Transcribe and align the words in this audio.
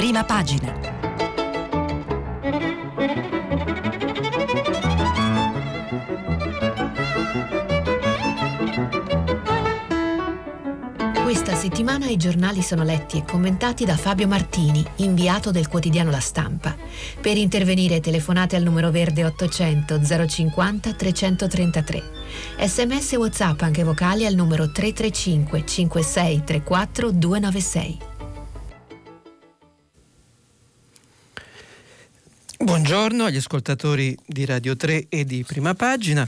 prima 0.00 0.24
pagina. 0.24 0.72
Questa 11.22 11.54
settimana 11.54 12.06
i 12.06 12.16
giornali 12.16 12.62
sono 12.62 12.82
letti 12.82 13.18
e 13.18 13.24
commentati 13.26 13.84
da 13.84 13.98
Fabio 13.98 14.26
Martini, 14.26 14.82
inviato 14.96 15.50
del 15.50 15.68
quotidiano 15.68 16.10
La 16.10 16.18
Stampa. 16.18 16.74
Per 17.20 17.36
intervenire 17.36 18.00
telefonate 18.00 18.56
al 18.56 18.62
numero 18.62 18.90
verde 18.90 19.26
800 19.26 20.00
050 20.26 20.94
333. 20.94 22.02
Sms 22.58 23.12
WhatsApp 23.12 23.60
anche 23.60 23.84
vocali 23.84 24.24
al 24.24 24.34
numero 24.34 24.72
335 24.72 25.66
5634 25.66 27.10
296. 27.10 28.09
Buongiorno 32.70 33.24
agli 33.24 33.36
ascoltatori 33.36 34.16
di 34.24 34.44
Radio 34.44 34.76
3 34.76 35.06
e 35.08 35.24
di 35.24 35.42
Prima 35.44 35.74
Pagina. 35.74 36.26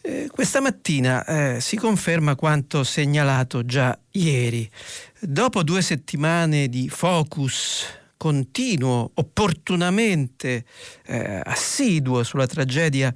Eh, 0.00 0.28
questa 0.30 0.60
mattina 0.60 1.24
eh, 1.24 1.60
si 1.60 1.74
conferma 1.74 2.36
quanto 2.36 2.84
segnalato 2.84 3.64
già 3.66 3.98
ieri. 4.12 4.70
Dopo 5.18 5.64
due 5.64 5.82
settimane 5.82 6.68
di 6.68 6.88
focus 6.88 7.86
continuo, 8.16 9.10
opportunamente 9.14 10.64
eh, 11.06 11.40
assiduo 11.42 12.22
sulla 12.22 12.46
tragedia 12.46 13.12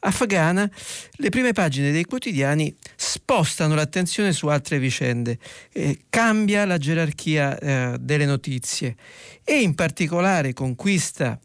afghana, 0.00 0.66
le 1.10 1.28
prime 1.28 1.52
pagine 1.52 1.92
dei 1.92 2.04
quotidiani 2.04 2.74
spostano 2.96 3.74
l'attenzione 3.74 4.32
su 4.32 4.46
altre 4.46 4.78
vicende, 4.78 5.38
eh, 5.74 6.04
cambia 6.08 6.64
la 6.64 6.78
gerarchia 6.78 7.58
eh, 7.58 7.96
delle 8.00 8.24
notizie 8.24 8.96
e 9.44 9.60
in 9.60 9.74
particolare 9.74 10.54
conquista 10.54 11.38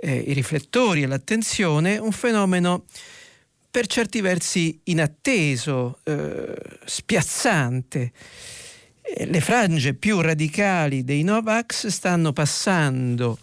eh, 0.00 0.16
i 0.16 0.32
riflettori 0.32 1.02
e 1.02 1.06
l'attenzione 1.06 1.98
un 1.98 2.12
fenomeno 2.12 2.84
per 3.70 3.86
certi 3.86 4.20
versi 4.20 4.80
inatteso, 4.84 6.00
eh, 6.04 6.54
spiazzante. 6.84 8.12
Eh, 9.02 9.26
le 9.26 9.40
frange 9.40 9.94
più 9.94 10.20
radicali 10.20 11.04
dei 11.04 11.22
Novax 11.22 11.88
stanno 11.88 12.32
passando 12.32 13.38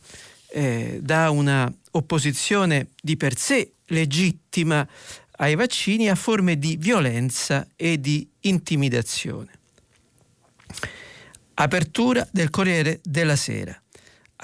eh, 0.49 0.99
da 1.01 1.29
una 1.29 1.71
opposizione 1.91 2.87
di 3.01 3.17
per 3.17 3.37
sé 3.37 3.73
legittima 3.87 4.87
ai 5.37 5.55
vaccini 5.55 6.09
a 6.09 6.15
forme 6.15 6.57
di 6.57 6.77
violenza 6.77 7.67
e 7.75 7.99
di 7.99 8.27
intimidazione. 8.41 9.51
Apertura 11.55 12.27
del 12.31 12.49
Corriere 12.49 12.99
della 13.03 13.35
Sera 13.35 13.79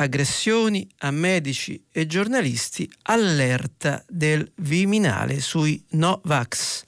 aggressioni 0.02 0.88
a 1.00 1.12
medici 1.12 1.84
e 1.92 2.06
giornalisti, 2.06 2.90
allerta 3.04 4.04
del 4.08 4.52
Viminale 4.58 5.40
sui 5.40 5.84
Novax. 5.90 6.84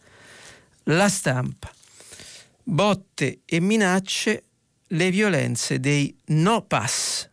La 0.83 1.09
stampa. 1.09 1.72
Botte 2.64 3.42
e 3.45 3.59
minacce, 3.59 4.44
le 4.88 5.11
violenze 5.11 5.80
dei 5.80 6.16
no 6.28 6.64
pass. 6.64 7.30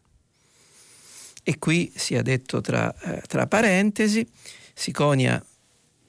E 1.43 1.59
qui 1.59 1.93
sia 1.95 2.23
detto 2.23 2.61
tra, 2.61 2.95
eh, 3.01 3.23
tra 3.27 3.47
parentesi, 3.47 4.29
si 4.75 4.93
conia 4.93 5.43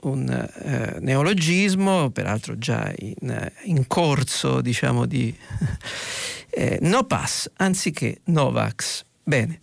un 0.02 0.30
eh, 0.30 0.98
neologismo, 1.00 2.10
peraltro 2.10 2.58
già 2.58 2.92
in, 2.98 3.52
in 3.64 3.88
corso 3.88 4.62
diciamo 4.62 5.06
di 5.06 5.36
eh, 6.50 6.80
no 6.82 7.06
pass 7.06 7.50
anziché 7.58 8.22
Novax. 8.26 9.06
Bene, 9.24 9.60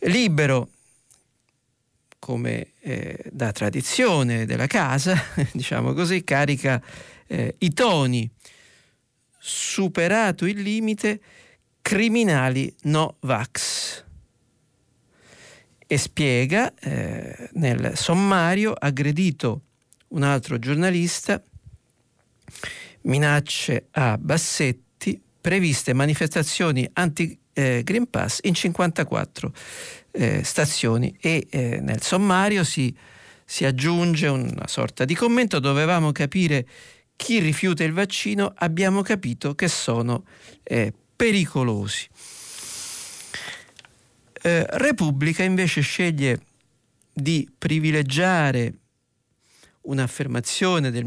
libero 0.00 0.70
come 2.18 2.74
eh, 2.78 3.18
da 3.32 3.50
tradizione 3.50 4.46
della 4.46 4.68
casa, 4.68 5.20
diciamo 5.52 5.92
così, 5.92 6.22
carica 6.22 6.80
eh, 7.26 7.56
i 7.58 7.72
toni, 7.72 8.30
superato 9.38 10.46
il 10.46 10.60
limite, 10.60 11.20
criminali 11.82 12.72
no 12.82 13.16
vax. 13.20 14.04
E 15.84 15.98
spiega 15.98 16.72
eh, 16.74 17.50
nel 17.54 17.96
sommario, 17.96 18.72
aggredito 18.72 19.62
un 20.08 20.22
altro 20.22 20.60
giornalista, 20.60 21.42
minacce 23.02 23.88
a 23.90 24.16
Bassetti, 24.16 25.20
previste 25.40 25.92
manifestazioni 25.92 26.88
anti 26.92 27.41
eh, 27.52 27.82
Green 27.84 28.08
Pass 28.08 28.40
in 28.42 28.54
54 28.54 29.52
eh, 30.12 30.44
stazioni 30.44 31.16
e 31.20 31.46
eh, 31.50 31.80
nel 31.80 32.02
sommario 32.02 32.64
si, 32.64 32.94
si 33.44 33.64
aggiunge 33.64 34.28
una 34.28 34.66
sorta 34.66 35.04
di 35.04 35.14
commento, 35.14 35.58
dovevamo 35.58 36.12
capire 36.12 36.66
chi 37.16 37.38
rifiuta 37.38 37.84
il 37.84 37.92
vaccino, 37.92 38.52
abbiamo 38.56 39.02
capito 39.02 39.54
che 39.54 39.68
sono 39.68 40.24
eh, 40.62 40.92
pericolosi. 41.14 42.08
Eh, 44.44 44.66
Repubblica 44.68 45.44
invece 45.44 45.82
sceglie 45.82 46.40
di 47.12 47.48
privilegiare 47.56 48.74
un'affermazione 49.82 50.90
del, 50.90 51.04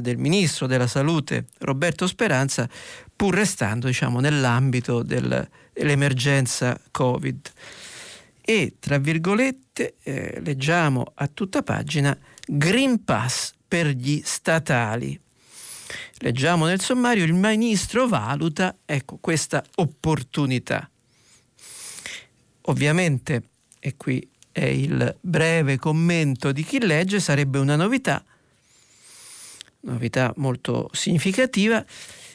del, 0.00 0.18
ministro 0.18 0.66
della 0.66 0.86
salute 0.86 1.46
Roberto 1.58 2.06
Speranza 2.06 2.68
pur 3.16 3.34
restando 3.34 3.86
diciamo, 3.86 4.20
nell'ambito 4.20 5.02
del, 5.02 5.48
dell'emergenza 5.72 6.78
Covid. 6.90 7.52
E 8.40 8.74
tra 8.78 8.98
virgolette 8.98 9.94
eh, 10.02 10.40
leggiamo 10.42 11.12
a 11.14 11.28
tutta 11.28 11.62
pagina 11.62 12.16
Green 12.46 13.02
Pass 13.04 13.54
per 13.66 13.88
gli 13.88 14.20
statali. 14.22 15.18
Leggiamo 16.18 16.66
nel 16.66 16.80
sommario 16.80 17.24
il 17.24 17.32
ministro 17.32 18.06
valuta 18.06 18.76
ecco, 18.84 19.18
questa 19.20 19.64
opportunità. 19.76 20.88
Ovviamente, 22.62 23.42
e 23.78 23.96
qui 23.96 24.26
è 24.50 24.64
il 24.64 25.16
breve 25.20 25.78
commento 25.78 26.52
di 26.52 26.62
chi 26.64 26.78
legge, 26.80 27.20
sarebbe 27.20 27.58
una 27.58 27.76
novità, 27.76 28.24
novità 29.80 30.32
molto 30.36 30.88
significativa, 30.92 31.84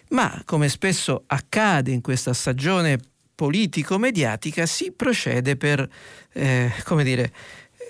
ma 0.09 0.42
come 0.46 0.70
spesso 0.70 1.24
accade 1.28 1.92
in 1.92 2.02
questa 2.02 2.34
stagione 2.34 3.00
politico-mediatica 3.36 4.66
si 4.66 4.92
procede 4.92 5.56
per, 5.56 5.88
eh, 6.34 6.72
come 6.84 7.03
dire, 7.03 7.31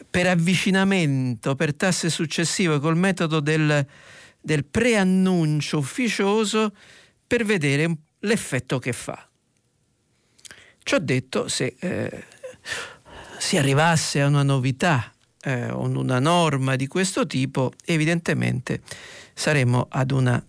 per 0.10 0.28
avvicinamento, 0.28 1.56
per 1.56 1.74
tasse 1.74 2.10
successive, 2.10 2.80
col 2.80 2.98
metodo 2.98 3.40
del, 3.40 3.86
del 4.40 4.66
preannuncio 4.66 5.78
ufficioso 5.80 6.74
per 7.26 7.46
vedere 7.46 7.96
l'effetto 8.20 8.80
che 8.80 8.94
fa. 8.94 9.28
Ciò 10.84 11.00
detto, 11.00 11.48
se 11.48 11.76
eh, 11.80 12.24
si 13.38 13.58
arrivasse 13.58 14.22
a 14.22 14.28
una 14.28 14.44
novità 14.44 15.14
eh, 15.42 15.72
una 15.72 16.20
norma 16.20 16.76
di 16.76 16.88
questo 16.88 17.26
tipo, 17.26 17.72
evidentemente 17.86 18.82
saremmo 19.34 19.88
ad 19.90 20.12
una 20.12 20.44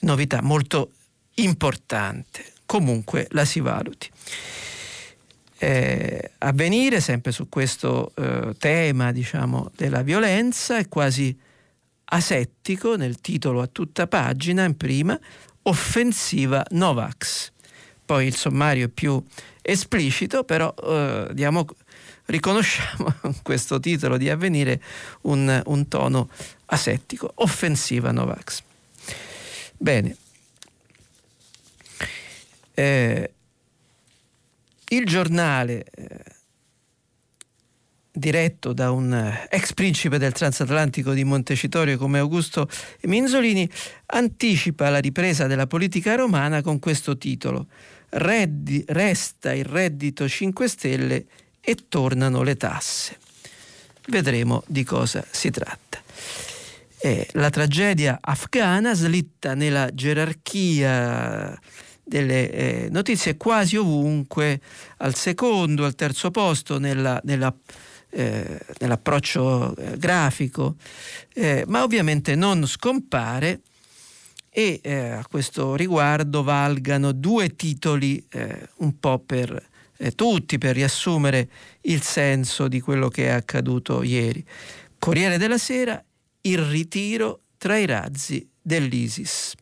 novità 0.00 0.42
molto 0.42 0.92
importante. 1.34 2.52
Comunque 2.66 3.26
la 3.30 3.44
si 3.44 3.60
valuti. 3.60 4.10
Eh, 5.60 6.32
avvenire 6.38 7.00
sempre 7.00 7.32
su 7.32 7.48
questo 7.48 8.12
eh, 8.14 8.54
tema 8.58 9.10
diciamo, 9.10 9.72
della 9.74 10.02
violenza 10.02 10.78
è 10.78 10.88
quasi 10.88 11.36
asettico 12.10 12.94
nel 12.96 13.20
titolo 13.20 13.60
a 13.60 13.66
tutta 13.66 14.06
pagina 14.06 14.64
in 14.64 14.76
prima 14.76 15.18
offensiva 15.62 16.64
Novax 16.70 17.50
poi 18.08 18.26
il 18.26 18.36
sommario 18.36 18.86
è 18.86 18.88
più 18.88 19.22
esplicito 19.60 20.44
però 20.44 20.72
eh, 20.82 21.28
diamo 21.32 21.66
riconosciamo 22.28 23.14
questo 23.42 23.78
titolo 23.80 24.16
di 24.16 24.30
avvenire 24.30 24.80
un, 25.22 25.62
un 25.66 25.88
tono 25.88 26.28
asettico, 26.66 27.30
offensiva 27.36 28.10
Novax. 28.12 28.62
Bene. 29.78 30.16
Eh, 32.74 33.30
il 34.88 35.06
giornale 35.06 35.84
eh, 35.94 36.24
diretto 38.10 38.72
da 38.72 38.90
un 38.90 39.12
ex 39.48 39.72
principe 39.72 40.18
del 40.18 40.32
transatlantico 40.32 41.12
di 41.12 41.24
Montecitorio 41.24 41.96
come 41.96 42.18
Augusto 42.18 42.68
Minzolini, 43.02 43.68
anticipa 44.06 44.88
la 44.90 44.98
ripresa 44.98 45.46
della 45.46 45.66
politica 45.66 46.16
romana 46.16 46.60
con 46.60 46.78
questo 46.80 47.16
titolo. 47.16 47.66
Reddi, 48.10 48.84
resta 48.88 49.52
il 49.52 49.64
reddito 49.64 50.28
5 50.28 50.68
Stelle 50.68 51.26
e 51.60 51.76
tornano 51.88 52.42
le 52.42 52.56
tasse. 52.56 53.18
Vedremo 54.08 54.64
di 54.66 54.84
cosa 54.84 55.24
si 55.30 55.50
tratta. 55.50 56.02
Eh, 57.00 57.28
la 57.32 57.50
tragedia 57.50 58.18
afghana 58.20 58.92
slitta 58.94 59.54
nella 59.54 59.88
gerarchia 59.94 61.56
delle 62.08 62.50
eh, 62.50 62.88
notizie 62.90 63.36
quasi 63.36 63.76
ovunque, 63.76 64.60
al 64.98 65.14
secondo, 65.14 65.84
al 65.84 65.94
terzo 65.94 66.30
posto 66.30 66.78
nella, 66.78 67.20
nella, 67.24 67.54
eh, 68.10 68.58
nell'approccio 68.78 69.76
eh, 69.76 69.98
grafico, 69.98 70.76
eh, 71.34 71.64
ma 71.68 71.82
ovviamente 71.82 72.34
non 72.34 72.66
scompare 72.66 73.60
e 74.50 74.80
eh, 74.82 75.10
a 75.10 75.26
questo 75.30 75.76
riguardo 75.76 76.42
valgano 76.42 77.12
due 77.12 77.54
titoli 77.54 78.26
un 78.76 78.98
po' 78.98 79.20
per 79.20 79.62
tutti 80.14 80.58
per 80.58 80.74
riassumere 80.74 81.48
il 81.82 82.02
senso 82.02 82.66
di 82.66 82.80
quello 82.80 83.08
che 83.08 83.26
è 83.26 83.30
accaduto 83.30 84.02
ieri. 84.02 84.44
Corriere 84.98 85.38
della 85.38 85.58
Sera, 85.58 86.02
il 86.42 86.58
ritiro 86.58 87.42
tra 87.58 87.76
i 87.76 87.86
razzi 87.86 88.48
dell'ISIS. 88.60 89.54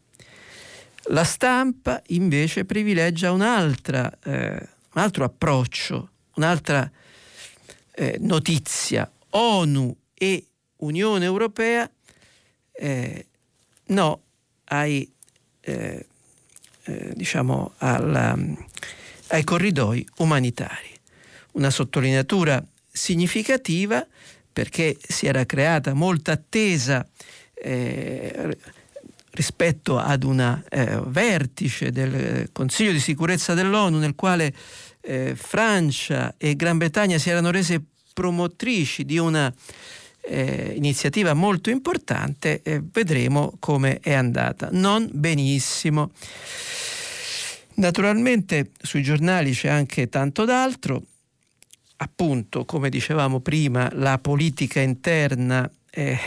La 1.10 1.24
stampa 1.24 2.02
invece 2.08 2.64
privilegia 2.64 3.30
un'altra, 3.30 4.10
eh, 4.24 4.68
un 4.92 5.02
altro 5.02 5.24
approccio, 5.24 6.10
un'altra 6.34 6.90
eh, 7.92 8.16
notizia. 8.20 9.10
ONU 9.30 9.96
e 10.14 10.46
Unione 10.76 11.24
Europea 11.24 11.90
eh, 12.72 13.26
no 13.86 14.22
ai, 14.64 15.10
eh, 15.60 16.06
eh, 16.84 17.12
diciamo 17.14 17.74
alla, 17.78 18.36
ai 19.28 19.44
corridoi 19.44 20.06
umanitari. 20.16 20.94
Una 21.52 21.70
sottolineatura 21.70 22.64
significativa 22.90 24.06
perché 24.56 24.96
si 25.06 25.26
era 25.26 25.44
creata 25.44 25.92
molta 25.92 26.32
attesa 26.32 27.06
eh, 27.52 28.56
rispetto 29.32 29.98
ad 29.98 30.22
un 30.22 30.62
eh, 30.70 31.02
vertice 31.08 31.92
del 31.92 32.48
Consiglio 32.52 32.92
di 32.92 32.98
sicurezza 32.98 33.52
dell'ONU 33.52 33.98
nel 33.98 34.14
quale 34.14 34.54
eh, 35.02 35.34
Francia 35.36 36.36
e 36.38 36.56
Gran 36.56 36.78
Bretagna 36.78 37.18
si 37.18 37.28
erano 37.28 37.50
rese 37.50 37.82
promotrici 38.14 39.04
di 39.04 39.18
una 39.18 39.52
eh, 40.22 40.72
iniziativa 40.74 41.34
molto 41.34 41.68
importante, 41.68 42.62
vedremo 42.90 43.56
come 43.60 43.98
è 44.00 44.14
andata. 44.14 44.70
Non 44.72 45.06
benissimo. 45.12 46.12
Naturalmente 47.74 48.70
sui 48.80 49.02
giornali 49.02 49.52
c'è 49.52 49.68
anche 49.68 50.08
tanto 50.08 50.46
d'altro, 50.46 51.02
appunto, 51.96 52.64
come 52.64 52.88
dicevamo 52.88 53.40
prima, 53.40 53.88
la 53.92 54.18
politica 54.18 54.80
interna 54.80 55.70
eh, 55.90 56.18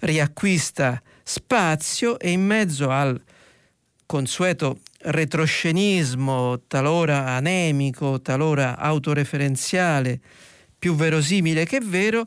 riacquista 0.00 1.02
spazio 1.22 2.18
e 2.18 2.30
in 2.30 2.44
mezzo 2.44 2.90
al 2.90 3.20
consueto 4.06 4.80
retroscenismo, 4.98 6.62
talora 6.66 7.28
anemico, 7.28 8.20
talora 8.20 8.78
autoreferenziale, 8.78 10.20
più 10.78 10.94
verosimile 10.94 11.64
che 11.64 11.80
vero, 11.80 12.26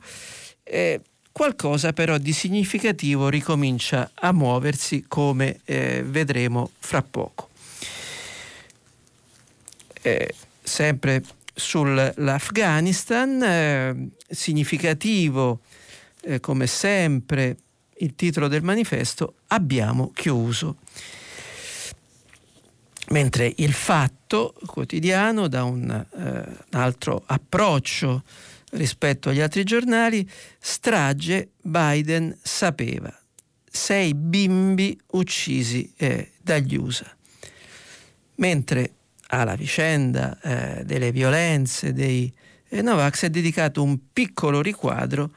eh, 0.64 1.00
qualcosa 1.32 1.94
però 1.94 2.18
di 2.18 2.34
significativo 2.34 3.30
ricomincia 3.30 4.10
a 4.16 4.32
muoversi 4.32 5.06
come 5.08 5.60
eh, 5.66 6.04
vedremo 6.04 6.72
fra 6.80 7.04
poco. 7.04 7.50
Eh, 10.02 10.34
sempre 10.64 11.22
sull'Afghanistan, 11.58 13.44
eh, 13.44 14.10
significativo 14.30 15.62
eh, 16.22 16.40
come 16.40 16.68
sempre 16.68 17.58
il 18.00 18.16
titolo 18.16 18.48
del 18.48 18.62
manifesto 18.62 19.36
Abbiamo 19.48 20.12
chiuso. 20.14 20.78
Mentre 23.10 23.54
il 23.58 23.74
fatto 23.74 24.54
quotidiano 24.66 25.48
da 25.48 25.64
un, 25.64 25.90
eh, 25.90 26.18
un 26.18 26.80
altro 26.80 27.24
approccio 27.26 28.24
rispetto 28.72 29.30
agli 29.30 29.40
altri 29.40 29.64
giornali, 29.64 30.30
strage 30.60 31.52
Biden 31.62 32.38
sapeva. 32.42 33.18
Sei 33.70 34.14
bimbi 34.14 35.00
uccisi 35.12 35.92
eh, 35.96 36.34
dagli 36.42 36.76
USA. 36.76 37.10
Mentre 38.36 38.97
alla 39.28 39.56
vicenda 39.56 40.40
eh, 40.42 40.84
delle 40.86 41.12
violenze 41.12 41.94
dei 41.94 42.34
eh, 42.70 42.82
Novax 42.82 43.24
è 43.24 43.30
dedicato 43.30 43.82
un 43.82 43.98
piccolo 44.12 44.62
riquadro 44.62 45.32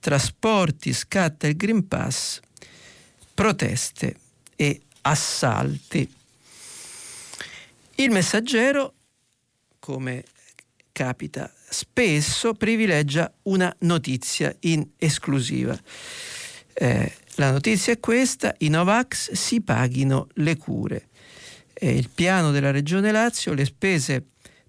trasporti, 0.00 0.92
scatta 0.92 1.46
il 1.46 1.56
Green 1.56 1.86
Pass, 1.86 2.40
proteste 3.34 4.16
e 4.56 4.80
assalti. 5.02 6.10
Il 7.96 8.10
messaggero, 8.10 8.94
come 9.78 10.24
capita 10.90 11.52
spesso, 11.68 12.54
privilegia 12.54 13.30
una 13.42 13.74
notizia 13.80 14.54
in 14.60 14.86
esclusiva. 14.96 15.78
Eh, 16.72 17.12
la 17.34 17.50
notizia 17.52 17.92
è 17.92 18.00
questa, 18.00 18.54
i 18.58 18.68
Novax 18.68 19.32
si 19.32 19.60
paghino 19.60 20.28
le 20.34 20.56
cure. 20.56 21.08
Eh, 21.82 21.96
il 21.96 22.10
piano 22.14 22.50
della 22.50 22.70
Regione 22.70 23.10
Lazio, 23.10 23.54
le 23.54 23.64
spese 23.64 24.22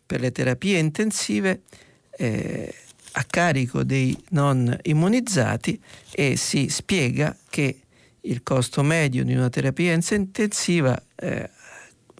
per 0.06 0.22
le 0.22 0.32
terapie 0.32 0.80
intensive 0.80 1.64
eh, 2.12 2.74
a 3.12 3.24
carico 3.26 3.84
dei 3.84 4.18
non 4.30 4.78
immunizzati 4.84 5.78
e 6.10 6.38
si 6.38 6.70
spiega 6.70 7.36
che 7.50 7.82
il 8.22 8.44
costo 8.44 8.82
medio 8.82 9.26
di 9.26 9.34
una 9.34 9.50
terapia 9.50 9.92
intensiva 9.92 11.02
eh, 11.16 11.50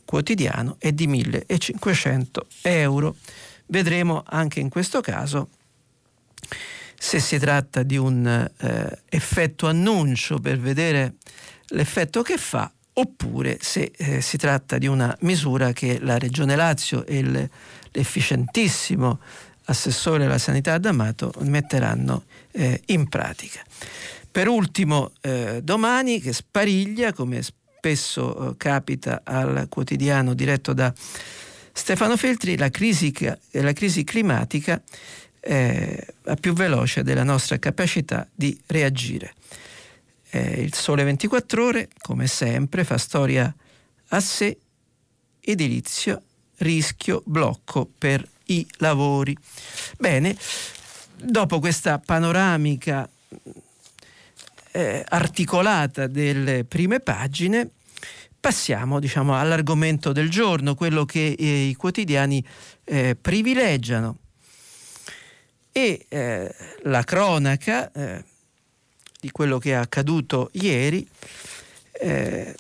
quotidiano 0.04 0.76
è 0.78 0.92
di 0.92 1.08
1500 1.08 2.48
euro. 2.64 3.16
Vedremo 3.68 4.24
anche 4.26 4.60
in 4.60 4.68
questo 4.68 5.00
caso 5.00 5.52
se 6.98 7.20
si 7.22 7.40
tratta 7.40 7.84
di 7.84 7.96
un 7.96 8.28
eh, 8.28 9.02
effetto 9.08 9.68
annuncio 9.68 10.40
per 10.40 10.60
vedere 10.60 11.14
l'effetto 11.68 12.22
che 12.24 12.38
fa 12.38 12.70
oppure 12.94 13.58
se 13.62 13.92
eh, 13.96 14.22
si 14.22 14.38
tratta 14.38 14.78
di 14.78 14.88
una 14.88 15.16
misura 15.22 15.72
che 15.72 16.00
la 16.00 16.18
Regione 16.18 16.56
Lazio 16.56 17.06
e 17.06 17.50
l'efficientissimo 17.92 19.20
assessore 19.66 20.26
alla 20.26 20.38
sanità 20.38 20.78
D'Amato 20.78 21.34
metteranno 21.42 22.24
eh, 22.52 22.82
in 22.88 23.08
pratica. 23.08 23.62
Per 24.30 24.48
ultimo, 24.48 25.12
eh, 25.22 25.62
domani 25.64 26.20
che 26.22 26.34
spariglia, 26.34 27.14
come 27.14 27.42
spesso 27.42 28.52
eh, 28.52 28.58
capita 28.58 29.22
al 29.24 29.68
quotidiano 29.70 30.34
diretto 30.34 30.74
da 30.74 30.94
Stefano 31.74 32.18
Feltri, 32.18 32.58
la 32.58 32.70
crisi, 32.70 33.14
la 33.52 33.74
crisi 33.74 34.04
climatica 34.04 34.82
eh, 35.40 36.06
più 36.40 36.54
veloce 36.54 37.04
della 37.04 37.24
nostra 37.24 37.58
capacità 37.58 38.28
di 38.34 38.60
reagire. 38.68 39.34
Eh, 40.34 40.62
il 40.62 40.74
Sole 40.74 41.04
24 41.04 41.66
ore, 41.66 41.90
come 42.00 42.26
sempre, 42.26 42.86
fa 42.86 42.98
storia 42.98 43.54
a 44.10 44.20
sé, 44.22 44.58
edilizio, 45.42 46.22
rischio, 46.60 47.22
blocco 47.26 47.90
per 47.98 48.26
i 48.46 48.66
lavori. 48.78 49.36
Bene, 49.98 50.38
dopo 51.18 51.60
questa 51.60 52.00
panoramica 52.00 53.10
eh, 54.72 55.06
articolata 55.10 56.08
delle 56.08 56.64
prime 56.64 57.02
pagine, 57.02 57.70
passiamo 58.40 59.02
diciamo, 59.02 59.38
all'argomento 59.38 60.14
del 60.14 60.30
giorno, 60.30 60.76
quello 60.76 61.04
che 61.04 61.36
eh, 61.38 61.68
i 61.68 61.76
quotidiani 61.76 62.42
eh, 62.86 63.18
privilegiano. 63.20 64.18
E 65.74 66.06
eh, 66.10 66.56
la 66.84 67.04
cronaca 67.04 67.92
eh, 67.92 68.24
di 69.22 69.30
quello 69.30 69.60
che 69.60 69.70
è 69.70 69.76
accaduto 69.76 70.50
ieri 70.54 71.08
eh, 71.94 72.56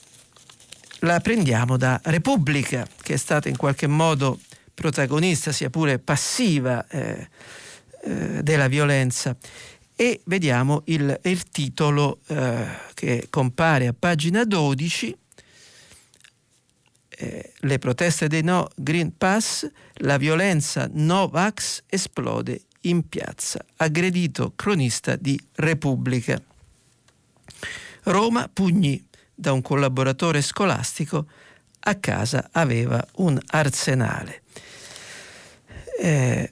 la 1.00 1.20
prendiamo 1.20 1.78
da 1.78 2.00
Repubblica, 2.04 2.88
che 3.02 3.16
è 3.16 3.18
stata 3.18 3.50
in 3.50 3.58
qualche 3.58 3.88
modo 3.88 4.40
protagonista, 4.74 5.52
sia 5.52 5.72
pure 5.72 5.98
passiva, 5.98 6.88
eh, 6.88 7.28
eh, 8.04 8.44
della 8.44 8.68
violenza. 8.68 9.36
E 9.96 10.22
vediamo 10.26 10.84
il, 10.86 11.20
il 11.24 11.44
titolo 11.50 12.20
eh, 12.28 12.66
che 12.94 13.28
compare 13.32 13.88
a 13.88 13.96
pagina 13.98 14.44
12, 14.44 15.18
eh, 17.10 17.54
le 17.56 17.80
proteste 17.80 18.28
dei 18.28 18.44
no 18.44 18.70
Green 18.76 19.18
Pass, 19.18 19.68
la 19.96 20.18
violenza 20.18 20.88
Novax 20.92 21.84
esplode 21.88 22.62
in 22.82 23.10
piazza, 23.10 23.64
aggredito 23.78 24.54
cronista 24.56 25.16
di 25.16 25.40
Repubblica. 25.56 26.42
Roma 28.04 28.50
pugni 28.52 29.04
da 29.34 29.52
un 29.52 29.62
collaboratore 29.62 30.42
scolastico 30.42 31.28
a 31.80 31.96
casa 31.96 32.50
aveva 32.52 33.06
un 33.16 33.40
arsenale. 33.48 34.44
Eh, 36.00 36.52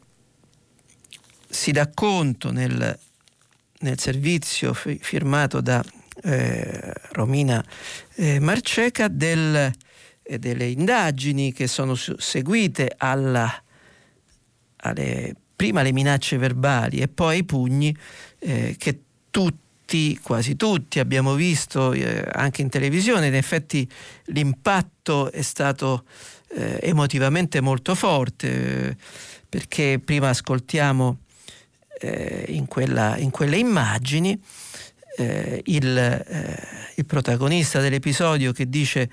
si 1.50 1.72
dà 1.72 1.90
conto 1.94 2.52
nel, 2.52 2.98
nel 3.80 4.00
servizio 4.00 4.74
fi, 4.74 5.00
firmato 5.02 5.62
da 5.62 5.84
eh, 6.24 6.94
Romina 7.12 7.64
eh, 8.16 8.40
Marceca 8.40 9.08
del, 9.08 9.72
e 10.22 10.40
delle 10.40 10.66
indagini 10.66 11.52
che 11.54 11.68
sono 11.68 11.96
seguite 11.96 12.94
alla, 12.98 13.52
alle, 14.78 15.36
prima 15.56 15.80
alle 15.80 15.92
minacce 15.92 16.38
verbali 16.38 17.00
e 17.00 17.08
poi 17.08 17.38
ai 17.38 17.44
pugni 17.44 17.96
eh, 18.40 18.76
che 18.78 19.02
tutti, 19.32 19.69
quasi 20.22 20.56
tutti 20.56 21.00
abbiamo 21.00 21.34
visto 21.34 21.94
eh, 21.94 22.24
anche 22.32 22.62
in 22.62 22.70
televisione, 22.70 23.28
in 23.28 23.36
effetti 23.36 23.90
l'impatto 24.26 25.32
è 25.32 25.42
stato 25.42 26.06
eh, 26.50 26.80
emotivamente 26.82 27.62
molto 27.62 27.96
forte 27.96 28.96
perché 29.48 30.00
prima 30.04 30.30
ascoltiamo 30.30 31.18
eh, 32.00 32.46
in, 32.50 32.68
quella, 32.68 33.18
in, 33.18 33.32
quelle 33.32 33.58
immagini 33.58 34.40
eh, 35.18 35.62
il, 35.66 35.98
eh, 35.98 36.68
il 36.96 37.06
protagonista 37.06 37.80
dell'episodio 37.80 38.52
che 38.52 38.70
dice 38.70 39.10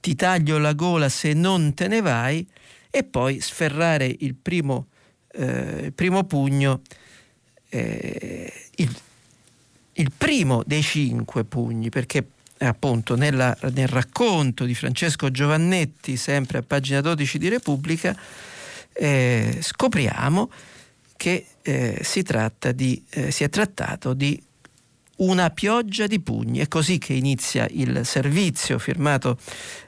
ti 0.00 0.14
taglio 0.14 0.58
la 0.58 0.72
gola 0.72 1.08
se 1.08 1.32
non 1.32 1.74
te 1.74 1.88
ne 1.88 2.00
vai 2.00 2.46
e 2.90 3.04
poi 3.04 3.40
sferrare 3.40 4.14
il 4.20 4.34
primo, 4.34 4.88
eh, 5.32 5.80
il 5.84 5.92
primo 5.92 6.24
pugno, 6.24 6.82
eh, 7.68 8.52
il, 8.76 8.96
il, 9.94 10.12
primo 10.16 10.62
dei 10.66 10.82
cinque 10.82 11.44
pugni, 11.44 11.88
perché 11.88 12.26
appunto 12.58 13.16
nella, 13.16 13.56
nel 13.72 13.88
racconto 13.88 14.64
di 14.64 14.74
Francesco 14.74 15.30
Giovannetti, 15.30 16.16
sempre 16.16 16.58
a 16.58 16.62
pagina 16.62 17.00
12 17.00 17.38
di 17.38 17.48
Repubblica, 17.48 18.16
eh, 18.92 19.58
scopriamo 19.60 20.50
che 21.16 21.46
eh, 21.62 22.00
si, 22.02 22.24
di, 22.74 23.04
eh, 23.10 23.30
si 23.30 23.44
è 23.44 23.48
trattato 23.48 24.14
di 24.14 24.42
una 25.16 25.50
pioggia 25.50 26.06
di 26.06 26.20
pugni. 26.20 26.60
È 26.60 26.68
così 26.68 26.98
che 26.98 27.12
inizia 27.12 27.66
il 27.70 28.04
servizio 28.04 28.78
firmato 28.78 29.38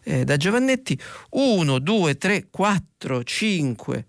eh, 0.02 0.24
da 0.24 0.36
Giovannetti. 0.36 0.98
Uno, 1.30 1.78
due, 1.78 2.16
tre, 2.16 2.46
quattro, 2.50 3.22
cinque 3.24 4.06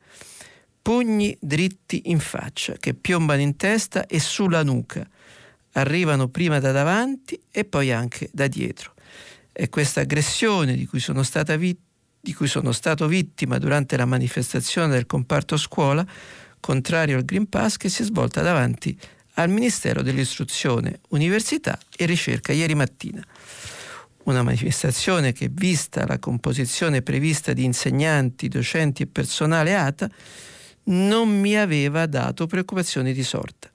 pugni 0.82 1.36
dritti 1.40 2.04
in 2.08 2.20
faccia 2.20 2.74
che 2.74 2.94
piombano 2.94 3.42
in 3.42 3.56
testa 3.56 4.06
e 4.06 4.20
sulla 4.20 4.64
nuca. 4.64 5.08
Arrivano 5.74 6.27
prima 6.30 6.60
da 6.60 6.72
davanti 6.72 7.39
e 7.51 7.65
poi 7.65 7.92
anche 7.92 8.30
da 8.32 8.48
dietro. 8.48 8.94
È 9.51 9.70
questa 9.70 10.01
aggressione 10.01 10.75
di 10.75 10.86
cui 10.86 11.00
sono, 11.00 11.24
vi- 11.58 11.77
di 12.20 12.34
cui 12.34 12.48
sono 12.48 12.72
stato 12.72 13.08
vittima 13.08 13.58
durante 13.58 13.98
la 13.98 14.06
manifestazione 14.06 14.94
del 14.94 15.06
comparto 15.06 15.58
scuola, 15.58 16.06
contrario 16.60 17.18
al 17.18 17.25
Green 17.25 17.50
Pass, 17.50 17.77
che 17.77 17.89
si 17.89 18.01
è 18.01 18.06
svolta 18.06 18.42
davanti 18.42 18.98
al 19.36 19.50
Ministero 19.50 20.01
dell'Istruzione, 20.01 21.00
Università 21.10 21.77
e 21.96 22.06
Ricerca 22.06 22.53
ieri 22.53 22.75
mattina. 22.75 23.24
Una 24.24 24.44
manifestazione 24.44 25.34
che, 25.34 25.50
vista 25.51 26.06
la 26.08 26.20
composizione 26.20 27.01
prevista 27.01 27.51
di 27.51 27.65
insegnanti, 27.65 28.48
docenti 28.48 29.03
e 29.03 29.08
personale 29.08 29.75
ATA, 29.75 30.10
non 30.86 31.39
mi 31.39 31.58
aveva 31.58 32.06
dato 32.06 32.48
preoccupazioni 32.48 33.12
di 33.12 33.24
sorta. 33.24 33.70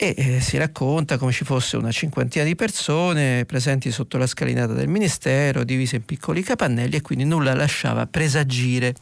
E 0.00 0.14
eh, 0.16 0.40
si 0.40 0.56
racconta 0.58 1.18
come 1.18 1.32
ci 1.32 1.44
fosse 1.44 1.76
una 1.76 1.90
cinquantina 1.90 2.44
di 2.44 2.54
persone 2.54 3.44
presenti 3.46 3.90
sotto 3.90 4.16
la 4.16 4.28
scalinata 4.28 4.72
del 4.72 4.86
Ministero, 4.86 5.64
divise 5.64 5.96
in 5.96 6.04
piccoli 6.04 6.44
capannelli 6.44 6.94
e 6.94 7.00
quindi 7.00 7.24
nulla 7.24 7.52
lasciava 7.52 8.06
presagire 8.06 8.94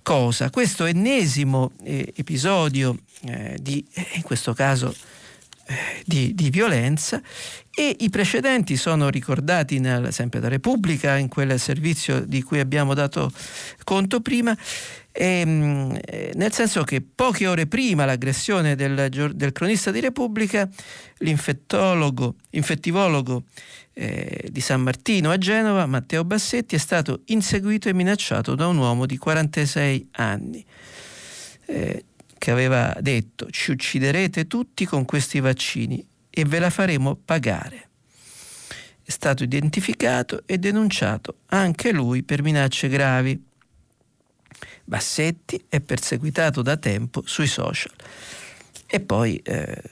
cosa. 0.00 0.48
Questo 0.48 0.86
ennesimo 0.86 1.72
eh, 1.84 2.14
episodio 2.16 2.96
eh, 3.26 3.58
di, 3.60 3.86
eh, 3.92 4.06
in 4.14 4.22
questo 4.22 4.54
caso, 4.54 4.94
di, 6.04 6.34
di, 6.34 6.50
violenza 6.50 7.20
e 7.72 7.96
i 8.00 8.10
precedenti 8.10 8.76
sono 8.76 9.08
ricordati 9.08 9.78
nel, 9.78 10.12
sempre 10.12 10.40
da 10.40 10.48
Repubblica, 10.48 11.16
in 11.16 11.28
quel 11.28 11.58
servizio 11.58 12.20
di 12.20 12.42
cui 12.42 12.58
abbiamo 12.60 12.94
dato 12.94 13.32
conto 13.84 14.20
prima, 14.20 14.56
ehm, 15.12 15.98
eh, 16.04 16.32
nel 16.34 16.52
senso 16.52 16.82
che 16.82 17.00
poche 17.02 17.46
ore 17.46 17.66
prima 17.66 18.04
l'aggressione 18.04 18.74
del, 18.74 19.08
del 19.34 19.52
cronista 19.52 19.90
di 19.90 20.00
Repubblica, 20.00 20.68
l'infettivologo 21.18 22.34
eh, 23.92 24.48
di 24.50 24.60
San 24.60 24.82
Martino 24.82 25.30
a 25.30 25.38
Genova, 25.38 25.86
Matteo 25.86 26.24
Bassetti, 26.24 26.74
è 26.74 26.78
stato 26.78 27.22
inseguito 27.26 27.88
e 27.88 27.94
minacciato 27.94 28.54
da 28.54 28.66
un 28.66 28.78
uomo 28.78 29.06
di 29.06 29.16
46 29.16 30.08
anni. 30.12 30.64
Eh, 31.66 32.04
che 32.40 32.50
aveva 32.50 32.96
detto 33.02 33.50
ci 33.50 33.70
ucciderete 33.72 34.46
tutti 34.46 34.86
con 34.86 35.04
questi 35.04 35.40
vaccini 35.40 36.04
e 36.30 36.44
ve 36.46 36.58
la 36.58 36.70
faremo 36.70 37.14
pagare. 37.14 37.88
È 39.04 39.10
stato 39.10 39.42
identificato 39.42 40.44
e 40.46 40.56
denunciato 40.56 41.40
anche 41.48 41.92
lui 41.92 42.22
per 42.22 42.42
minacce 42.42 42.88
gravi. 42.88 43.38
Bassetti 44.84 45.62
è 45.68 45.80
perseguitato 45.80 46.62
da 46.62 46.78
tempo 46.78 47.22
sui 47.26 47.46
social. 47.46 47.92
E 48.86 49.00
poi 49.00 49.36
eh, 49.44 49.82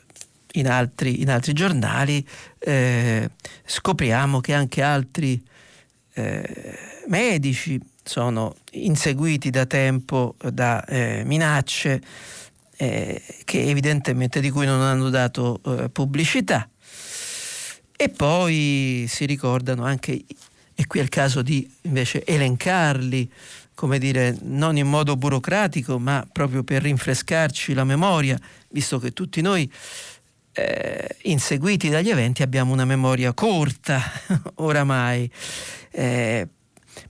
in, 0.53 0.71
altri, 0.71 1.21
in, 1.21 1.29
altri, 1.29 1.53
giornali 1.53 2.27
eh, 2.61 3.31
scopriamo 3.67 4.41
che 4.41 4.55
anche 4.55 4.81
altri 4.81 5.41
eh, 6.15 6.79
medici 7.09 7.79
sono 8.09 8.57
inseguiti 8.73 9.51
da 9.51 9.67
tempo 9.67 10.35
da 10.51 10.83
eh, 10.87 11.23
minacce 11.27 12.01
eh, 12.79 13.23
che 13.45 13.69
evidentemente 13.69 14.41
di 14.41 14.51
cui 14.51 14.65
non 14.65 14.81
hanno 14.81 15.11
dato 15.11 15.61
eh, 15.65 15.91
pubblicità. 15.91 16.69
E 17.95 18.09
poi 18.09 19.05
si 19.09 19.27
ricordano 19.27 19.85
anche, 19.85 20.25
e 20.75 20.87
qui 20.87 21.01
è 21.01 21.03
il 21.03 21.09
caso 21.11 21.43
di 21.43 21.71
invece 21.83 22.25
elencarli, 22.25 23.31
come 23.75 23.99
dire, 23.99 24.39
non 24.43 24.77
in 24.79 24.89
modo 24.89 25.17
burocratico, 25.17 25.99
ma 25.99 26.27
proprio 26.33 26.63
per 26.65 26.83
rinfrescarci 26.83 27.75
la 27.75 27.85
memoria, 27.85 28.39
visto 28.71 28.99
che 28.99 29.13
tutti 29.13 29.41
noi 29.43 29.71
eh, 30.53 31.17
inseguiti 31.23 31.91
dagli 31.91 32.09
eventi 32.09 32.43
abbiamo 32.43 32.73
una 32.73 32.85
memoria 32.87 33.35
corta 33.35 34.01
oramai. 34.57 35.31
Eh, 35.91 36.49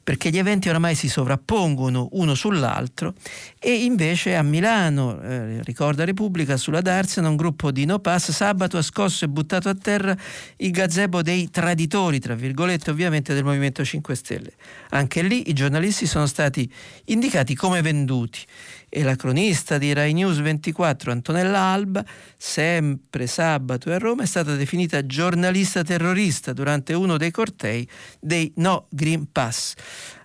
perché 0.03 0.31
gli 0.31 0.39
eventi 0.39 0.69
oramai 0.69 0.95
si 0.95 1.09
sovrappongono 1.09 2.09
uno 2.13 2.35
sull'altro 2.35 3.15
e 3.59 3.85
invece 3.85 4.37
a 4.37 4.43
Milano, 4.43 5.21
eh, 5.21 5.63
ricorda 5.63 6.05
Repubblica, 6.05 6.57
sulla 6.57 6.81
Darsena 6.81 7.29
un 7.29 7.37
gruppo 7.37 7.71
di 7.71 7.85
no 7.85 7.99
pass 7.99 8.31
sabato 8.31 8.79
ha 8.79 8.83
scosso 8.83 9.25
e 9.25 9.29
buttato 9.29 9.69
a 9.69 9.75
terra 9.75 10.17
il 10.57 10.71
gazebo 10.71 11.23
dei 11.23 11.51
traditori, 11.51 12.19
tra 12.19 12.35
virgolette 12.35 12.91
ovviamente 12.91 13.35
del 13.35 13.45
Movimento 13.45 13.85
5 13.85 14.15
Stelle. 14.15 14.53
Anche 14.91 15.23
lì 15.23 15.49
i 15.51 15.53
giornalisti 15.53 16.07
sono 16.07 16.27
stati 16.27 16.71
indicati 17.07 17.55
come 17.55 17.83
venduti 17.83 18.41
e 18.89 19.03
la 19.03 19.17
cronista 19.17 19.79
di 19.79 19.93
Rai 19.93 20.13
News 20.13 20.41
24 20.41 21.13
Antonella 21.13 21.61
Alba, 21.61 22.05
sempre 22.37 23.27
sabato 23.27 23.91
a 23.91 23.99
Roma, 23.99 24.23
è 24.23 24.27
stata 24.27 24.55
definita 24.55 25.05
giornalista 25.07 25.83
terrorista 25.83 26.53
durante 26.53 26.95
uno 26.95 27.17
dei 27.17 27.31
cortei 27.31 27.89
dei 28.19 28.53
No 28.57 28.87
Green 28.89 29.31
Pass. 29.31 29.75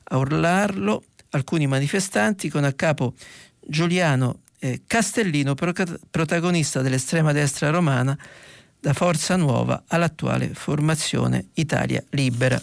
A 0.04 0.18
urlarlo 0.18 1.04
alcuni 1.32 1.68
manifestanti 1.68 2.50
con 2.50 2.64
a 2.64 2.74
capo 2.74 3.14
Giuliano 3.60 4.42
eh, 4.60 4.82
Castellino, 4.88 5.56
pro- 5.56 5.74
protagonista 6.10 6.82
dell'estrema 6.82 7.32
destra 7.32 7.70
romana, 7.70 8.18
da 8.80 8.94
Forza 8.94 9.38
Nuova 9.38 9.84
all'attuale 9.88 10.50
formazione 10.54 11.48
Italia 11.54 12.04
Libera. 12.10 12.62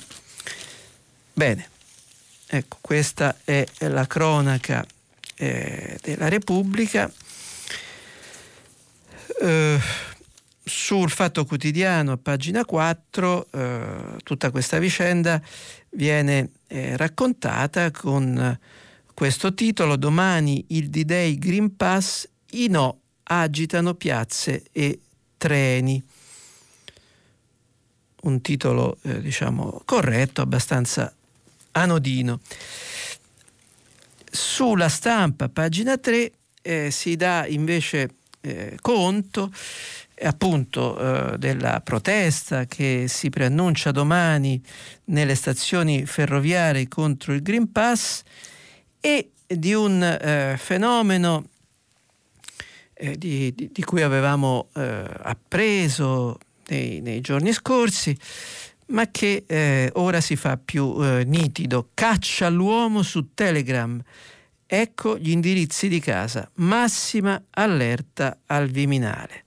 Bene, 1.32 1.68
ecco, 2.46 2.76
questa 2.82 3.36
è 3.42 3.66
la 3.78 4.06
cronaca 4.06 4.84
eh, 5.40 5.98
della 6.02 6.28
Repubblica. 6.28 7.10
Eh, 9.40 9.78
sul 10.62 11.10
Fatto 11.10 11.46
Quotidiano, 11.46 12.18
pagina 12.18 12.64
4, 12.64 13.46
eh, 13.50 13.90
tutta 14.22 14.50
questa 14.50 14.78
vicenda 14.78 15.42
viene 15.92 16.50
eh, 16.68 16.96
raccontata 16.96 17.90
con 17.90 18.58
questo 19.14 19.54
titolo 19.54 19.96
Domani 19.96 20.64
il 20.68 20.90
D-Day 20.90 21.38
Green 21.38 21.74
Pass, 21.74 22.28
i 22.50 22.68
no 22.68 23.00
agitano 23.22 23.94
piazze 23.94 24.64
e 24.72 25.00
treni. 25.38 26.02
Un 28.22 28.40
titolo 28.42 28.98
eh, 29.02 29.22
diciamo 29.22 29.80
corretto, 29.86 30.42
abbastanza 30.42 31.12
anodino. 31.72 32.40
Sulla 34.30 34.88
stampa, 34.88 35.48
pagina 35.48 35.98
3, 35.98 36.32
eh, 36.62 36.90
si 36.90 37.16
dà 37.16 37.46
invece 37.46 38.10
eh, 38.42 38.76
conto 38.80 39.52
eh, 40.14 40.26
appunto 40.26 40.98
eh, 40.98 41.38
della 41.38 41.80
protesta 41.80 42.66
che 42.66 43.06
si 43.08 43.28
preannuncia 43.30 43.90
domani 43.90 44.62
nelle 45.06 45.34
stazioni 45.34 46.06
ferroviarie 46.06 46.88
contro 46.88 47.32
il 47.32 47.42
Green 47.42 47.72
Pass 47.72 48.22
e 49.00 49.30
di 49.46 49.74
un 49.74 50.02
eh, 50.02 50.56
fenomeno 50.58 51.44
eh, 52.94 53.16
di, 53.16 53.52
di, 53.54 53.70
di, 53.72 53.82
cui 53.82 54.02
avevamo 54.02 54.68
appreso 54.72 56.38
nei, 56.68 57.00
nei 57.00 57.20
giorni 57.20 57.52
scorsi, 57.52 58.16
ma 58.90 59.10
che 59.10 59.44
eh, 59.46 59.90
ora 59.94 60.20
si 60.20 60.36
fa 60.36 60.56
più 60.56 60.96
eh, 61.00 61.24
nitido. 61.24 61.90
Caccia 61.94 62.48
l'uomo 62.48 63.02
su 63.02 63.34
Telegram. 63.34 64.00
Ecco 64.66 65.18
gli 65.18 65.30
indirizzi 65.30 65.88
di 65.88 66.00
casa. 66.00 66.48
Massima 66.56 67.42
allerta 67.50 68.38
al 68.46 68.68
Viminale. 68.68 69.44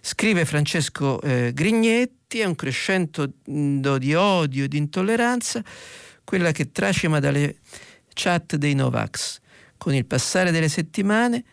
Scrive 0.00 0.44
Francesco 0.44 1.20
eh, 1.20 1.52
Grignetti, 1.52 2.40
è 2.40 2.44
un 2.44 2.54
crescendo 2.54 3.32
di 3.44 4.14
odio 4.14 4.64
e 4.64 4.68
di 4.68 4.78
intolleranza, 4.78 5.62
quella 6.24 6.52
che 6.52 6.70
tracima 6.70 7.18
dalle 7.18 7.56
chat 8.14 8.56
dei 8.56 8.74
Novax. 8.74 9.40
Con 9.76 9.94
il 9.94 10.06
passare 10.06 10.50
delle 10.50 10.68
settimane 10.68 11.44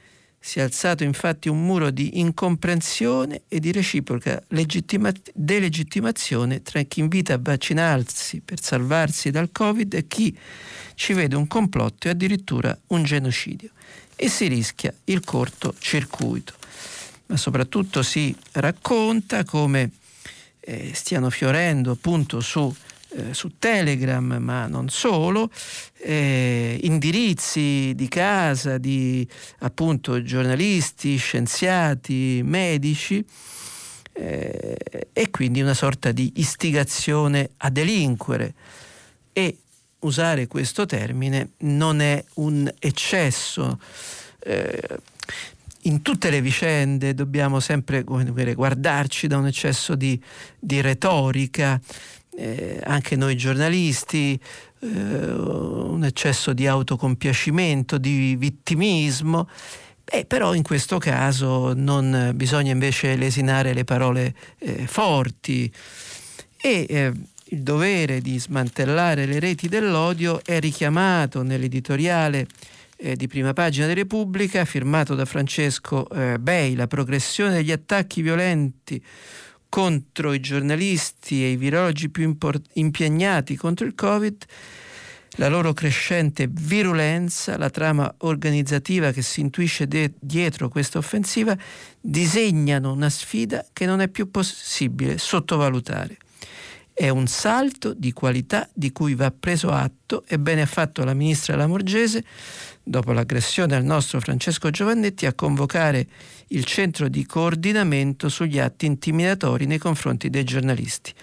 si 0.47 0.59
è 0.59 0.61
alzato 0.61 1.03
infatti 1.03 1.49
un 1.49 1.61
muro 1.65 1.89
di 1.89 2.21
incomprensione 2.21 3.41
e 3.49 3.59
di 3.59 3.73
reciproca 3.73 4.41
legittima- 4.47 5.11
delegittimazione 5.33 6.61
tra 6.61 6.81
chi 6.83 7.01
invita 7.01 7.33
a 7.33 7.39
vaccinarsi 7.41 8.39
per 8.39 8.63
salvarsi 8.63 9.29
dal 9.29 9.51
Covid 9.51 9.93
e 9.93 10.07
chi 10.07 10.33
ci 10.95 11.11
vede 11.11 11.35
un 11.35 11.47
complotto 11.47 12.07
e 12.07 12.11
addirittura 12.11 12.79
un 12.87 13.03
genocidio. 13.03 13.71
E 14.15 14.29
si 14.29 14.47
rischia 14.47 14.93
il 15.03 15.21
cortocircuito. 15.25 16.53
Ma 17.25 17.35
soprattutto 17.35 18.01
si 18.01 18.33
racconta 18.53 19.43
come 19.43 19.91
eh, 20.61 20.91
stiano 20.93 21.29
fiorendo 21.29 21.91
appunto 21.91 22.39
su 22.39 22.73
eh, 23.09 23.33
su 23.33 23.57
Telegram, 23.57 24.37
ma 24.39 24.67
non 24.67 24.89
solo, 24.89 25.49
eh, 25.99 26.77
indirizzi 26.81 27.93
di 27.95 28.07
casa 28.07 28.77
di 28.77 29.27
appunto 29.59 30.21
giornalisti, 30.21 31.17
scienziati, 31.17 32.41
medici 32.43 33.23
eh, 34.13 34.77
e 35.13 35.29
quindi 35.29 35.61
una 35.61 35.73
sorta 35.73 36.11
di 36.11 36.33
istigazione 36.35 37.51
a 37.57 37.69
delinquere. 37.69 38.53
E 39.31 39.57
usare 39.99 40.47
questo 40.47 40.85
termine 40.85 41.51
non 41.59 42.01
è 42.01 42.23
un 42.35 42.71
eccesso. 42.79 43.79
Eh, 44.39 44.99
in 45.83 46.01
tutte 46.01 46.29
le 46.29 46.41
vicende 46.41 47.13
dobbiamo 47.13 47.59
sempre 47.59 48.03
dire, 48.03 48.53
guardarci 48.53 49.27
da 49.27 49.37
un 49.37 49.47
eccesso 49.47 49.95
di, 49.95 50.21
di 50.59 50.81
retorica, 50.81 51.79
eh, 52.37 52.79
anche 52.83 53.15
noi 53.15 53.35
giornalisti, 53.35 54.39
eh, 54.79 54.87
un 54.87 56.03
eccesso 56.05 56.53
di 56.53 56.67
autocompiacimento, 56.67 57.97
di 57.97 58.35
vittimismo. 58.35 59.49
Eh, 60.09 60.25
però 60.25 60.53
in 60.53 60.63
questo 60.63 60.99
caso 60.99 61.73
non 61.73 62.31
bisogna 62.33 62.71
invece 62.71 63.17
lesinare 63.17 63.73
le 63.73 63.83
parole 63.83 64.33
eh, 64.59 64.87
forti 64.87 65.69
e 66.61 66.85
eh, 66.87 67.11
il 67.49 67.61
dovere 67.61 68.21
di 68.21 68.39
smantellare 68.39 69.25
le 69.25 69.39
reti 69.39 69.67
dell'odio 69.67 70.39
è 70.45 70.59
richiamato 70.59 71.43
nell'editoriale 71.43 72.47
eh, 72.97 73.17
di 73.17 73.27
prima 73.27 73.51
pagina 73.51 73.85
di 73.87 73.93
Repubblica 73.93 74.63
firmato 74.63 75.13
da 75.13 75.25
Francesco 75.25 76.09
eh, 76.09 76.39
Bei, 76.39 76.75
la 76.75 76.87
progressione 76.87 77.55
degli 77.55 77.71
attacchi 77.71 78.21
violenti 78.21 79.03
contro 79.69 80.33
i 80.33 80.39
giornalisti 80.39 81.43
e 81.43 81.51
i 81.51 81.55
virologi 81.57 82.09
più 82.09 82.23
import- 82.23 82.69
impegnati 82.73 83.55
contro 83.55 83.85
il 83.85 83.95
Covid, 83.95 84.45
la 85.37 85.49
loro 85.49 85.73
crescente 85.73 86.47
virulenza, 86.49 87.57
la 87.57 87.69
trama 87.69 88.13
organizzativa 88.19 89.11
che 89.11 89.21
si 89.21 89.41
intuisce 89.41 89.87
de- 89.87 90.13
dietro 90.19 90.69
questa 90.69 90.97
offensiva, 90.97 91.55
disegnano 91.99 92.91
una 92.91 93.09
sfida 93.09 93.65
che 93.71 93.85
non 93.85 94.01
è 94.01 94.07
più 94.07 94.31
possibile 94.31 95.17
sottovalutare. 95.17 96.17
È 96.99 97.09
un 97.09 97.27
salto 97.27 97.93
di 97.93 98.11
qualità 98.11 98.67
di 98.73 98.91
cui 98.91 99.13
va 99.13 99.29
preso 99.29 99.69
atto 99.69 100.23
e 100.25 100.39
bene 100.39 100.63
ha 100.63 100.65
fatto 100.65 101.03
la 101.03 101.13
ministra 101.13 101.55
Lamorgese, 101.55 102.25
dopo 102.81 103.11
l'aggressione 103.11 103.75
al 103.75 103.83
nostro 103.83 104.19
Francesco 104.19 104.71
Giovannetti, 104.71 105.27
a 105.27 105.33
convocare 105.35 106.07
il 106.47 106.65
centro 106.65 107.07
di 107.07 107.23
coordinamento 107.23 108.29
sugli 108.29 108.57
atti 108.57 108.87
intimidatori 108.87 109.67
nei 109.67 109.77
confronti 109.77 110.31
dei 110.31 110.43
giornalisti. 110.43 111.13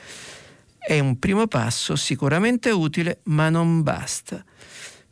È 0.79 1.01
un 1.01 1.19
primo 1.19 1.49
passo 1.49 1.97
sicuramente 1.97 2.71
utile, 2.71 3.19
ma 3.25 3.49
non 3.49 3.83
basta, 3.83 4.45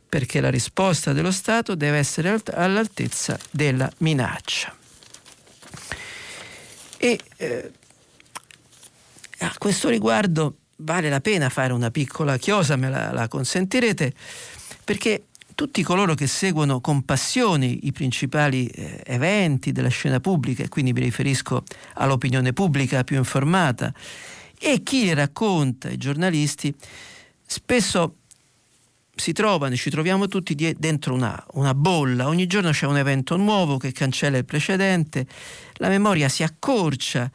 perché 0.07 0.39
la 0.39 0.49
risposta 0.49 1.11
dello 1.11 1.31
Stato 1.31 1.75
deve 1.75 1.97
essere 1.97 2.41
all'altezza 2.53 3.37
della 3.51 3.91
minaccia. 3.97 4.73
E 6.97 7.19
eh, 7.35 7.71
a 9.43 9.53
questo 9.57 9.89
riguardo 9.89 10.57
vale 10.77 11.09
la 11.09 11.21
pena 11.21 11.49
fare 11.49 11.73
una 11.73 11.91
piccola 11.91 12.37
chiosa, 12.37 12.75
me 12.75 12.89
la, 12.89 13.11
la 13.11 13.27
consentirete, 13.27 14.13
perché 14.83 15.25
tutti 15.55 15.83
coloro 15.83 16.15
che 16.15 16.27
seguono 16.27 16.81
con 16.81 17.03
passione 17.03 17.65
i 17.65 17.91
principali 17.91 18.67
eh, 18.67 19.01
eventi 19.05 19.71
della 19.71 19.89
scena 19.89 20.19
pubblica, 20.19 20.63
e 20.63 20.69
quindi 20.69 20.93
mi 20.93 21.01
riferisco 21.01 21.63
all'opinione 21.95 22.53
pubblica 22.53 23.03
più 23.03 23.17
informata, 23.17 23.93
e 24.59 24.81
chi 24.81 25.13
racconta, 25.13 25.89
i 25.89 25.97
giornalisti, 25.97 26.73
spesso 27.45 28.15
si 29.15 29.31
trovano, 29.31 29.75
ci 29.75 29.91
troviamo 29.91 30.27
tutti 30.27 30.55
dentro 30.77 31.13
una, 31.13 31.41
una, 31.51 31.75
bolla, 31.75 32.27
ogni 32.27 32.47
giorno 32.47 32.71
c'è 32.71 32.87
un 32.87 32.97
evento 32.97 33.37
nuovo 33.37 33.77
che 33.77 33.91
cancella 33.91 34.37
il 34.37 34.45
precedente, 34.45 35.27
la 35.75 35.89
memoria 35.89 36.29
si 36.29 36.41
accorcia 36.41 37.29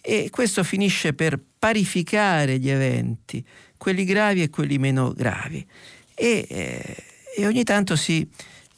e 0.00 0.28
questo 0.30 0.64
finisce 0.64 1.12
per 1.12 1.40
parificare 1.58 2.58
gli 2.58 2.70
eventi, 2.70 3.44
quelli 3.76 4.04
gravi 4.04 4.42
e 4.42 4.50
quelli 4.50 4.78
meno 4.78 5.12
gravi. 5.12 5.64
E, 6.14 6.46
eh, 6.48 6.96
e 7.36 7.46
ogni 7.46 7.64
tanto 7.64 7.96
si, 7.96 8.26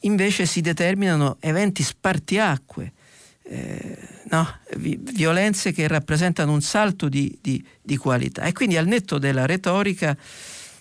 invece 0.00 0.46
si 0.46 0.60
determinano 0.60 1.36
eventi 1.40 1.82
spartiacque, 1.82 2.92
eh, 3.44 3.96
no? 4.28 4.58
Vi, 4.76 4.98
violenze 5.00 5.72
che 5.72 5.88
rappresentano 5.88 6.52
un 6.52 6.62
salto 6.62 7.08
di, 7.08 7.36
di, 7.40 7.64
di, 7.80 7.96
qualità. 7.96 8.42
E 8.42 8.52
quindi 8.52 8.76
al 8.76 8.86
netto 8.86 9.18
della 9.18 9.46
retorica 9.46 10.16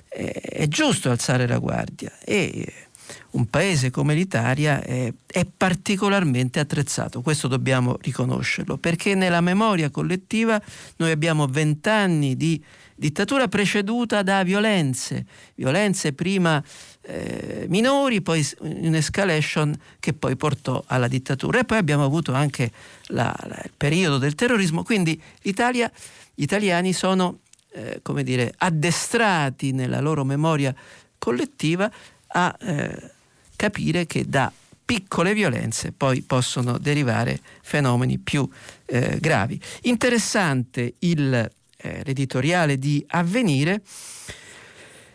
eh, 0.10 0.32
è 0.32 0.68
giusto 0.68 1.10
alzare 1.10 1.48
la 1.48 1.58
guardia 1.58 2.12
e 2.24 2.89
un 3.32 3.46
paese 3.48 3.92
come 3.92 4.14
l'Italia 4.14 4.82
è, 4.82 5.12
è 5.26 5.46
particolarmente 5.46 6.60
attrezzato, 6.60 7.22
questo 7.22 7.48
dobbiamo 7.48 7.98
riconoscerlo, 8.02 8.78
perché 8.78 9.16
nella 9.16 9.42
memoria 9.42 9.90
collettiva 9.90 10.62
noi 10.98 11.12
abbiamo 11.12 11.48
vent'anni 11.48 12.36
di 12.36 12.64
dittatura 13.00 13.48
preceduta 13.48 14.22
da 14.24 14.44
violenze, 14.44 15.26
violenze 15.56 16.12
prima 16.12 16.62
eh, 17.02 17.66
minori, 17.70 18.22
poi 18.22 18.46
un'escalation 18.60 19.74
che 20.00 20.14
poi 20.14 20.36
portò 20.36 20.84
alla 20.88 21.08
dittatura. 21.08 21.60
E 21.60 21.64
poi 21.64 21.78
abbiamo 21.78 22.04
avuto 22.04 22.34
anche 22.34 22.72
la, 23.08 23.34
la, 23.48 23.62
il 23.64 23.72
periodo 23.76 24.18
del 24.18 24.36
terrorismo, 24.36 24.84
quindi 24.84 25.20
l'Italia, 25.44 25.90
gli 26.36 26.44
italiani 26.44 26.92
sono 26.92 27.40
eh, 27.72 28.00
come 28.04 28.24
dire, 28.24 28.54
addestrati 28.58 29.72
nella 29.72 30.02
loro 30.02 30.26
memoria 30.26 30.76
collettiva 31.18 31.90
a 32.32 32.56
eh, 32.60 33.12
capire 33.56 34.06
che 34.06 34.26
da 34.28 34.52
piccole 34.86 35.34
violenze 35.34 35.92
poi 35.92 36.22
possono 36.24 36.78
derivare 36.80 37.40
fenomeni 37.62 38.18
più 38.18 38.50
eh, 38.86 39.18
gravi. 39.20 39.62
Interessante 39.84 40.96
il, 41.00 41.34
eh, 41.78 42.02
l'editoriale 42.04 42.80
di 42.80 43.04
Avvenire 43.10 43.82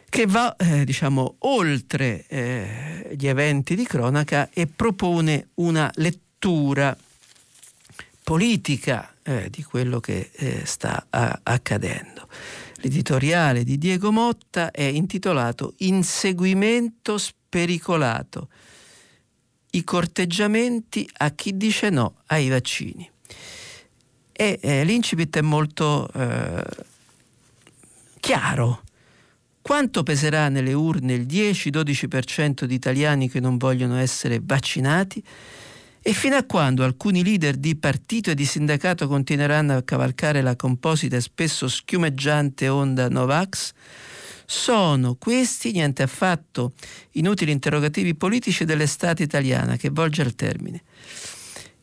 che 0.08 0.26
va 0.26 0.54
eh, 0.54 0.84
diciamo, 0.84 1.36
oltre 1.40 2.24
eh, 2.28 3.16
gli 3.18 3.26
eventi 3.26 3.74
di 3.74 3.84
cronaca 3.84 4.48
e 4.52 4.68
propone 4.68 5.48
una 5.54 5.90
lettura 5.94 6.96
politica 8.22 9.12
eh, 9.24 9.50
di 9.50 9.64
quello 9.64 9.98
che 9.98 10.30
eh, 10.32 10.62
sta 10.64 11.06
a- 11.10 11.40
accadendo. 11.42 12.28
L'editoriale 12.84 13.64
di 13.64 13.78
Diego 13.78 14.12
Motta 14.12 14.70
è 14.70 14.82
intitolato 14.82 15.72
Inseguimento 15.78 17.16
spericolato. 17.16 18.50
I 19.70 19.82
corteggiamenti 19.84 21.08
a 21.16 21.30
chi 21.30 21.56
dice 21.56 21.88
no 21.88 22.16
ai 22.26 22.50
vaccini. 22.50 23.10
E 24.30 24.58
eh, 24.60 24.84
l'incipit 24.84 25.34
è 25.38 25.40
molto 25.40 26.10
eh, 26.12 26.62
chiaro 28.20 28.82
quanto 29.62 30.02
peserà 30.02 30.50
nelle 30.50 30.74
urne 30.74 31.14
il 31.14 31.24
10-12% 31.24 32.64
di 32.64 32.74
italiani 32.74 33.30
che 33.30 33.40
non 33.40 33.56
vogliono 33.56 33.96
essere 33.96 34.42
vaccinati? 34.42 35.24
E 36.06 36.12
fino 36.12 36.36
a 36.36 36.44
quando 36.44 36.84
alcuni 36.84 37.24
leader 37.24 37.56
di 37.56 37.76
partito 37.76 38.30
e 38.30 38.34
di 38.34 38.44
sindacato 38.44 39.08
continueranno 39.08 39.74
a 39.74 39.82
cavalcare 39.82 40.42
la 40.42 40.54
composita 40.54 41.16
e 41.16 41.22
spesso 41.22 41.66
schiumeggiante 41.66 42.68
onda 42.68 43.08
Novax? 43.08 43.72
Sono 44.44 45.14
questi 45.14 45.72
niente 45.72 46.02
affatto 46.02 46.74
inutili 47.12 47.52
interrogativi 47.52 48.14
politici 48.14 48.66
dell'estate 48.66 49.22
italiana 49.22 49.76
che 49.78 49.88
volge 49.88 50.20
al 50.20 50.34
termine. 50.34 50.82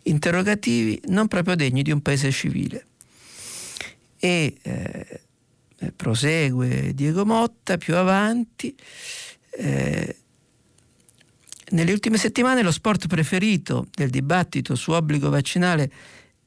Interrogativi 0.04 1.02
non 1.08 1.28
proprio 1.28 1.56
degni 1.56 1.82
di 1.82 1.90
un 1.90 2.04
paese 2.04 2.30
civile. 2.30 2.86
E 4.20 4.56
eh, 4.62 5.22
prosegue 5.96 6.94
Diego 6.94 7.26
Motta 7.26 7.78
più 7.78 7.96
avanti. 7.96 8.76
Eh, 9.58 10.16
nelle 11.72 11.92
ultime 11.92 12.18
settimane 12.18 12.62
lo 12.62 12.72
sport 12.72 13.08
preferito 13.08 13.88
del 13.94 14.10
dibattito 14.10 14.76
su 14.76 14.92
obbligo 14.92 15.30
vaccinale 15.30 15.92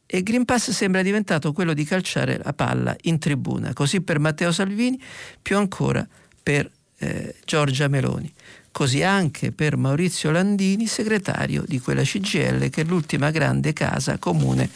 e 0.06 0.22
Green 0.22 0.44
Pass 0.44 0.70
sembra 0.70 1.02
diventato 1.02 1.52
quello 1.52 1.72
di 1.72 1.84
calciare 1.84 2.38
la 2.42 2.52
palla 2.52 2.94
in 3.02 3.18
tribuna, 3.18 3.72
così 3.72 4.00
per 4.00 4.18
Matteo 4.18 4.52
Salvini, 4.52 5.00
più 5.40 5.56
ancora 5.56 6.06
per 6.42 6.70
eh, 6.98 7.34
Giorgia 7.44 7.88
Meloni, 7.88 8.32
così 8.70 9.02
anche 9.02 9.50
per 9.50 9.76
Maurizio 9.76 10.30
Landini, 10.30 10.87
segretario 10.87 11.64
di 11.66 11.80
quella 11.80 12.02
CGL 12.02 12.68
che 12.70 12.82
è 12.82 12.84
l'ultima 12.84 13.30
grande 13.30 13.72
casa 13.72 14.18
comune 14.18 14.68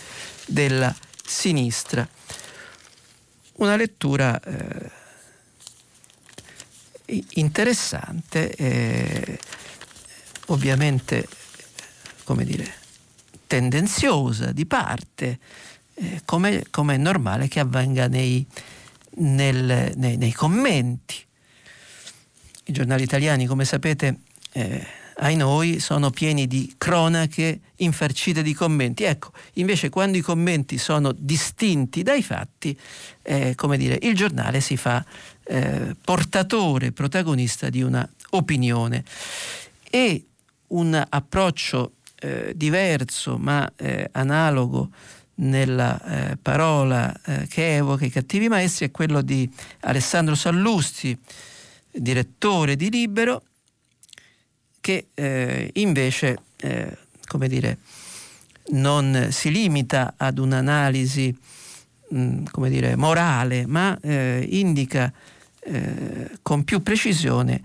della 0.46 0.94
sinistra. 1.24 2.08
Una 3.58 3.76
lettura 3.76 4.40
eh, 4.40 4.90
interessante, 7.34 8.54
eh, 8.54 9.38
ovviamente, 10.48 11.26
come 12.24 12.44
dire, 12.44 12.72
tendenziosa 13.46 14.52
di 14.52 14.66
parte, 14.66 15.38
eh, 15.94 16.20
come, 16.24 16.62
è 16.70 16.96
normale 16.96 17.48
che 17.48 17.60
avvenga 17.60 18.06
nei, 18.06 18.46
nel, 19.16 19.92
nei, 19.96 20.16
nei, 20.16 20.32
commenti. 20.32 21.16
I 22.64 22.72
giornali 22.72 23.02
italiani, 23.02 23.46
come 23.46 23.64
sapete, 23.64 24.20
eh, 24.52 24.86
ai 25.20 25.34
noi 25.34 25.80
sono 25.80 26.10
pieni 26.10 26.46
di 26.46 26.74
cronache 26.78 27.60
infarcite 27.76 28.42
di 28.42 28.54
commenti. 28.54 29.04
Ecco, 29.04 29.32
invece 29.54 29.88
quando 29.88 30.18
i 30.18 30.20
commenti 30.20 30.78
sono 30.78 31.12
distinti 31.12 32.02
dai 32.02 32.22
fatti, 32.22 32.78
eh, 33.22 33.54
come 33.56 33.76
dire, 33.76 33.98
il 34.02 34.14
giornale 34.14 34.60
si 34.60 34.76
fa 34.76 35.04
eh, 35.44 35.96
portatore, 36.04 36.92
protagonista 36.92 37.68
di 37.70 37.82
una 37.82 38.08
opinione. 38.30 39.02
E 39.90 40.27
un 40.68 41.06
approccio 41.08 41.92
eh, 42.20 42.52
diverso 42.56 43.38
ma 43.38 43.70
eh, 43.76 44.08
analogo 44.12 44.90
nella 45.36 46.30
eh, 46.30 46.36
parola 46.36 47.14
eh, 47.24 47.46
che 47.46 47.76
evoca 47.76 48.04
i 48.04 48.10
cattivi 48.10 48.48
maestri 48.48 48.86
è 48.86 48.90
quello 48.90 49.22
di 49.22 49.48
Alessandro 49.80 50.34
Sallusti, 50.34 51.16
direttore 51.90 52.76
di 52.76 52.90
Libero, 52.90 53.42
che 54.80 55.08
eh, 55.14 55.70
invece, 55.74 56.38
eh, 56.56 56.96
come 57.26 57.48
dire, 57.48 57.78
non 58.70 59.28
si 59.30 59.50
limita 59.50 60.14
ad 60.16 60.38
un'analisi 60.38 61.36
mh, 62.08 62.20
mm, 62.20 62.44
come 62.50 62.68
dire, 62.68 62.96
morale, 62.96 63.66
ma 63.66 63.96
indica 64.02 65.12
con 66.40 66.64
più 66.64 66.82
precisione 66.82 67.62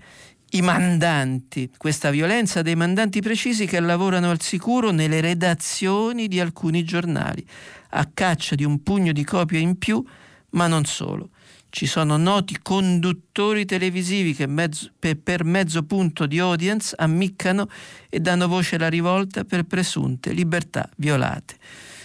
i 0.54 0.62
mandanti, 0.62 1.68
questa 1.76 2.10
violenza 2.10 2.62
dei 2.62 2.76
mandanti 2.76 3.20
precisi 3.20 3.66
che 3.66 3.80
lavorano 3.80 4.30
al 4.30 4.40
sicuro 4.40 4.92
nelle 4.92 5.20
redazioni 5.20 6.28
di 6.28 6.38
alcuni 6.38 6.84
giornali, 6.84 7.44
a 7.90 8.08
caccia 8.12 8.54
di 8.54 8.64
un 8.64 8.82
pugno 8.82 9.10
di 9.10 9.24
copie 9.24 9.58
in 9.58 9.78
più, 9.78 10.04
ma 10.50 10.68
non 10.68 10.84
solo. 10.84 11.30
Ci 11.70 11.86
sono 11.86 12.16
noti 12.16 12.56
conduttori 12.62 13.64
televisivi 13.64 14.32
che 14.32 14.46
mezzo, 14.46 14.92
per, 14.96 15.18
per 15.18 15.42
mezzo 15.42 15.82
punto 15.82 16.24
di 16.24 16.38
audience 16.38 16.94
ammiccano 16.96 17.68
e 18.08 18.20
danno 18.20 18.46
voce 18.46 18.76
alla 18.76 18.88
rivolta 18.88 19.42
per 19.42 19.64
presunte 19.64 20.32
libertà 20.32 20.88
violate. 20.96 21.56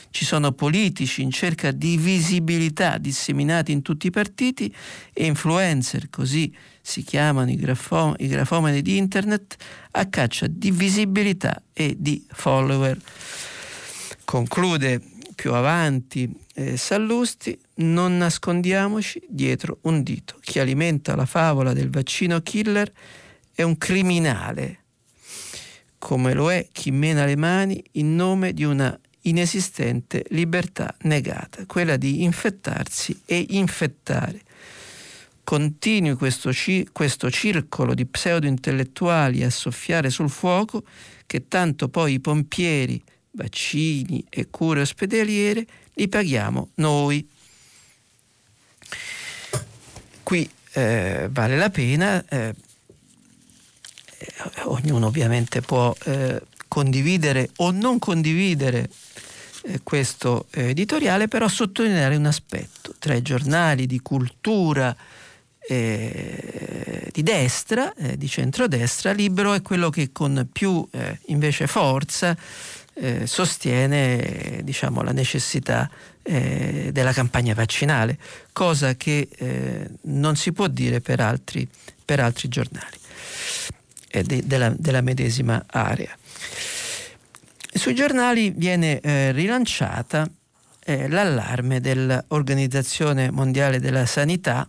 Ci 0.09 0.25
sono 0.25 0.53
politici 0.53 1.21
in 1.21 1.29
cerca 1.29 1.69
di 1.69 1.97
visibilità 1.97 2.97
disseminati 2.97 3.71
in 3.71 3.83
tutti 3.83 4.07
i 4.07 4.09
partiti 4.09 4.73
e 5.13 5.27
influencer, 5.27 6.09
così 6.09 6.51
si 6.89 7.03
chiamano 7.03 7.51
i, 7.51 7.55
grafo- 7.55 8.15
i 8.17 8.27
grafomani 8.27 8.81
di 8.81 8.97
internet, 8.97 9.55
a 9.91 10.07
caccia 10.07 10.47
di 10.47 10.71
visibilità 10.71 11.61
e 11.71 11.95
di 11.99 12.25
follower. 12.31 12.99
Conclude 14.25 14.99
più 15.35 15.53
avanti 15.53 16.35
eh, 16.55 16.77
Sallusti, 16.77 17.57
non 17.75 18.17
nascondiamoci 18.17 19.21
dietro 19.29 19.77
un 19.81 20.01
dito. 20.01 20.37
Chi 20.41 20.57
alimenta 20.57 21.15
la 21.15 21.27
favola 21.27 21.73
del 21.73 21.91
vaccino 21.91 22.41
killer 22.41 22.91
è 23.53 23.61
un 23.61 23.77
criminale, 23.77 24.79
come 25.99 26.33
lo 26.33 26.51
è 26.51 26.67
chi 26.71 26.89
mena 26.89 27.23
le 27.25 27.37
mani 27.37 27.83
in 27.93 28.15
nome 28.15 28.51
di 28.51 28.63
una 28.63 28.99
inesistente 29.23 30.25
libertà 30.29 30.95
negata, 31.01 31.65
quella 31.67 31.97
di 31.97 32.23
infettarsi 32.23 33.21
e 33.25 33.45
infettare. 33.49 34.41
Continui 35.49 36.13
questo, 36.13 36.51
questo 36.91 37.31
circolo 37.31 37.95
di 37.95 38.05
pseudo-intellettuali 38.05 39.43
a 39.43 39.49
soffiare 39.49 40.11
sul 40.11 40.29
fuoco 40.29 40.83
che 41.25 41.47
tanto 41.47 41.89
poi 41.89 42.13
i 42.13 42.19
pompieri, 42.19 43.01
vaccini 43.31 44.23
e 44.29 44.51
cure 44.51 44.81
ospedaliere 44.81 45.65
li 45.95 46.07
paghiamo 46.07 46.69
noi. 46.75 47.27
Qui 50.21 50.47
eh, 50.73 51.27
vale 51.31 51.57
la 51.57 51.71
pena, 51.71 52.23
eh, 52.29 52.53
ognuno 54.65 55.07
ovviamente 55.07 55.61
può 55.61 55.95
eh, 56.03 56.43
condividere 56.67 57.49
o 57.55 57.71
non 57.71 57.97
condividere 57.97 58.87
eh, 59.63 59.79
questo 59.81 60.45
eh, 60.51 60.69
editoriale, 60.69 61.27
però 61.27 61.47
sottolineare 61.47 62.15
un 62.15 62.27
aspetto. 62.27 62.93
Tra 62.99 63.15
i 63.15 63.23
giornali 63.23 63.87
di 63.87 63.99
cultura 64.01 64.95
eh, 65.71 67.09
di 67.11 67.21
destra, 67.21 67.93
eh, 67.93 68.17
di 68.17 68.27
centrodestra, 68.27 69.11
Libero 69.11 69.53
è 69.53 69.61
quello 69.61 69.91
che 69.91 70.11
con 70.11 70.47
più 70.51 70.87
eh, 70.91 71.19
invece 71.27 71.67
forza 71.67 72.35
eh, 72.95 73.27
sostiene 73.27 74.61
diciamo, 74.63 75.03
la 75.03 75.11
necessità 75.11 75.89
della 76.29 77.11
campagna 77.11 77.55
vaccinale, 77.55 78.19
cosa 78.53 78.93
che 78.93 79.27
non 80.01 80.35
si 80.35 80.51
può 80.51 80.67
dire 80.67 81.01
per 81.01 81.21
altri, 81.21 81.67
per 82.05 82.19
altri 82.19 82.49
giornali 82.49 82.97
de, 84.11 84.45
della, 84.45 84.71
della 84.77 85.01
medesima 85.01 85.63
area. 85.65 86.15
Sui 87.73 87.95
giornali 87.95 88.51
viene 88.51 88.99
eh, 88.99 89.31
rilanciata 89.31 90.29
eh, 90.83 91.07
l'allarme 91.07 91.79
dell'Organizzazione 91.79 93.31
Mondiale 93.31 93.79
della 93.79 94.05
Sanità. 94.05 94.67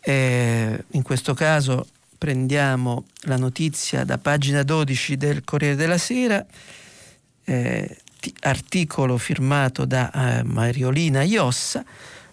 Eh, 0.00 0.84
in 0.92 1.02
questo 1.02 1.34
caso 1.34 1.86
prendiamo 2.16 3.04
la 3.22 3.36
notizia 3.36 4.04
da 4.04 4.16
pagina 4.18 4.62
12 4.62 5.16
del 5.16 5.42
Corriere 5.44 5.74
della 5.76 5.98
Sera, 5.98 6.44
eh, 7.44 7.98
articolo 8.40 9.16
firmato 9.16 9.84
da 9.84 10.10
eh, 10.10 10.42
Mariolina 10.42 11.22
Iossa. 11.22 11.84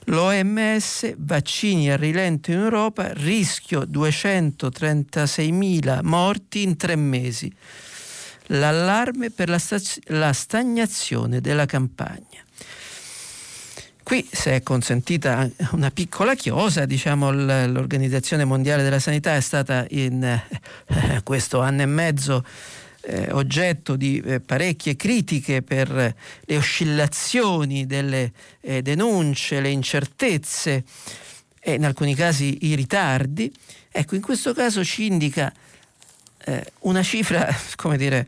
L'OMS, 0.09 1.15
vaccini 1.17 1.91
a 1.91 1.97
rilento 1.97 2.51
in 2.51 2.59
Europa, 2.59 3.11
rischio 3.13 3.81
236.000 3.81 5.99
morti 6.03 6.63
in 6.63 6.77
tre 6.77 6.95
mesi 6.95 7.53
l'allarme 8.47 9.29
per 9.31 9.49
la, 9.49 9.59
staz- 9.59 9.99
la 10.05 10.33
stagnazione 10.33 11.41
della 11.41 11.65
campagna. 11.65 12.45
Qui, 14.07 14.25
se 14.31 14.55
è 14.55 14.63
consentita 14.63 15.49
una 15.71 15.91
piccola 15.91 16.33
chiosa, 16.33 16.85
diciamo, 16.85 17.29
l'Organizzazione 17.29 18.45
Mondiale 18.45 18.81
della 18.81 18.99
Sanità 18.99 19.35
è 19.35 19.41
stata 19.41 19.85
in 19.89 20.23
eh, 20.23 21.21
questo 21.25 21.59
anno 21.59 21.81
e 21.81 21.87
mezzo 21.87 22.45
eh, 23.01 23.27
oggetto 23.33 23.97
di 23.97 24.23
eh, 24.25 24.39
parecchie 24.39 24.95
critiche 24.95 25.61
per 25.61 25.89
le 25.89 26.55
oscillazioni 26.55 27.85
delle 27.85 28.31
denunce, 28.61 29.59
le 29.59 29.71
incertezze 29.71 30.85
e 31.59 31.73
in 31.73 31.83
alcuni 31.83 32.15
casi 32.15 32.59
i 32.61 32.75
ritardi. 32.75 33.53
Ecco, 33.91 34.15
in 34.15 34.21
questo 34.21 34.53
caso 34.53 34.85
ci 34.85 35.05
indica 35.05 35.51
una 36.83 37.03
cifra, 37.03 37.53
come 37.75 37.97
dire, 37.97 38.25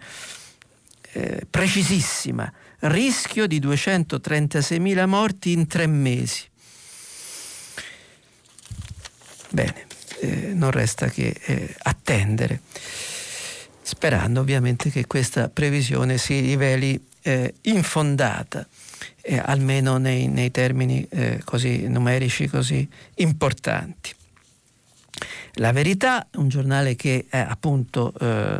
precisissima, 1.49 2.51
rischio 2.79 3.47
di 3.47 3.59
236.000 3.59 5.05
morti 5.05 5.51
in 5.51 5.67
tre 5.67 5.87
mesi. 5.87 6.47
Bene, 9.49 9.87
eh, 10.21 10.53
non 10.53 10.71
resta 10.71 11.07
che 11.07 11.35
eh, 11.43 11.75
attendere, 11.79 12.61
sperando 13.81 14.41
ovviamente 14.41 14.89
che 14.91 15.07
questa 15.07 15.49
previsione 15.49 16.17
si 16.17 16.39
riveli 16.39 17.03
eh, 17.21 17.55
infondata. 17.61 18.67
Eh, 19.21 19.37
almeno 19.37 19.97
nei, 19.97 20.27
nei 20.27 20.49
termini 20.49 21.05
eh, 21.09 21.41
così 21.43 21.87
numerici 21.87 22.47
così 22.47 22.87
importanti. 23.15 24.11
La 25.53 25.71
Verità, 25.71 26.25
un 26.35 26.47
giornale 26.47 26.95
che 26.95 27.25
è 27.29 27.37
appunto 27.37 28.13
eh, 28.19 28.59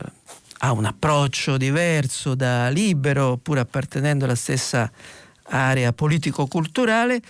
ha 0.59 0.71
un 0.71 0.85
approccio 0.85 1.57
diverso 1.57 2.35
da 2.35 2.69
libero, 2.69 3.37
pur 3.37 3.59
appartenendo 3.59 4.25
alla 4.25 4.35
stessa 4.35 4.91
area 5.43 5.93
politico-culturale, 5.93 7.21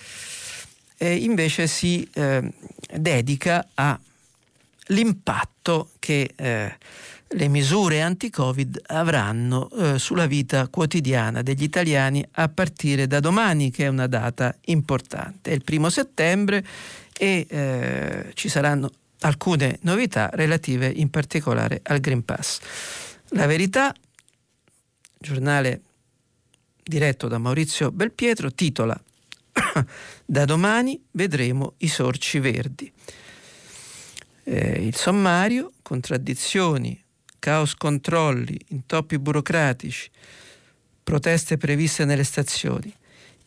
eh, 0.98 1.16
invece 1.16 1.68
si 1.68 2.08
eh, 2.14 2.52
dedica 2.94 3.68
all'impatto 3.76 5.92
che 6.00 6.34
eh, 6.36 6.76
le 7.34 7.48
misure 7.48 8.02
anti-Covid 8.02 8.82
avranno 8.88 9.70
eh, 9.70 10.00
sulla 10.00 10.26
vita 10.26 10.68
quotidiana 10.68 11.44
degli 11.44 11.64
italiani 11.64 12.26
a 12.32 12.50
partire 12.50 13.06
da 13.06 13.20
domani, 13.20 13.70
che 13.70 13.86
è 13.86 13.88
una 13.88 14.08
data 14.08 14.56
importante. 14.66 15.52
È 15.52 15.54
il 15.54 15.64
primo 15.64 15.90
settembre 15.90 16.66
e 17.16 17.46
eh, 17.48 18.32
ci 18.34 18.50
saranno 18.50 18.90
alcune 19.22 19.78
novità 19.82 20.30
relative 20.34 20.88
in 20.88 21.10
particolare 21.10 21.82
al 21.84 22.00
Green 22.00 22.26
Pass. 22.26 22.60
La 23.30 23.46
verità, 23.46 23.94
giornale 25.18 25.82
diretto 26.84 27.28
da 27.28 27.38
Maurizio 27.38 27.92
Belpietro, 27.92 28.52
titola 28.52 29.00
Da 30.26 30.46
domani 30.46 31.02
vedremo 31.12 31.74
i 31.78 31.88
sorci 31.88 32.40
verdi. 32.40 32.92
Eh, 34.44 34.86
il 34.86 34.96
sommario, 34.96 35.74
contraddizioni, 35.82 37.02
caos 37.40 37.76
controlli, 37.76 38.60
intoppi 38.68 39.20
burocratici, 39.20 40.10
proteste 41.04 41.58
previste 41.58 42.06
nelle 42.06 42.24
stazioni, 42.24 42.94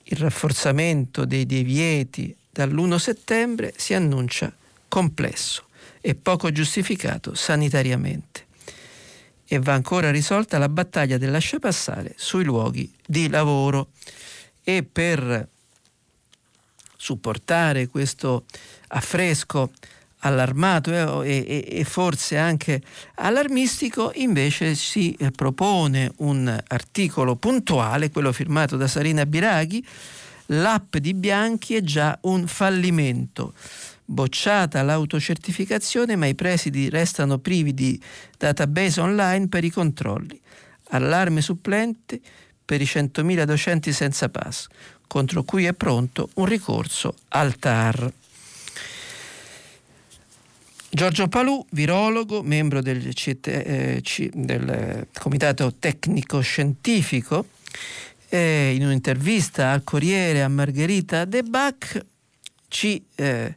il 0.04 0.16
rafforzamento 0.16 1.24
dei 1.24 1.46
divieti 1.46 2.34
dall'1 2.50 2.96
settembre 2.96 3.72
si 3.76 3.94
annuncia 3.94 4.52
complesso 4.88 5.66
e 6.00 6.14
poco 6.14 6.50
giustificato 6.50 7.34
sanitariamente. 7.34 8.41
E 9.52 9.58
va 9.58 9.74
ancora 9.74 10.10
risolta 10.10 10.56
la 10.56 10.70
battaglia 10.70 11.18
del 11.18 11.30
lasciapassare 11.30 12.14
sui 12.16 12.42
luoghi 12.42 12.90
di 13.06 13.28
lavoro. 13.28 13.88
E 14.64 14.82
per 14.82 15.46
supportare 16.96 17.86
questo 17.88 18.44
affresco 18.88 19.72
allarmato 20.20 21.22
e, 21.22 21.44
e, 21.46 21.68
e, 21.68 21.84
forse 21.84 22.38
anche 22.38 22.80
allarmistico, 23.16 24.12
invece 24.14 24.74
si 24.74 25.14
propone 25.36 26.14
un 26.20 26.58
articolo 26.68 27.36
puntuale, 27.36 28.08
quello 28.08 28.32
firmato 28.32 28.78
da 28.78 28.86
Sarina 28.86 29.26
Biraghi, 29.26 29.86
l'app 30.46 30.96
di 30.96 31.12
Bianchi 31.12 31.74
è 31.74 31.82
già 31.82 32.16
un 32.22 32.46
fallimento. 32.46 33.52
Bocciata 34.12 34.82
l'autocertificazione, 34.82 36.16
ma 36.16 36.26
i 36.26 36.34
presidi 36.34 36.90
restano 36.90 37.38
privi 37.38 37.72
di 37.72 37.98
database 38.36 39.00
online 39.00 39.48
per 39.48 39.64
i 39.64 39.70
controlli. 39.70 40.38
Allarme 40.90 41.40
supplente 41.40 42.20
per 42.62 42.82
i 42.82 42.84
100.000 42.84 43.44
docenti 43.44 43.90
senza 43.90 44.28
pass, 44.28 44.66
contro 45.06 45.44
cui 45.44 45.64
è 45.64 45.72
pronto 45.72 46.28
un 46.34 46.44
ricorso 46.44 47.14
al 47.28 47.56
TAR. 47.56 48.12
Giorgio 50.90 51.28
Palù, 51.28 51.64
virologo, 51.70 52.42
membro 52.42 52.82
del, 52.82 53.14
eh, 53.24 54.02
del 54.34 55.06
Comitato 55.18 55.72
Tecnico 55.78 56.40
Scientifico, 56.40 57.46
eh, 58.28 58.74
in 58.74 58.84
un'intervista 58.84 59.70
al 59.70 59.82
Corriere 59.84 60.42
a 60.42 60.48
Margherita 60.48 61.24
De 61.24 61.42
Bach 61.42 62.04
ci 62.72 63.04
eh, 63.14 63.56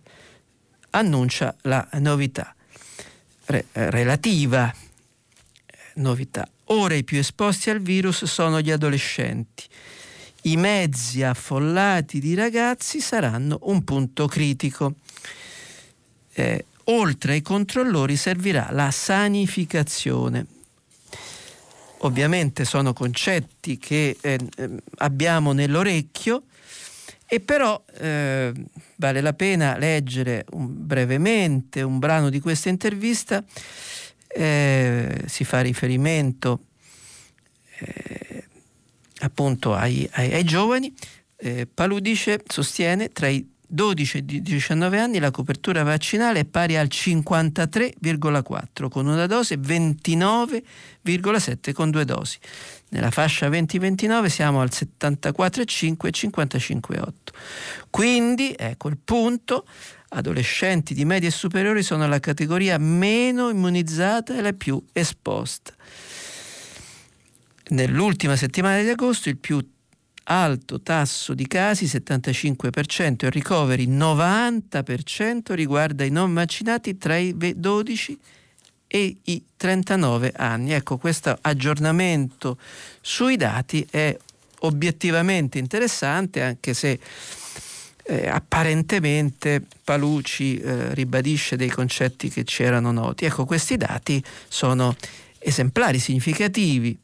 annuncia 0.96 1.56
la 1.62 1.88
novità, 1.94 2.56
re, 3.46 3.66
relativa 3.72 4.74
novità. 5.96 6.48
Ora 6.70 6.96
i 6.96 7.04
più 7.04 7.20
esposti 7.20 7.70
al 7.70 7.82
virus 7.82 8.24
sono 8.26 8.60
gli 8.62 8.72
adolescenti. 8.72 9.64
I 10.44 10.58
mezzi 10.58 11.22
affollati 11.24 12.20
di 12.20 12.34
ragazzi 12.34 13.02
saranno 13.02 13.60
un 13.64 13.84
punto 13.84 14.28
critico. 14.28 14.96
Eh, 16.34 16.66
oltre 16.86 17.34
ai 17.34 17.42
controllori 17.42 18.16
servirà 18.16 18.70
la 18.72 18.92
sanificazione. 18.92 20.46
Ovviamente 22.00 22.66
sono 22.66 22.94
concetti 22.94 23.78
che 23.78 24.18
eh, 24.22 24.40
abbiamo 24.98 25.54
nell'orecchio 25.54 26.44
e 27.36 27.42
però 27.42 27.84
eh, 27.98 28.54
vale 28.96 29.20
la 29.20 29.34
pena 29.34 29.78
leggere 29.78 30.46
un, 30.52 30.86
brevemente 30.86 31.82
un 31.82 32.00
brano 32.00 32.30
di 32.30 32.40
questa 32.40 32.70
intervista. 32.70 33.44
Eh, 34.28 35.24
si 35.26 35.44
fa 35.44 35.60
riferimento 35.60 36.68
eh, 37.80 38.46
appunto 39.20 39.74
ai, 39.74 40.10
ai, 40.14 40.34
ai 40.34 40.46
giovani. 40.46 40.94
Eh, 41.36 41.68
Palù 41.68 42.00
dice, 42.00 42.42
sostiene, 42.48 43.12
tra 43.12 43.28
i 43.28 43.46
12 43.68 44.20
e 44.20 44.24
19 44.42 45.00
anni 45.00 45.20
la 45.20 45.32
copertura 45.32 45.84
vaccinale 45.84 46.40
è 46.40 46.46
pari 46.46 46.78
al 46.78 46.88
53,4 46.90 48.88
con 48.88 49.08
una 49.08 49.28
dose 49.28 49.56
29,7 49.56 51.74
con 51.74 51.90
due 51.90 52.06
dosi. 52.06 52.38
Nella 52.96 53.12
fascia 53.12 53.50
20-29 53.50 54.28
siamo 54.28 54.62
al 54.62 54.70
74,5 54.72 56.08
e 56.08 56.12
55,8. 56.12 57.10
Quindi, 57.90 58.56
ecco 58.58 58.88
il 58.88 58.98
punto, 59.04 59.68
adolescenti 60.10 60.94
di 60.94 61.04
media 61.04 61.28
e 61.28 61.32
superiori 61.32 61.84
sono 61.84 62.08
la 62.08 62.22
categoria 62.22 62.78
meno 62.78 63.50
immunizzata 63.50 64.38
e 64.38 64.40
la 64.40 64.54
più 64.54 64.82
esposta. 64.94 65.74
Nell'ultima 67.72 68.38
settimana 68.38 68.82
di 68.82 68.88
agosto 68.88 69.28
il 69.28 69.40
più 69.40 69.60
alto 70.24 70.82
tasso 70.82 71.34
di 71.34 71.48
casi 71.48 71.88
75% 71.88 73.26
e 73.26 73.30
ricoveri 73.30 73.90
90% 73.90 75.54
riguarda 75.54 76.06
i 76.06 76.12
non 76.12 76.34
vaccinati 76.34 76.98
tra 76.98 77.18
i 77.18 77.36
12 77.36 78.12
e 78.12 78.14
i 78.14 78.20
39 78.88 80.34
anni. 80.36 80.74
Ecco, 80.74 80.98
questo 80.98 81.38
aggiornamento 81.42 82.58
sui 83.02 83.36
dati 83.36 83.86
è 83.90 84.18
obiettivamente 84.60 85.58
interessante 85.58 86.42
anche 86.42 86.74
se 86.74 87.00
eh, 88.08 88.28
apparentemente 88.28 89.62
Paluci 89.84 90.58
eh, 90.58 90.94
ribadisce 90.94 91.56
dei 91.56 91.70
concetti 91.70 92.30
che 92.30 92.44
ci 92.44 92.64
erano 92.64 92.92
noti. 92.92 93.26
Ecco, 93.26 93.46
questi 93.46 93.78
dati 93.78 94.24
sono 94.48 94.96
esemplari, 95.40 96.00
significativi 96.00 96.98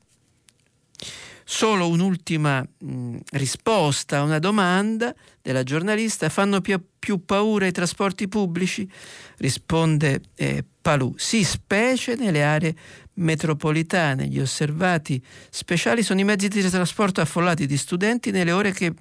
Solo 1.53 1.89
un'ultima 1.89 2.65
mh, 2.77 3.17
risposta 3.31 4.19
a 4.19 4.23
una 4.23 4.39
domanda 4.39 5.13
della 5.41 5.63
giornalista, 5.63 6.29
fanno 6.29 6.61
più, 6.61 6.81
più 6.97 7.25
paura 7.25 7.67
i 7.67 7.73
trasporti 7.73 8.29
pubblici? 8.29 8.89
Risponde 9.35 10.21
eh, 10.35 10.63
Palù, 10.81 11.13
sì, 11.17 11.43
specie 11.43 12.15
nelle 12.15 12.41
aree 12.41 12.73
metropolitane. 13.15 14.27
Gli 14.27 14.39
osservati 14.39 15.21
speciali 15.49 16.03
sono 16.03 16.21
i 16.21 16.23
mezzi 16.23 16.47
di 16.47 16.61
trasporto 16.69 17.19
affollati 17.19 17.65
di 17.65 17.75
studenti 17.75 18.31
nelle 18.31 18.53
ore 18.53 18.71
che 18.71 18.93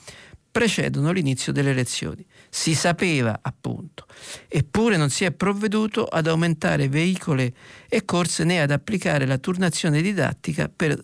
precedono 0.51 1.13
l'inizio 1.13 1.53
delle 1.53 1.73
lezioni. 1.73 2.27
Si 2.49 2.75
sapeva, 2.75 3.39
appunto, 3.41 4.07
eppure 4.49 4.97
non 4.97 5.09
si 5.09 5.25
è 5.25 5.31
provveduto 5.31 6.05
ad 6.05 6.27
aumentare 6.27 6.89
veicoli 6.89 7.55
e 7.89 8.05
corse 8.05 8.43
né 8.43 8.61
ad 8.61 8.73
applicare 8.73 9.25
la 9.25 9.39
turnazione 9.39 10.03
didattica 10.03 10.69
per 10.69 11.01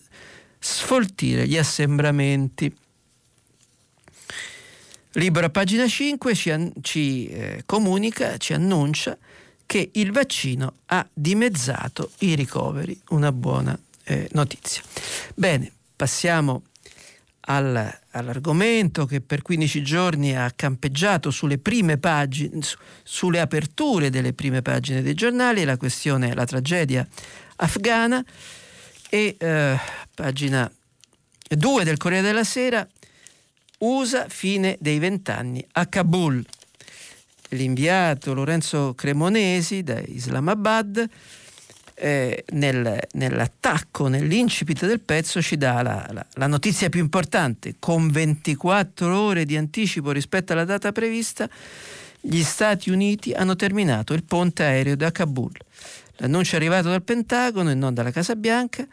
sfoltire 0.59 1.47
gli 1.47 1.57
assembramenti. 1.57 2.75
Libero 5.13 5.47
a 5.47 5.51
pagina 5.51 5.87
5 5.87 6.35
ci, 6.35 6.73
ci 6.83 7.29
eh, 7.29 7.63
comunica, 7.65 8.37
ci 8.37 8.53
annuncia 8.53 9.17
che 9.65 9.91
il 9.95 10.13
vaccino 10.13 10.75
ha 10.87 11.07
dimezzato 11.13 12.11
i 12.19 12.35
ricoveri, 12.35 12.99
una 13.09 13.33
buona 13.33 13.79
eh, 14.05 14.29
notizia. 14.33 14.83
Bene, 15.35 15.73
passiamo 15.97 16.63
al, 17.49 17.99
all'argomento 18.11 19.07
che 19.07 19.21
per 19.21 19.43
15 19.43 19.83
giorni 19.83 20.37
ha 20.37 20.53
campeggiato 20.55 21.31
sulle 21.31 21.59
prime 21.59 21.99
pagine, 21.99 22.63
su, 22.63 22.77
sulle 23.03 23.41
aperture 23.41 24.11
delle 24.11 24.33
prime 24.33 24.63
pagine 24.63 25.03
dei 25.03 25.15
giornali, 25.15 25.65
la 25.65 25.77
questione, 25.77 26.35
la 26.35 26.45
tragedia 26.45 27.07
afghana 27.57 28.25
e 29.17 29.37
eh, 29.39 29.79
pagina 30.15 30.71
2 31.49 31.85
del 31.85 31.97
Corriere 31.97 32.27
della 32.27 32.45
Sera, 32.45 32.87
USA 33.79 34.27
fine 34.29 34.77
dei 34.79 34.99
vent'anni 34.99 35.65
a 35.73 35.87
Kabul. 35.87 36.45
L'inviato 37.51 38.35
Lorenzo 38.35 38.93
Cremonesi 38.95 39.83
da 39.83 39.99
Islamabad 40.01 41.09
eh, 41.95 42.45
nel, 42.51 43.01
nell'attacco, 43.13 44.09
nell'incipit 44.09 44.85
del 44.85 45.01
pezzo 45.01 45.41
ci 45.41 45.57
dà 45.57 45.81
la, 45.81 46.07
la, 46.11 46.27
la, 46.35 46.47
notizia 46.47 46.91
più 46.91 47.01
importante. 47.01 47.77
Con 47.79 48.11
24 48.11 49.19
ore 49.19 49.47
di 49.47 49.57
anticipo 49.57 50.11
rispetto 50.11 50.53
alla 50.53 50.67
data 50.67 50.93
prevista, 50.93 51.49
gli 52.21 52.43
Stati 52.43 52.91
Uniti 52.91 53.33
hanno 53.33 53.57
terminato 53.57 54.13
il 54.13 54.25
ponte 54.25 54.65
aereo 54.65 54.95
da 54.95 55.11
Kabul. 55.11 55.53
L'annuncio 56.17 56.55
è 56.55 56.57
arrivato 56.57 56.89
dal 56.89 57.03
Pentagono 57.03 57.71
e 57.71 57.75
non 57.75 57.95
dalla 57.95 58.11
Casa 58.11 58.37
Bianca, 58.37 58.87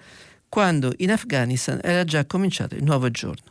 quando 0.50 0.94
in 0.98 1.12
Afghanistan 1.12 1.80
era 1.82 2.04
già 2.04 2.26
cominciato 2.26 2.76
il 2.76 2.84
nuovo 2.84 3.10
giorno. 3.10 3.44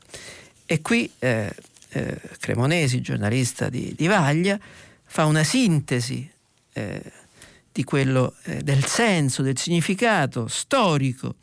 E 0.67 0.81
qui 0.83 1.11
eh, 1.19 1.53
eh, 1.91 2.21
Cremonesi, 2.39 3.01
giornalista 3.01 3.69
di, 3.69 3.95
di, 3.97 4.07
Vaglia, 4.07 4.59
fa 5.05 5.25
una 5.25 5.43
sintesi 5.43 6.31
eh, 6.73 7.03
quello, 7.85 8.35
eh, 8.45 8.63
del 8.63 8.85
senso, 8.85 9.43
del 9.43 9.59
significato 9.59 10.47
storico. 10.49 11.37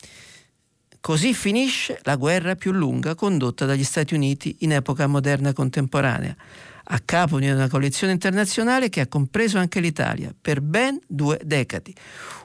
Così 1.01 1.33
finisce 1.33 1.99
la 2.03 2.15
guerra 2.15 2.55
più 2.55 2.71
lunga 2.71 3.15
condotta 3.15 3.65
dagli 3.65 3.83
Stati 3.83 4.13
Uniti 4.13 4.57
in 4.59 4.73
epoca 4.73 5.07
moderna 5.07 5.53
contemporanea 5.53 6.35
a 6.91 6.99
capo 7.03 7.39
di 7.39 7.49
una 7.49 7.67
coalizione 7.67 8.13
internazionale 8.13 8.89
che 8.89 9.01
ha 9.01 9.07
compreso 9.07 9.57
anche 9.57 9.79
l'Italia 9.79 10.33
per 10.39 10.61
ben 10.61 10.99
due 11.07 11.39
decadi. 11.43 11.93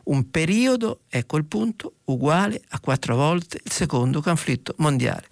Un 0.04 0.30
periodo, 0.30 1.00
ecco 1.08 1.36
il 1.38 1.46
punto, 1.46 1.94
uguale 2.04 2.60
a 2.70 2.80
quattro 2.80 3.16
volte 3.16 3.60
il 3.62 3.72
secondo 3.72 4.20
conflitto 4.20 4.74
mondiale. 4.78 5.26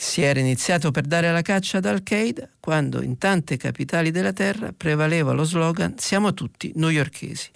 Si 0.00 0.22
era 0.22 0.38
iniziato 0.38 0.92
per 0.92 1.06
dare 1.06 1.32
la 1.32 1.42
caccia 1.42 1.78
ad 1.78 1.86
Al-Qaeda 1.86 2.48
quando 2.60 3.02
in 3.02 3.18
tante 3.18 3.56
capitali 3.56 4.12
della 4.12 4.32
terra 4.32 4.72
prevaleva 4.76 5.32
lo 5.32 5.42
slogan 5.42 5.98
Siamo 5.98 6.34
tutti 6.34 6.70
newyorkesi 6.76 7.50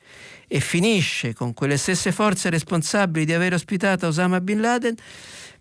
e 0.48 0.59
finisce 0.59 1.35
con 1.35 1.55
quelle 1.55 1.76
stesse 1.76 2.11
forze 2.11 2.50
responsabili 2.50 3.24
di 3.24 3.33
aver 3.33 3.55
ospitato 3.55 4.09
Osama 4.09 4.40
Bin 4.40 4.61
Laden 4.61 4.96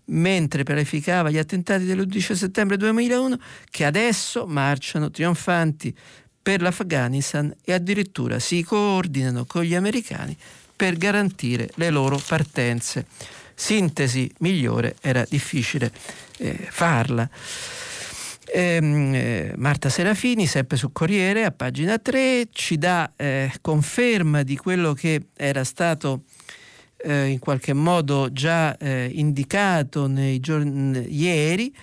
mentre 0.06 0.62
pianificava 0.62 1.30
gli 1.30 1.38
attentati 1.38 1.84
dell'11 1.84 2.34
settembre 2.34 2.76
2001, 2.76 3.38
che 3.70 3.84
adesso 3.84 4.46
marciano 4.46 5.10
trionfanti 5.10 5.94
per 6.42 6.60
l'Afghanistan 6.60 7.54
e 7.64 7.72
addirittura 7.72 8.38
si 8.38 8.62
coordinano 8.62 9.44
con 9.44 9.62
gli 9.62 9.74
americani 9.74 10.36
per 10.74 10.96
garantire 10.96 11.70
le 11.76 11.90
loro 11.90 12.20
partenze. 12.26 13.06
Sintesi 13.54 14.30
migliore 14.38 14.96
era 15.00 15.24
difficile 15.28 15.92
eh, 16.38 16.66
farla. 16.70 17.28
Ehm, 18.54 19.14
eh, 19.14 19.52
Marta 19.56 19.88
Serafini, 19.88 20.46
sempre 20.46 20.76
su 20.76 20.90
Corriere, 20.90 21.44
a 21.44 21.52
pagina 21.52 21.98
3, 21.98 22.48
ci 22.50 22.76
dà 22.76 23.12
eh, 23.16 23.52
conferma 23.60 24.42
di 24.42 24.56
quello 24.56 24.92
che 24.94 25.28
era 25.36 25.62
stato 25.64 26.24
eh, 27.02 27.26
in 27.26 27.38
qualche 27.38 27.72
modo 27.72 28.32
già 28.32 28.76
eh, 28.76 29.10
indicato 29.12 30.10
giorni, 30.40 31.06
ieri, 31.08 31.74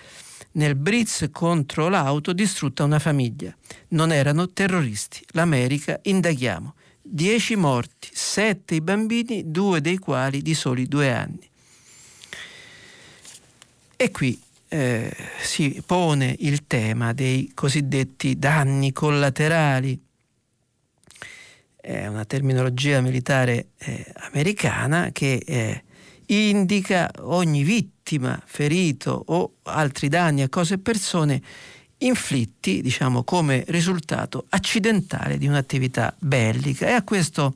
nel 0.52 0.74
Briz 0.74 1.28
contro 1.30 1.88
l'auto 1.88 2.32
distrutta 2.32 2.84
una 2.84 2.98
famiglia. 2.98 3.54
Non 3.88 4.12
erano 4.12 4.50
terroristi. 4.50 5.24
L'America 5.32 6.00
indaghiamo. 6.02 6.74
Dieci 7.02 7.56
morti, 7.56 8.08
sette 8.12 8.74
i 8.74 8.80
bambini, 8.80 9.50
due 9.50 9.80
dei 9.80 9.98
quali 9.98 10.42
di 10.42 10.54
soli 10.54 10.86
due 10.86 11.12
anni. 11.12 11.48
E 13.96 14.10
qui 14.10 14.40
eh, 14.68 15.14
si 15.40 15.82
pone 15.84 16.34
il 16.40 16.66
tema 16.66 17.12
dei 17.12 17.50
cosiddetti 17.54 18.38
danni 18.38 18.92
collaterali 18.92 20.00
è 21.80 22.06
una 22.06 22.24
terminologia 22.24 23.00
militare 23.00 23.68
eh, 23.78 24.04
americana 24.32 25.10
che 25.12 25.42
eh, 25.44 25.82
indica 26.26 27.10
ogni 27.20 27.64
vittima, 27.64 28.40
ferito 28.44 29.22
o 29.26 29.54
altri 29.62 30.08
danni 30.08 30.42
a 30.42 30.48
cose 30.48 30.74
e 30.74 30.78
persone 30.78 31.42
inflitti, 31.98 32.82
diciamo, 32.82 33.24
come 33.24 33.64
risultato 33.68 34.46
accidentale 34.50 35.38
di 35.38 35.46
un'attività 35.46 36.14
bellica. 36.18 36.86
E 36.86 36.92
a 36.92 37.02
questo 37.02 37.54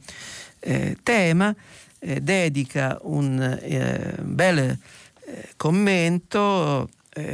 eh, 0.61 0.97
tema 1.03 1.55
eh, 1.99 2.21
dedica 2.21 2.99
un 3.03 3.41
eh, 3.41 4.15
bel 4.21 4.59
eh, 4.59 5.49
commento 5.57 6.89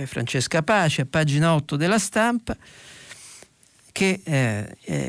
Francesca 0.05 0.63
Pace 0.63 1.01
a 1.01 1.07
pagina 1.09 1.55
8 1.55 1.77
della 1.77 1.99
stampa 1.99 2.55
che 3.93 4.21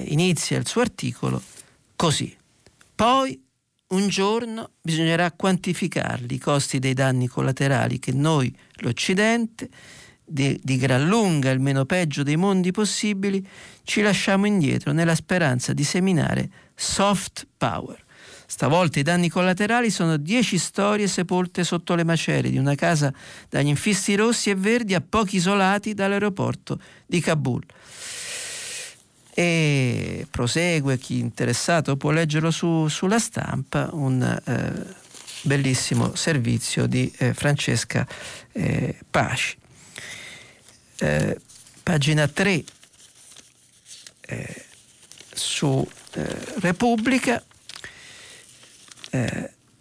inizia 0.05 0.57
il 0.57 0.65
suo 0.65 0.79
articolo 0.79 1.43
Così. 2.01 2.35
Poi 2.95 3.39
un 3.89 4.07
giorno 4.07 4.71
bisognerà 4.81 5.31
quantificarli 5.31 6.33
i 6.33 6.39
costi 6.39 6.79
dei 6.79 6.95
danni 6.95 7.27
collaterali 7.27 7.99
che 7.99 8.11
noi, 8.11 8.51
l'Occidente, 8.77 9.69
di, 10.25 10.59
di, 10.63 10.77
gran 10.77 11.05
lunga 11.05 11.51
il 11.51 11.59
meno 11.59 11.85
peggio 11.85 12.23
dei 12.23 12.37
mondi 12.37 12.71
possibili, 12.71 13.47
ci 13.83 14.01
lasciamo 14.01 14.47
indietro 14.47 14.93
nella 14.93 15.13
speranza 15.13 15.73
di 15.73 15.83
seminare 15.83 16.49
soft 16.73 17.45
power. 17.55 18.03
Stavolta 18.47 18.97
i 18.97 19.03
danni 19.03 19.29
collaterali 19.29 19.91
sono 19.91 20.17
dieci 20.17 20.57
storie 20.57 21.07
sepolte 21.07 21.63
sotto 21.63 21.93
le 21.93 22.03
macerie 22.03 22.49
di 22.49 22.57
una 22.57 22.73
casa 22.73 23.13
dagli 23.47 23.67
infisti 23.67 24.15
rossi 24.15 24.49
e 24.49 24.55
verdi 24.55 24.95
a 24.95 25.03
pochi 25.07 25.35
isolati 25.35 25.93
dall'aeroporto 25.93 26.81
di 27.05 27.19
Kabul 27.19 27.63
e 29.41 30.27
prosegue, 30.29 30.99
chi 30.99 31.17
interessato 31.17 31.97
può 31.97 32.11
leggerlo 32.11 32.51
su, 32.51 32.87
sulla 32.87 33.17
stampa, 33.17 33.89
un 33.93 34.21
eh, 34.21 34.95
bellissimo 35.41 36.13
servizio 36.13 36.85
di 36.85 37.11
eh, 37.17 37.33
Francesca 37.33 38.07
eh, 38.51 38.95
Pasci. 39.09 39.57
Eh, 40.99 41.39
pagina 41.81 42.27
3 42.27 42.63
eh, 44.21 44.65
su 45.33 45.87
eh, 46.13 46.37
Repubblica, 46.59 47.43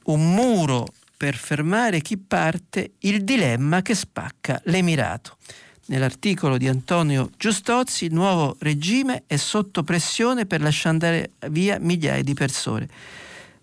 un 0.05 0.35
muro 0.35 0.87
per 1.16 1.37
fermare 1.37 2.01
chi 2.01 2.16
parte, 2.16 2.92
il 3.01 3.23
dilemma 3.23 3.81
che 3.81 3.94
spacca 3.94 4.61
l'Emirato 4.64 5.37
nell'articolo 5.90 6.57
di 6.57 6.68
Antonio 6.68 7.31
Giustozzi, 7.37 8.07
il 8.07 8.14
nuovo 8.14 8.57
regime 8.61 9.24
è 9.26 9.37
sotto 9.37 9.83
pressione 9.83 10.46
per 10.46 10.61
lasciare 10.62 10.88
andare 10.90 11.31
via 11.48 11.79
migliaia 11.79 12.22
di 12.22 12.33
persone, 12.33 12.88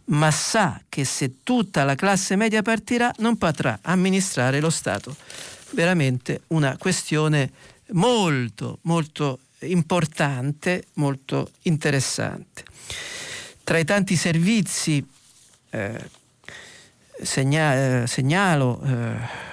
ma 0.06 0.30
sa 0.30 0.82
che 0.88 1.06
se 1.06 1.44
tutta 1.44 1.84
la 1.84 1.96
classe 1.96 2.36
media 2.36 2.62
partirà 2.62 3.12
non 3.20 3.38
potrà 3.38 3.80
amministrare 3.82 4.60
lo 4.60 4.70
Stato. 4.70 5.16
Veramente 5.72 6.42
una 6.48 6.78
questione 6.78 7.52
molto, 7.92 8.80
molto 8.84 9.40
importante, 9.60 10.86
molto 10.94 11.52
interessante. 11.63 12.63
Tra 13.63 13.78
i 13.78 13.86
tanti 13.86 14.16
servizi 14.16 15.06
eh, 15.70 16.10
segna- 17.22 18.02
eh, 18.04 18.08
segnalo 18.08 18.82
eh, 18.82 19.47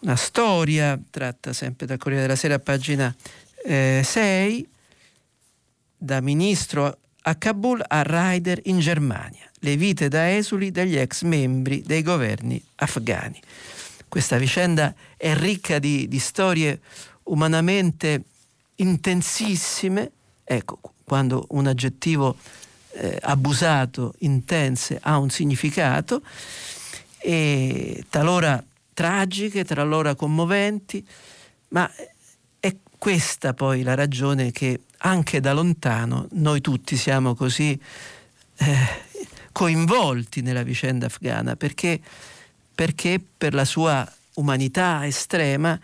una 0.00 0.16
storia 0.16 0.98
tratta 1.10 1.52
sempre 1.52 1.86
dal 1.86 1.98
Corriere 1.98 2.22
della 2.22 2.36
Sera, 2.36 2.58
pagina 2.58 3.14
eh, 3.64 4.02
6, 4.04 4.68
da 5.96 6.20
ministro 6.20 6.98
a 7.22 7.34
Kabul 7.34 7.84
a 7.86 8.02
Raider 8.02 8.60
in 8.64 8.78
Germania, 8.78 9.50
le 9.60 9.76
vite 9.76 10.08
da 10.08 10.34
esuli 10.34 10.70
degli 10.70 10.96
ex 10.96 11.22
membri 11.22 11.82
dei 11.82 12.02
governi 12.02 12.62
afghani. 12.76 13.40
Questa 14.08 14.38
vicenda 14.38 14.94
è 15.16 15.34
ricca 15.34 15.78
di, 15.78 16.08
di 16.08 16.18
storie 16.18 16.80
umanamente 17.24 18.22
intensissime, 18.76 20.10
ecco, 20.44 20.78
quando 21.04 21.46
un 21.50 21.66
aggettivo 21.66 22.36
eh, 22.92 23.18
abusato, 23.20 24.14
intense, 24.18 24.98
ha 25.02 25.18
un 25.18 25.28
significato, 25.28 26.22
e 27.18 28.04
talora 28.08 28.62
tragiche, 28.98 29.64
tra 29.64 29.84
loro 29.84 30.12
commoventi, 30.16 31.06
ma 31.68 31.88
è 32.58 32.74
questa 32.98 33.54
poi 33.54 33.84
la 33.84 33.94
ragione 33.94 34.50
che 34.50 34.80
anche 34.98 35.38
da 35.38 35.52
lontano 35.52 36.26
noi 36.32 36.60
tutti 36.60 36.96
siamo 36.96 37.36
così 37.36 37.80
eh, 38.56 38.76
coinvolti 39.52 40.40
nella 40.42 40.64
vicenda 40.64 41.06
afghana, 41.06 41.54
perché, 41.54 42.00
perché 42.74 43.20
per 43.38 43.54
la 43.54 43.64
sua 43.64 44.04
umanità 44.34 45.06
estrema 45.06 45.78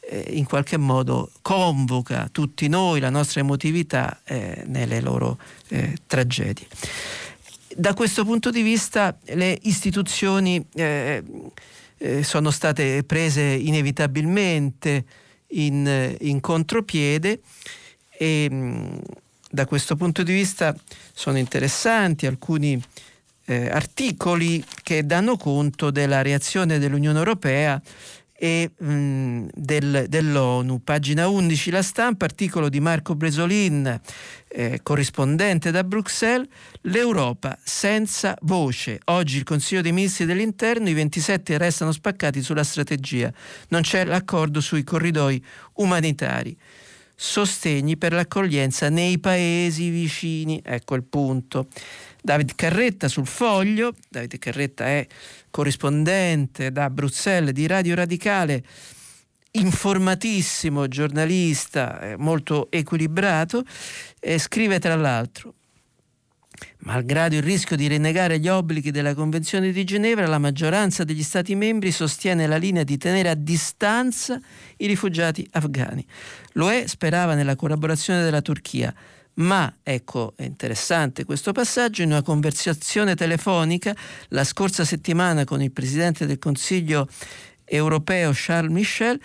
eh, 0.00 0.24
in 0.30 0.44
qualche 0.44 0.76
modo 0.76 1.30
convoca 1.42 2.28
tutti 2.32 2.66
noi, 2.66 2.98
la 2.98 3.10
nostra 3.10 3.38
emotività 3.42 4.22
eh, 4.24 4.64
nelle 4.66 5.00
loro 5.00 5.38
eh, 5.68 5.98
tragedie. 6.04 6.66
Da 7.76 7.94
questo 7.94 8.24
punto 8.24 8.50
di 8.50 8.62
vista 8.62 9.16
le 9.26 9.56
istituzioni 9.62 10.66
eh, 11.98 12.18
eh, 12.18 12.22
sono 12.22 12.50
state 12.50 13.04
prese 13.04 13.42
inevitabilmente 13.42 15.04
in, 15.48 16.16
in 16.20 16.40
contropiede 16.40 17.40
e 18.10 18.48
mm, 18.50 18.96
da 19.50 19.66
questo 19.66 19.96
punto 19.96 20.22
di 20.22 20.32
vista 20.32 20.76
sono 21.12 21.38
interessanti 21.38 22.26
alcuni 22.26 22.82
eh, 23.46 23.68
articoli 23.68 24.64
che 24.82 25.06
danno 25.06 25.36
conto 25.36 25.90
della 25.90 26.22
reazione 26.22 26.78
dell'Unione 26.78 27.18
Europea 27.18 27.80
e, 28.38 28.70
mh, 28.76 28.92
mm, 28.92 29.46
del, 29.54 30.06
dell'ONU. 30.08 30.82
Pagina 30.82 31.28
11 31.28 31.70
La 31.70 31.82
Stampa, 31.82 32.24
articolo 32.24 32.68
di 32.68 32.80
Marco 32.80 33.14
Bresolin, 33.14 34.00
eh, 34.48 34.80
corrispondente 34.82 35.70
da 35.70 35.84
Bruxelles, 35.84 36.48
l'Europa 36.82 37.58
senza 37.62 38.36
voce. 38.42 39.00
Oggi 39.06 39.38
il 39.38 39.44
Consiglio 39.44 39.82
dei 39.82 39.92
Ministri 39.92 40.24
dell'Interno, 40.24 40.88
i 40.88 40.94
27 40.94 41.58
restano 41.58 41.92
spaccati 41.92 42.42
sulla 42.42 42.64
strategia. 42.64 43.32
Non 43.68 43.82
c'è 43.82 44.04
l'accordo 44.04 44.60
sui 44.60 44.84
corridoi 44.84 45.42
umanitari 45.74 46.56
sostegni 47.18 47.96
per 47.96 48.12
l'accoglienza 48.12 48.90
nei 48.90 49.18
paesi 49.18 49.88
vicini. 49.88 50.60
Ecco 50.62 50.94
il 50.94 51.04
punto. 51.04 51.68
David 52.22 52.54
Carretta 52.54 53.08
sul 53.08 53.26
foglio, 53.26 53.94
David 54.08 54.38
Carretta 54.38 54.84
è 54.84 55.06
corrispondente 55.56 56.70
da 56.70 56.90
Bruxelles 56.90 57.54
di 57.54 57.66
Radio 57.66 57.94
Radicale, 57.94 58.62
informatissimo 59.52 60.86
giornalista, 60.86 62.14
molto 62.18 62.70
equilibrato, 62.70 63.64
scrive 64.36 64.78
tra 64.78 64.96
l'altro 64.96 65.54
Malgrado 66.80 67.34
il 67.34 67.42
rischio 67.42 67.76
di 67.76 67.86
rinnegare 67.86 68.38
gli 68.38 68.48
obblighi 68.48 68.90
della 68.90 69.14
Convenzione 69.14 69.72
di 69.72 69.84
Ginevra, 69.84 70.26
la 70.26 70.38
maggioranza 70.38 71.04
degli 71.04 71.22
Stati 71.22 71.54
membri 71.54 71.90
sostiene 71.90 72.46
la 72.46 72.56
linea 72.56 72.84
di 72.84 72.96
tenere 72.96 73.28
a 73.28 73.34
distanza 73.34 74.40
i 74.76 74.86
rifugiati 74.86 75.46
afghani. 75.52 76.06
L'UE 76.52 76.86
sperava 76.86 77.34
nella 77.34 77.56
collaborazione 77.56 78.22
della 78.22 78.40
Turchia, 78.40 78.94
ma 79.36 79.72
ecco, 79.82 80.32
è 80.36 80.44
interessante 80.44 81.24
questo 81.24 81.52
passaggio, 81.52 82.02
in 82.02 82.10
una 82.10 82.22
conversazione 82.22 83.14
telefonica 83.14 83.94
la 84.28 84.44
scorsa 84.44 84.84
settimana 84.84 85.44
con 85.44 85.60
il 85.62 85.72
Presidente 85.72 86.26
del 86.26 86.38
Consiglio 86.38 87.08
europeo 87.64 88.30
Charles 88.34 88.72
Michel, 88.72 89.20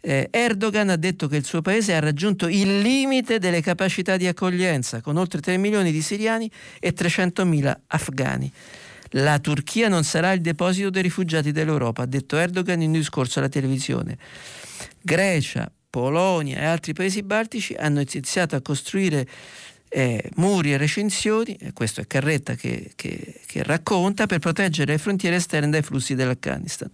eh, 0.00 0.28
Erdogan 0.30 0.88
ha 0.88 0.96
detto 0.96 1.28
che 1.28 1.36
il 1.36 1.44
suo 1.44 1.60
paese 1.60 1.94
ha 1.94 2.00
raggiunto 2.00 2.48
il 2.48 2.80
limite 2.80 3.38
delle 3.38 3.60
capacità 3.60 4.16
di 4.16 4.26
accoglienza, 4.26 5.02
con 5.02 5.16
oltre 5.16 5.40
3 5.40 5.58
milioni 5.58 5.92
di 5.92 6.00
siriani 6.00 6.50
e 6.78 6.92
300 6.92 7.44
mila 7.44 7.78
afghani. 7.86 8.50
La 9.14 9.38
Turchia 9.40 9.88
non 9.88 10.04
sarà 10.04 10.32
il 10.32 10.40
deposito 10.40 10.88
dei 10.88 11.02
rifugiati 11.02 11.52
dell'Europa, 11.52 12.02
ha 12.02 12.06
detto 12.06 12.38
Erdogan 12.38 12.80
in 12.80 12.92
un 12.92 12.98
discorso 12.98 13.40
alla 13.40 13.48
televisione. 13.48 14.16
Grecia, 15.02 15.70
Polonia 15.90 16.58
e 16.58 16.64
altri 16.64 16.92
paesi 16.92 17.22
baltici 17.22 17.74
hanno 17.74 18.00
iniziato 18.00 18.54
a 18.54 18.60
costruire 18.60 19.26
eh, 19.88 20.30
muri 20.36 20.72
e 20.72 20.76
recinzioni, 20.76 21.56
e 21.56 21.72
questo 21.72 22.00
è 22.00 22.06
Carretta 22.06 22.54
che, 22.54 22.92
che, 22.94 23.40
che 23.44 23.62
racconta, 23.64 24.26
per 24.26 24.38
proteggere 24.38 24.92
le 24.92 24.98
frontiere 24.98 25.36
esterne 25.36 25.68
dai 25.68 25.82
flussi 25.82 26.14
dell'Afghanistan. 26.14 26.88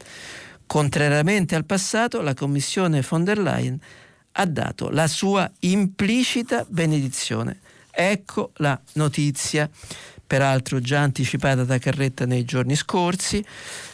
Contrariamente 0.66 1.54
al 1.54 1.66
passato, 1.66 2.22
la 2.22 2.34
Commissione 2.34 3.04
von 3.06 3.22
der 3.22 3.38
Leyen 3.38 3.78
ha 4.32 4.46
dato 4.46 4.88
la 4.90 5.06
sua 5.06 5.50
implicita 5.60 6.64
benedizione. 6.68 7.60
Ecco 7.90 8.52
la 8.56 8.78
notizia, 8.94 9.70
peraltro 10.26 10.80
già 10.80 11.00
anticipata 11.00 11.64
da 11.64 11.78
Carretta 11.78 12.26
nei 12.26 12.44
giorni 12.44 12.74
scorsi. 12.74 13.44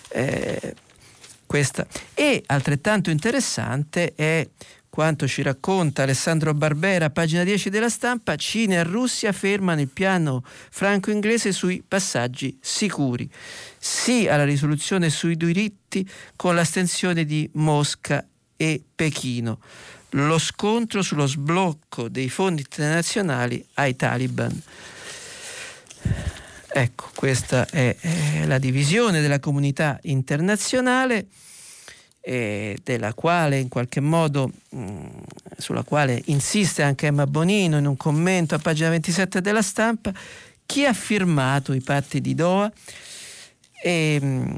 Eh, 0.09 0.74
questa. 1.44 1.86
E 2.14 2.42
altrettanto 2.46 3.11
interessante 3.11 4.14
è 4.14 4.48
quanto 4.93 5.26
ci 5.26 5.40
racconta 5.40 6.03
Alessandro 6.03 6.53
Barbera, 6.53 7.09
pagina 7.09 7.45
10 7.45 7.70
della 7.70 7.88
stampa, 7.88 8.36
Cina 8.36 8.74
e 8.74 8.82
Russia 8.82 9.32
fermano 9.32 9.80
il 9.80 9.88
piano 9.88 10.45
franco-inglese 10.45 11.51
sui 11.51 11.82
passaggi 11.82 12.59
sicuri. 12.61 13.26
Sì 13.78 14.28
alla 14.28 14.45
risoluzione 14.45 15.09
sui 15.09 15.38
diritti 15.38 16.07
con 16.36 16.55
l'astensione 16.55 17.24
di 17.24 17.49
Mosca 17.55 18.22
e 18.55 18.84
Pechino. 18.95 19.61
Lo 20.11 20.36
scontro 20.36 21.01
sullo 21.01 21.26
sblocco 21.26 22.11
dei 22.11 22.28
fondi 22.28 22.61
internazionali 22.61 23.66
ai 23.76 23.97
Taliban. 23.97 24.62
Ecco, 26.68 27.09
questa 27.14 27.66
è, 27.66 27.97
è 27.99 28.45
la 28.45 28.59
divisione 28.59 29.22
della 29.22 29.40
comunità 29.40 29.99
internazionale 30.03 31.28
eh, 32.24 32.78
della 32.84 33.14
quale 33.14 33.58
in 33.58 33.68
qualche 33.68 34.00
modo 34.00 34.50
mh, 34.68 34.80
mm, 34.80 35.06
sulla 35.58 35.82
quale 35.82 36.22
insiste 36.26 36.82
anche 36.82 37.08
Emma 37.08 37.26
Bonino 37.26 37.78
in 37.78 37.86
un 37.86 37.96
commento 37.96 38.54
a 38.54 38.58
pagina 38.58 38.90
27 38.90 39.40
della 39.40 39.60
stampa 39.60 40.12
chi 40.64 40.86
ha 40.86 40.92
firmato 40.92 41.72
i 41.72 41.80
patti 41.80 42.20
di 42.20 42.34
Doha 42.34 42.72
e 43.82 44.18
mh, 44.20 44.26
mm, 44.26 44.54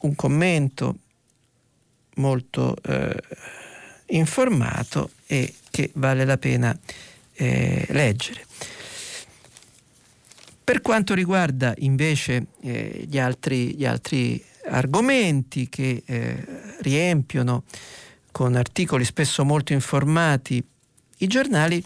un 0.00 0.14
commento 0.14 0.96
molto 2.16 2.76
eh, 2.82 3.16
informato 4.08 5.10
e 5.26 5.54
che 5.70 5.90
vale 5.94 6.24
la 6.24 6.36
pena 6.36 6.78
eh, 7.32 7.86
leggere. 7.88 8.44
Per 10.62 10.82
quanto 10.82 11.14
riguarda 11.14 11.74
invece 11.78 12.46
eh, 12.60 13.06
gli, 13.08 13.18
altri, 13.18 13.74
gli 13.74 13.84
altri 13.84 14.44
argomenti 14.70 15.68
che 15.68 16.02
eh, 16.04 16.44
riempiono 16.80 17.64
con 18.30 18.54
articoli 18.54 19.04
spesso 19.04 19.44
molto 19.44 19.72
informati 19.72 20.62
i 21.18 21.26
giornali, 21.26 21.82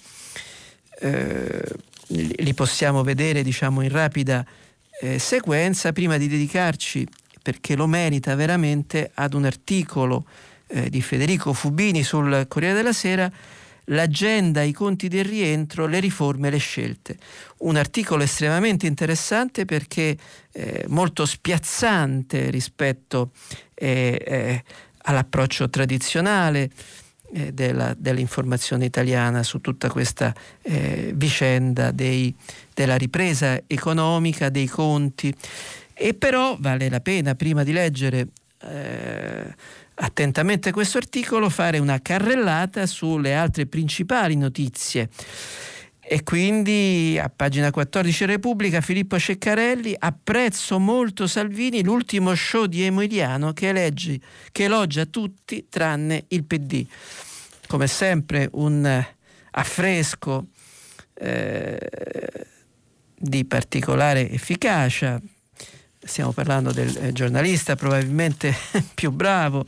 eh, 1.01 1.63
li 2.09 2.55
possiamo 2.55 3.03
vedere 3.03 3.43
diciamo 3.43 3.81
in 3.81 3.91
rapida 3.91 4.45
eh, 5.01 5.19
sequenza. 5.19 5.93
Prima 5.93 6.17
di 6.17 6.29
dedicarci, 6.29 7.07
perché 7.43 7.75
lo 7.75 7.87
merita 7.87 8.35
veramente, 8.35 9.11
ad 9.15 9.35
un 9.35 9.45
articolo 9.45 10.27
eh, 10.69 10.89
di 10.91 11.03
Federico 11.03 11.53
Fubini 11.53 12.03
sul 12.03 12.47
Corriere 12.49 12.75
della 12.75 12.93
Sera 12.93 13.31
l'agenda, 13.87 14.63
i 14.63 14.73
conti 14.73 15.09
del 15.09 15.25
rientro, 15.25 15.87
le 15.87 16.01
riforme 16.01 16.51
le 16.51 16.59
scelte. 16.59 17.17
Un 17.59 17.77
articolo 17.77 18.23
estremamente 18.23 18.87
interessante 18.87 19.65
perché 19.65 20.17
eh, 20.53 20.85
molto 20.89 21.27
spiazzante 21.27 22.51
rispetto 22.51 23.31
eh, 23.75 24.23
eh, 24.25 24.65
all'approccio 25.03 25.69
tradizionale 25.69 26.71
eh, 27.33 27.53
della, 27.53 27.95
dell'informazione 27.97 28.85
italiana 28.85 29.43
su 29.43 29.61
tutta 29.61 29.89
questa 29.91 30.33
eh, 30.63 31.13
vicenda 31.15 31.91
dei, 31.91 32.35
della 32.73 32.97
ripresa 32.97 33.61
economica, 33.67 34.49
dei 34.51 34.69
conti. 34.69 35.35
E 35.93 36.15
però 36.15 36.57
vale 36.59 36.89
la 36.89 37.01
pena, 37.01 37.35
prima 37.35 37.63
di 37.63 37.73
leggere 37.73 38.29
eh, 38.63 39.55
attentamente 39.97 40.73
questo 40.73 40.99
articolo, 40.99 41.49
fare 41.49 41.79
una 41.79 42.01
carrellata 42.01 42.87
sulle 42.87 43.35
altre 43.35 43.67
principali 43.67 44.37
notizie. 44.37 45.09
E 46.07 46.23
quindi 46.23 47.19
a 47.19 47.33
pagina 47.35 47.71
14 47.71 48.27
Repubblica 48.27 48.83
Filippo 48.83 49.19
Ceccarelli 49.19 49.97
apprezzo 49.99 50.79
molto 50.79 51.27
Salvini, 51.27 51.83
l'ultimo 51.83 52.35
show 52.35 52.67
di 52.67 52.83
Emiliano 52.83 53.55
che, 53.55 53.69
eleggi, 53.69 54.21
che 54.53 54.65
elogia 54.65 55.07
tutti 55.07 55.67
tranne 55.71 56.25
il 56.29 56.45
PD. 56.45 56.87
Come 57.67 57.87
sempre 57.87 58.49
un 58.53 59.05
affresco 59.53 60.49
eh, 61.15 61.79
di 63.17 63.45
particolare 63.47 64.31
efficacia, 64.31 65.19
stiamo 66.05 66.33
parlando 66.33 66.73
del 66.73 66.97
eh, 66.97 67.13
giornalista 67.13 67.77
probabilmente 67.77 68.55
più 68.95 69.11
bravo 69.11 69.67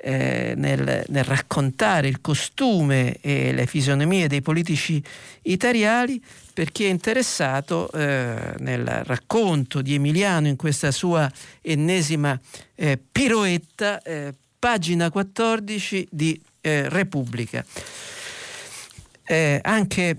eh, 0.00 0.54
nel, 0.56 1.04
nel, 1.08 1.24
raccontare 1.24 2.08
il 2.08 2.20
costume 2.20 3.18
e 3.20 3.52
le 3.52 3.66
fisionomie 3.66 4.28
dei 4.28 4.42
politici 4.42 5.02
italiani 5.42 6.22
per 6.54 6.70
chi 6.70 6.84
è 6.84 6.88
interessato 6.88 7.90
eh, 7.90 8.54
nel 8.58 8.86
racconto 9.04 9.82
di 9.82 9.94
Emiliano 9.94 10.46
in 10.46 10.56
questa 10.56 10.92
sua 10.92 11.30
ennesima 11.60 12.38
eh, 12.76 12.98
piroetta, 13.10 14.00
eh, 14.02 14.34
pagina 14.58 15.10
14 15.10 16.08
di 16.10 16.40
eh, 16.60 16.88
Repubblica. 16.88 17.64
anche 19.62 20.16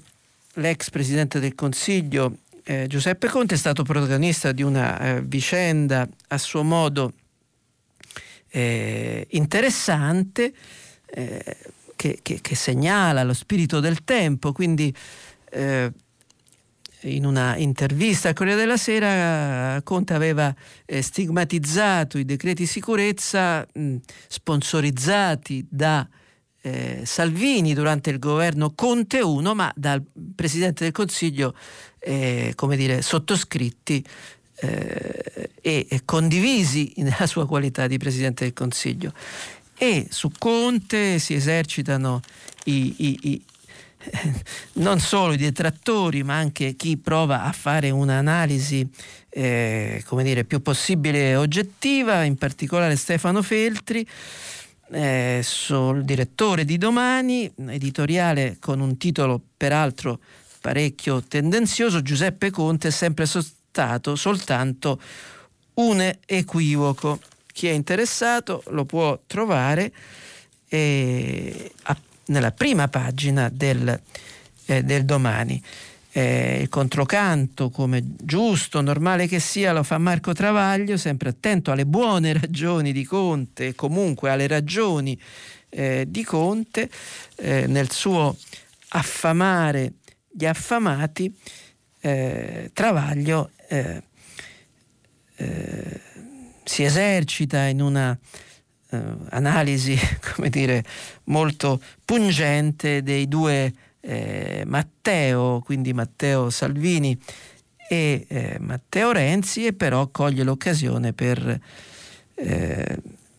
l'ex 0.53 0.89
Presidente 0.89 1.39
del 1.39 1.55
Consiglio 1.55 2.37
eh, 2.69 2.85
Giuseppe 2.85 3.29
Conte 3.29 3.55
è 3.55 3.57
stato 3.57 3.81
protagonista 3.81 4.51
di 4.51 4.61
una 4.61 4.99
eh, 4.99 5.21
vicenda 5.23 6.07
a 6.27 6.37
suo 6.37 6.61
modo 6.61 7.13
eh, 8.47 9.25
interessante 9.31 10.53
eh, 11.07 11.57
che, 11.95 12.19
che, 12.21 12.41
che, 12.41 12.55
segnala 12.55 13.23
lo 13.23 13.33
spirito 13.33 13.79
del 13.79 14.03
tempo, 14.03 14.51
quindi 14.51 14.95
eh, 15.49 15.91
in 17.01 17.25
una 17.25 17.57
intervista 17.57 18.29
a 18.29 18.33
Corriere 18.33 18.59
della 18.59 18.77
Sera 18.77 19.81
Conte 19.81 20.13
aveva 20.13 20.53
eh, 20.85 21.01
stigmatizzato 21.01 22.19
i 22.19 22.25
decreti 22.25 22.67
sicurezza 22.67 23.65
mh, 23.73 23.95
sponsorizzati 24.27 25.65
da 25.67 26.07
eh, 26.61 27.01
Salvini 27.05 27.73
durante 27.73 28.09
il 28.09 28.19
governo 28.19 28.73
Conte 28.73 29.21
1, 29.21 29.55
ma 29.55 29.71
dal 29.75 30.03
Presidente 30.35 30.83
del 30.83 30.93
Consiglio, 30.93 31.55
eh, 31.99 32.53
come 32.55 32.75
dire, 32.75 33.01
sottoscritti 33.01 34.05
eh, 34.61 35.49
e 35.61 36.01
condivisi 36.05 36.93
nella 36.97 37.27
sua 37.27 37.47
qualità 37.47 37.87
di 37.87 37.97
Presidente 37.97 38.43
del 38.43 38.53
Consiglio. 38.53 39.13
E 39.77 40.07
su 40.09 40.29
Conte 40.37 41.19
si 41.19 41.33
esercitano 41.33 42.21
i, 42.65 42.93
i, 42.97 43.19
i 43.29 43.43
non 44.73 44.99
solo 44.99 45.33
i 45.33 45.37
detrattori, 45.37 46.23
ma 46.23 46.35
anche 46.35 46.75
chi 46.75 46.97
prova 46.97 47.43
a 47.43 47.51
fare 47.51 47.89
un'analisi 47.89 48.89
eh, 49.29 50.03
come 50.05 50.23
dire, 50.23 50.43
più 50.43 50.61
possibile 50.61 51.35
oggettiva, 51.35 52.23
in 52.23 52.35
particolare 52.35 52.95
Stefano 52.95 53.41
Feltri, 53.41 54.05
eh, 54.91 55.41
sul 55.43 56.03
direttore 56.03 56.65
di 56.65 56.77
Domani, 56.77 57.51
editoriale 57.67 58.57
con 58.59 58.79
un 58.79 58.97
titolo 58.97 59.41
peraltro 59.57 60.19
parecchio 60.61 61.23
tendenzioso, 61.23 62.01
Giuseppe 62.01 62.51
Conte 62.51 62.89
è 62.89 62.91
sempre 62.91 63.25
stato 63.25 64.15
soltanto 64.15 64.99
un 65.75 66.13
equivoco. 66.25 67.19
Chi 67.51 67.67
è 67.67 67.71
interessato 67.71 68.63
lo 68.67 68.85
può 68.85 69.19
trovare 69.25 69.91
eh, 70.67 71.71
a 71.83 71.97
nella 72.29 72.51
prima 72.51 72.87
pagina 72.87 73.49
del, 73.49 73.99
eh, 74.65 74.83
del 74.83 75.05
domani. 75.05 75.61
Eh, 76.11 76.61
il 76.61 76.69
controcanto, 76.69 77.69
come 77.69 78.01
giusto, 78.03 78.81
normale 78.81 79.27
che 79.27 79.39
sia, 79.39 79.73
lo 79.73 79.83
fa 79.83 79.97
Marco 79.99 80.33
Travaglio, 80.33 80.97
sempre 80.97 81.29
attento 81.29 81.71
alle 81.71 81.85
buone 81.85 82.33
ragioni 82.39 82.91
di 82.91 83.05
Conte 83.05 83.75
comunque 83.75 84.31
alle 84.31 84.47
ragioni 84.47 85.19
eh, 85.69 86.05
di 86.07 86.23
Conte 86.23 86.89
eh, 87.35 87.67
nel 87.67 87.91
suo 87.91 88.35
affamare 88.89 89.93
gli 90.31 90.45
affamati. 90.45 91.31
Eh, 92.01 92.71
Travaglio 92.73 93.51
eh, 93.67 94.01
si 96.63 96.83
esercita 96.83 97.65
in 97.65 97.81
una 97.81 98.17
eh, 98.91 99.01
analisi, 99.29 99.97
come 100.33 100.49
dire, 100.49 100.83
molto 101.25 101.81
pungente 102.05 103.01
dei 103.03 103.27
due 103.27 103.73
eh, 104.01 104.63
Matteo, 104.65 105.61
quindi 105.63 105.93
Matteo 105.93 106.49
Salvini 106.49 107.19
e 107.89 108.25
eh, 108.27 108.57
Matteo 108.59 109.11
Renzi, 109.11 109.65
e 109.65 109.73
però 109.73 110.07
coglie 110.07 110.43
l'occasione 110.43 111.13
per, 111.13 111.59
eh, 112.35 112.97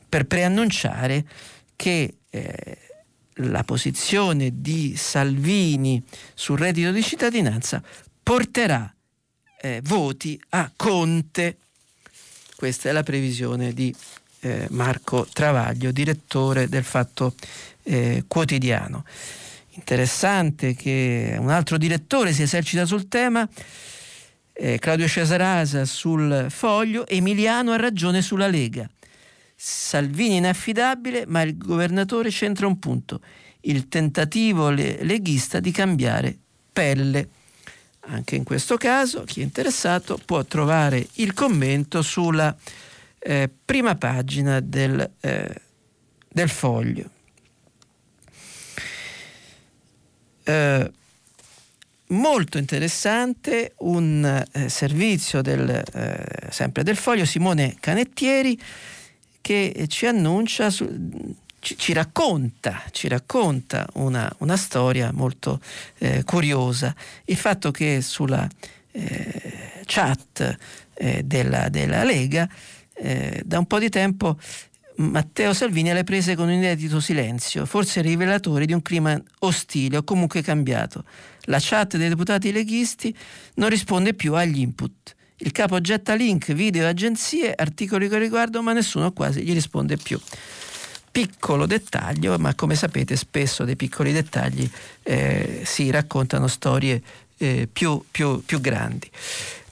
per 0.08 0.26
preannunciare 0.26 1.24
che 1.76 2.14
eh, 2.28 2.78
la 3.34 3.64
posizione 3.64 4.60
di 4.60 4.96
Salvini 4.96 6.02
sul 6.34 6.58
reddito 6.58 6.90
di 6.90 7.02
cittadinanza 7.02 7.82
porterà 8.22 8.92
eh, 9.62 9.80
voti 9.84 10.40
a 10.50 10.70
Conte. 10.74 11.56
Questa 12.56 12.90
è 12.90 12.92
la 12.92 13.02
previsione 13.02 13.72
di 13.72 13.94
eh, 14.40 14.66
Marco 14.70 15.26
Travaglio, 15.32 15.90
direttore 15.90 16.68
del 16.68 16.84
Fatto 16.84 17.34
Quotidiano. 18.28 19.04
Interessante 19.80 20.74
che 20.74 21.36
un 21.38 21.48
altro 21.48 21.78
direttore 21.78 22.34
si 22.34 22.42
esercita 22.42 22.84
sul 22.84 23.08
tema, 23.08 23.48
eh, 24.52 24.78
Claudio 24.78 25.08
Cesarasa 25.08 25.86
sul 25.86 26.46
foglio, 26.50 27.06
Emiliano 27.06 27.72
ha 27.72 27.76
ragione 27.76 28.20
sulla 28.20 28.46
Lega. 28.46 28.88
Salvini 29.56 30.36
inaffidabile, 30.36 31.24
ma 31.26 31.40
il 31.40 31.56
governatore 31.56 32.30
centra 32.30 32.66
un 32.66 32.78
punto, 32.78 33.20
il 33.62 33.88
tentativo 33.88 34.68
leghista 34.68 35.60
di 35.60 35.70
cambiare 35.70 36.36
pelle. 36.70 37.28
Anche 38.00 38.36
in 38.36 38.44
questo 38.44 38.76
caso 38.76 39.24
chi 39.24 39.40
è 39.40 39.44
interessato 39.44 40.20
può 40.24 40.44
trovare 40.44 41.06
il 41.14 41.32
commento 41.32 42.02
sulla 42.02 42.54
eh, 43.18 43.50
prima 43.64 43.94
pagina 43.94 44.60
del, 44.60 45.10
eh, 45.20 45.54
del 46.28 46.48
foglio. 46.50 47.18
Eh, 50.44 50.90
molto 52.10 52.58
interessante 52.58 53.74
un 53.78 54.44
eh, 54.52 54.68
servizio 54.68 55.42
del, 55.42 55.68
eh, 55.68 56.50
sempre 56.50 56.82
del 56.82 56.96
foglio 56.96 57.24
Simone 57.24 57.76
Canettieri 57.78 58.58
che 59.40 59.86
ci 59.88 60.06
annuncia 60.06 60.70
su, 60.70 60.88
ci, 61.60 61.76
ci, 61.78 61.92
racconta, 61.92 62.82
ci 62.90 63.08
racconta 63.08 63.86
una, 63.94 64.30
una, 64.38 64.56
storia 64.56 65.10
molto 65.12 65.60
eh, 65.98 66.24
curiosa. 66.24 66.94
Il 67.26 67.36
fatto 67.36 67.70
che 67.70 68.00
sulla 68.02 68.48
eh, 68.92 69.82
chat 69.84 70.56
della, 71.24 71.70
della, 71.70 72.04
Lega 72.04 72.46
eh, 72.94 73.40
da 73.44 73.58
un 73.58 73.66
po' 73.66 73.78
di 73.78 73.88
tempo 73.88 74.38
Matteo 75.00 75.54
Salvini 75.54 75.90
alle 75.90 76.04
prese 76.04 76.36
con 76.36 76.48
un 76.48 76.52
inedito 76.52 77.00
silenzio, 77.00 77.64
forse 77.64 78.02
rivelatore 78.02 78.66
di 78.66 78.74
un 78.74 78.82
clima 78.82 79.20
ostile 79.40 79.96
o 79.96 80.02
comunque 80.04 80.42
cambiato. 80.42 81.04
La 81.44 81.56
chat 81.58 81.96
dei 81.96 82.10
deputati 82.10 82.52
leghisti 82.52 83.14
non 83.54 83.70
risponde 83.70 84.12
più 84.12 84.34
agli 84.34 84.58
input. 84.58 85.14
Il 85.38 85.52
capo 85.52 85.80
getta 85.80 86.12
link, 86.12 86.52
video, 86.52 86.86
agenzie, 86.86 87.54
articoli 87.56 88.10
che 88.10 88.18
riguardo, 88.18 88.60
ma 88.60 88.74
nessuno 88.74 89.10
quasi 89.12 89.40
gli 89.42 89.54
risponde 89.54 89.96
più. 89.96 90.20
Piccolo 91.10 91.64
dettaglio, 91.64 92.38
ma 92.38 92.54
come 92.54 92.74
sapete 92.74 93.16
spesso 93.16 93.64
dei 93.64 93.76
piccoli 93.76 94.12
dettagli 94.12 94.70
eh, 95.02 95.62
si 95.64 95.90
raccontano 95.90 96.46
storie 96.46 97.02
eh, 97.38 97.66
più, 97.72 98.04
più, 98.10 98.44
più, 98.44 98.60
grandi. 98.60 99.10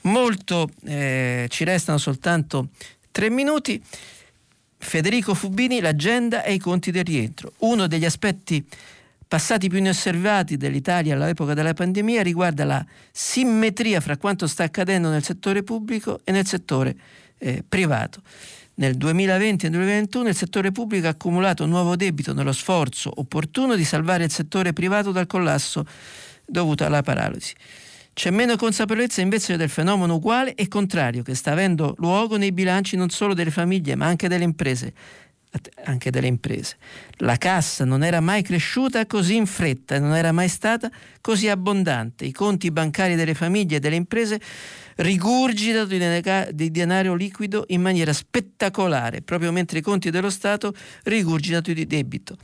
Molto 0.03 0.71
eh, 0.87 1.47
ci 1.51 1.65
restano 1.65 1.99
soltanto 1.99 2.71
Tre 3.19 3.31
minuti. 3.31 3.83
Federico 4.79 5.35
Fubini, 5.35 5.81
l'agenda 5.81 6.43
e 6.43 6.55
i 6.55 6.59
conti 6.59 6.91
del 6.91 7.05
rientro. 7.05 7.53
Uno 7.59 7.87
degli 7.87 8.05
aspetti 8.05 8.65
passati 9.27 9.69
più 9.69 9.79
inosservati 9.79 10.57
dell'Italia 10.57 11.15
all'epoca 11.15 11.53
della 11.53 11.75
pandemia 11.75 12.23
riguarda 12.23 12.65
la 12.65 12.85
simmetria 13.13 14.01
fra 14.01 14.17
quanto 14.17 14.47
sta 14.47 14.65
accadendo 14.65 15.11
nel 15.11 15.23
settore 15.23 15.63
pubblico 15.63 16.21
e 16.25 16.33
nel 16.33 16.47
settore 16.47 16.97
eh, 17.37 17.63
privato. 17.69 18.23
Nel 18.75 18.95
2020 18.95 19.67
e 19.67 19.69
nel 19.69 19.79
2021 19.79 20.29
il 20.29 20.37
settore 20.37 20.73
pubblico 20.73 21.07
ha 21.09 21.11
accumulato 21.11 21.67
nuovo 21.67 21.97
debito 21.97 22.33
nello 22.33 22.53
sforzo 22.53 23.13
opportuno 23.17 23.75
di 23.75 23.85
salvare 23.85 24.25
il 24.25 24.31
settore 24.31 24.73
privato 24.73 25.11
dal 25.11 25.27
collasso 25.27 25.85
dovuto 26.47 26.85
alla 26.85 27.03
paralisi. 27.03 27.55
C'è 28.19 28.31
meno 28.31 28.57
consapevolezza 28.57 29.21
invece 29.21 29.57
del 29.57 29.69
fenomeno 29.69 30.17
uguale 30.17 30.57
e 30.57 30.67
contrario 30.67 31.23
che 31.23 31.37
sta 31.37 31.53
avendo 31.53 31.95
luogo 31.99 32.37
nei 32.37 32.51
bilanci 32.51 32.97
non 32.97 33.11
solo 33.11 33.33
delle 33.33 33.53
famiglie 33.53 33.95
ma 33.95 34.07
anche 34.07 34.27
delle 34.27 34.43
imprese. 34.43 34.93
Anche 35.85 36.11
delle 36.11 36.27
imprese. 36.27 36.79
La 37.19 37.37
cassa 37.37 37.85
non 37.85 38.03
era 38.03 38.19
mai 38.19 38.43
cresciuta 38.43 39.07
così 39.07 39.37
in 39.37 39.47
fretta 39.47 39.95
e 39.95 39.99
non 40.01 40.17
era 40.17 40.33
mai 40.33 40.49
stata 40.49 40.91
così 41.21 41.49
abbondante. 41.49 42.25
I 42.25 42.33
conti 42.33 42.73
bancari 42.73 43.15
delle 43.15 43.35
famiglie 43.35 43.77
e 43.77 43.79
delle 43.79 43.95
imprese 43.95 44.41
rigurgitano 44.97 45.85
di 46.51 46.71
denaro 46.73 47.15
liquido 47.15 47.67
in 47.69 47.83
maniera 47.83 48.13
spettacolare, 48.13 49.23
proprio 49.23 49.53
mentre 49.53 49.79
i 49.79 49.83
conti 49.83 50.11
dello 50.11 50.31
Stato 50.31 50.75
rigurgitano 51.05 51.73
di 51.73 51.87
debito. 51.87 52.37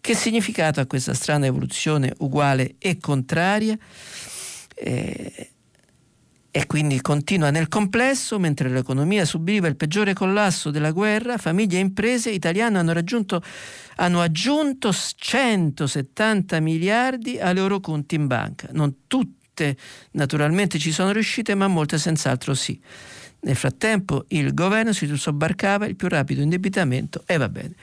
Che 0.00 0.14
significato 0.14 0.80
ha 0.80 0.86
questa 0.86 1.14
strana 1.14 1.46
evoluzione 1.46 2.14
uguale 2.18 2.76
e 2.78 2.96
contraria? 2.98 3.76
Eh, 4.82 5.50
e 6.52 6.66
quindi 6.66 7.00
continua 7.00 7.50
nel 7.50 7.68
complesso, 7.68 8.38
mentre 8.40 8.68
l'economia 8.70 9.24
subiva 9.24 9.68
il 9.68 9.76
peggiore 9.76 10.14
collasso 10.14 10.70
della 10.70 10.90
guerra, 10.90 11.38
famiglie 11.38 11.76
e 11.76 11.80
imprese 11.80 12.30
italiane 12.30 12.78
hanno, 12.78 12.92
raggiunto, 12.92 13.40
hanno 13.96 14.20
aggiunto 14.20 14.92
170 14.92 16.58
miliardi 16.58 17.38
ai 17.38 17.54
loro 17.54 17.78
conti 17.78 18.16
in 18.16 18.26
banca. 18.26 18.68
Non 18.72 19.06
tutte 19.06 19.76
naturalmente 20.12 20.78
ci 20.78 20.90
sono 20.90 21.12
riuscite, 21.12 21.54
ma 21.54 21.68
molte 21.68 21.98
senz'altro 21.98 22.54
sì. 22.54 22.80
Nel 23.42 23.56
frattempo 23.56 24.24
il 24.28 24.52
governo 24.52 24.92
si 24.92 25.06
sobbarcava 25.16 25.86
il 25.86 25.94
più 25.94 26.08
rapido 26.08 26.42
indebitamento 26.42 27.22
e 27.26 27.36
va 27.36 27.48
bene 27.48 27.74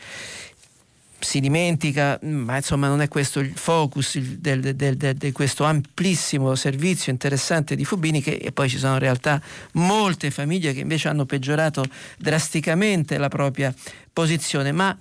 si 1.20 1.40
dimentica, 1.40 2.20
ma 2.22 2.58
insomma 2.58 2.88
non 2.88 3.02
è 3.02 3.08
questo 3.08 3.40
il 3.40 3.58
focus 3.58 4.18
di 4.18 5.32
questo 5.32 5.64
amplissimo 5.64 6.54
servizio 6.56 7.12
interessante 7.12 7.76
di 7.76 7.86
Fubini, 7.86 8.22
che 8.22 8.34
e 8.34 8.52
poi 8.52 8.70
ci 8.70 8.78
sono 8.78 8.94
in 8.94 9.00
realtà 9.00 9.42
molte 9.74 10.30
famiglie 10.32 10.74
che 10.74 10.82
invece 10.82 11.08
hanno 11.08 11.26
peggiorato 11.26 11.84
drasticamente 12.18 13.18
la 13.18 13.30
propria 13.30 13.74
posizione, 14.14 14.72
ma 14.72 14.96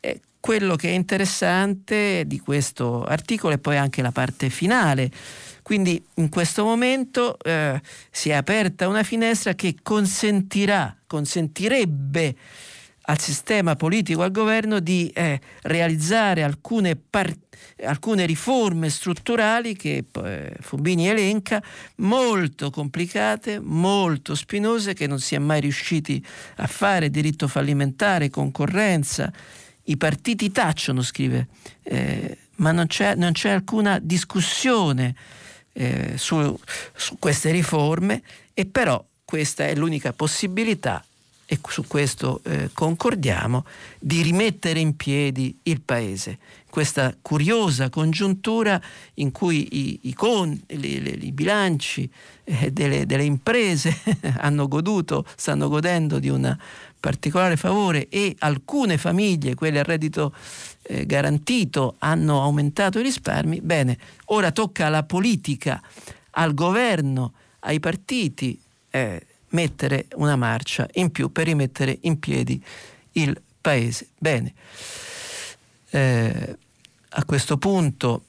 eh, 0.00 0.20
quello 0.38 0.76
che 0.76 0.90
è 0.90 0.92
interessante 0.92 2.24
di 2.26 2.38
questo 2.40 3.02
articolo 3.04 3.54
è 3.54 3.58
poi 3.58 3.78
anche 3.78 4.02
la 4.02 4.12
parte 4.12 4.50
finale. 4.50 5.10
Quindi 5.62 6.04
in 6.16 6.28
questo 6.28 6.62
momento 6.62 7.38
eh, 7.38 7.80
si 8.10 8.28
è 8.28 8.34
aperta 8.34 8.86
una 8.86 9.02
finestra 9.02 9.54
che 9.54 9.76
consentirà, 9.82 10.94
consentirebbe 11.06 12.36
al 13.06 13.20
sistema 13.20 13.76
politico, 13.76 14.22
al 14.22 14.30
governo 14.30 14.80
di 14.80 15.08
eh, 15.08 15.40
realizzare 15.62 16.42
alcune, 16.42 16.96
par- 16.96 17.36
alcune, 17.84 18.24
riforme 18.24 18.88
strutturali 18.88 19.76
che 19.76 20.04
eh, 20.24 20.56
Fubini 20.60 21.08
elenca, 21.08 21.62
molto 21.96 22.70
complicate, 22.70 23.58
molto 23.60 24.34
spinose, 24.34 24.94
che 24.94 25.06
non 25.06 25.20
si 25.20 25.34
è 25.34 25.38
mai 25.38 25.60
riusciti 25.60 26.24
a 26.56 26.66
fare, 26.66 27.10
diritto 27.10 27.46
fallimentare, 27.46 28.30
concorrenza. 28.30 29.30
I 29.84 29.96
partiti 29.98 30.50
tacciono, 30.50 31.02
scrive, 31.02 31.48
eh, 31.82 32.38
ma 32.56 32.72
non 32.72 32.86
c'è, 32.86 33.16
non 33.16 33.32
c'è, 33.32 33.50
alcuna 33.50 33.98
discussione 33.98 35.14
eh, 35.74 36.14
su, 36.16 36.58
su 36.94 37.18
queste 37.18 37.50
riforme 37.50 38.22
e 38.54 38.64
però 38.64 39.04
questa 39.26 39.66
è 39.66 39.74
l'unica 39.74 40.14
possibilità 40.14 41.04
e 41.46 41.58
su 41.68 41.86
questo 41.86 42.40
eh, 42.44 42.70
concordiamo, 42.72 43.64
di 43.98 44.22
rimettere 44.22 44.80
in 44.80 44.96
piedi 44.96 45.58
il 45.64 45.80
Paese. 45.80 46.38
Questa 46.70 47.14
curiosa 47.20 47.88
congiuntura 47.88 48.80
in 49.14 49.30
cui 49.30 49.68
i, 49.70 49.98
i, 50.08 50.14
con, 50.14 50.60
le, 50.66 51.00
le, 51.00 51.10
i 51.10 51.32
bilanci 51.32 52.10
eh, 52.44 52.72
delle, 52.72 53.06
delle, 53.06 53.24
imprese 53.24 53.96
hanno 54.38 54.66
goduto, 54.66 55.24
stanno 55.36 55.68
godendo 55.68 56.18
di 56.18 56.28
un 56.28 56.56
particolare 56.98 57.56
favore 57.56 58.08
e 58.08 58.34
alcune 58.38 58.96
famiglie, 58.96 59.54
quelle 59.54 59.78
a 59.78 59.82
reddito 59.82 60.34
eh, 60.82 61.06
garantito, 61.06 61.96
hanno 61.98 62.42
aumentato 62.42 62.98
i 62.98 63.02
risparmi, 63.02 63.60
bene, 63.60 63.98
ora 64.26 64.50
tocca 64.50 64.86
alla 64.86 65.02
politica, 65.04 65.80
al 66.30 66.54
governo, 66.54 67.34
ai 67.60 67.78
partiti. 67.78 68.58
Mettere 69.54 70.06
una 70.16 70.36
marcia 70.36 70.88
in 70.94 71.10
più 71.12 71.30
per 71.30 71.46
rimettere 71.46 71.96
in 72.02 72.18
piedi 72.18 72.62
il 73.12 73.40
paese. 73.60 74.08
Bene, 74.18 74.52
eh, 75.90 76.56
a 77.08 77.24
questo 77.24 77.56
punto 77.56 78.24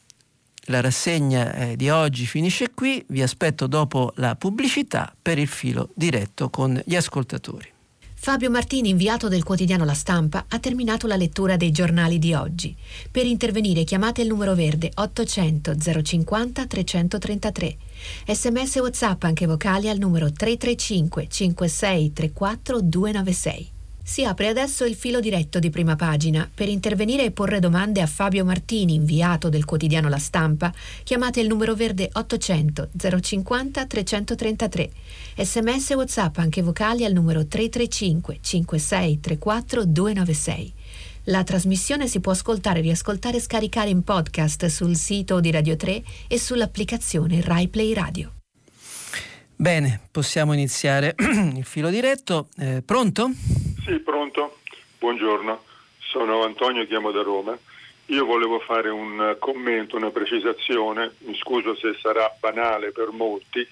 la 0.68 0.82
rassegna 0.82 1.54
eh, 1.54 1.76
di 1.76 1.90
oggi 1.90 2.26
finisce 2.26 2.72
qui, 2.74 3.04
vi 3.08 3.22
aspetto 3.22 3.68
dopo 3.68 4.14
la 4.16 4.36
pubblicità 4.36 5.14
per 5.20 5.40
il 5.40 5.48
filo 5.48 5.90
diretto 5.96 6.50
con 6.50 6.80
gli 6.86 6.96
ascoltatori. 6.96 7.74
Fabio 8.26 8.50
Martini, 8.50 8.90
inviato 8.90 9.28
del 9.28 9.44
quotidiano 9.44 9.86
La 9.86 9.94
Stampa, 9.94 10.46
ha 10.48 10.58
terminato 10.58 11.06
la 11.06 11.16
lettura 11.16 11.58
dei 11.58 11.70
giornali 11.70 12.18
di 12.18 12.34
oggi. 12.34 12.76
Per 13.12 13.24
intervenire 13.24 13.84
chiamate 13.84 14.24
il 14.24 14.30
numero 14.30 14.56
verde 14.56 14.90
800 14.96 15.76
050 16.02 16.66
333. 16.66 17.78
Sms 18.26 18.76
WhatsApp 18.78 19.24
anche 19.26 19.46
vocali 19.46 19.90
al 19.90 20.00
numero 20.00 20.32
335 20.32 21.28
5634 21.30 22.82
296. 22.82 23.75
Si 24.08 24.24
apre 24.24 24.50
adesso 24.50 24.86
il 24.86 24.94
filo 24.94 25.20
diretto 25.20 25.58
di 25.58 25.72
prima 25.72 25.96
pagina. 25.96 26.48
Per 26.54 26.70
intervenire 26.70 27.24
e 27.24 27.32
porre 27.32 27.60
domande 27.60 28.02
a 28.02 28.06
Fabio 28.06 28.46
Martini, 28.46 28.94
inviato 28.94 29.50
del 29.50 29.66
quotidiano 29.66 30.10
La 30.10 30.20
Stampa, 30.20 30.72
chiamate 31.04 31.40
il 31.40 31.48
numero 31.48 31.74
verde 31.74 32.12
800 32.14 32.90
050 33.20 33.86
333. 33.88 34.92
Sms 35.38 35.90
WhatsApp 35.96 36.38
anche 36.38 36.62
vocali 36.62 37.04
al 37.04 37.14
numero 37.14 37.48
335 37.48 38.38
5634 38.42 39.86
296. 39.86 40.74
La 41.24 41.44
trasmissione 41.44 42.08
si 42.08 42.20
può 42.20 42.32
ascoltare, 42.32 42.82
riascoltare 42.82 43.38
e 43.38 43.42
scaricare 43.42 43.90
in 43.90 44.04
podcast 44.04 44.68
sul 44.68 44.96
sito 44.96 45.40
di 45.40 45.50
Radio 45.50 45.76
3 45.76 46.04
e 46.28 46.38
sull'applicazione 46.38 47.42
RaiPlay 47.42 47.94
Radio. 47.94 48.34
Bene, 49.56 50.00
possiamo 50.12 50.54
iniziare 50.54 51.16
il 51.58 51.64
filo 51.64 51.90
diretto. 51.90 52.50
Eh, 52.56 52.84
pronto? 52.86 53.32
Sì, 53.86 54.00
pronto. 54.00 54.58
Buongiorno, 54.98 55.64
sono 56.00 56.44
Antonio, 56.44 56.88
chiamo 56.88 57.12
da 57.12 57.22
Roma. 57.22 57.56
Io 58.08 58.26
volevo 58.26 58.58
fare 58.58 58.90
un 58.90 59.36
commento, 59.38 59.96
una 59.96 60.10
precisazione, 60.10 61.14
mi 61.20 61.36
scuso 61.36 61.76
se 61.76 61.96
sarà 62.02 62.36
banale 62.40 62.92
per 62.92 63.10
molti, 63.12 63.64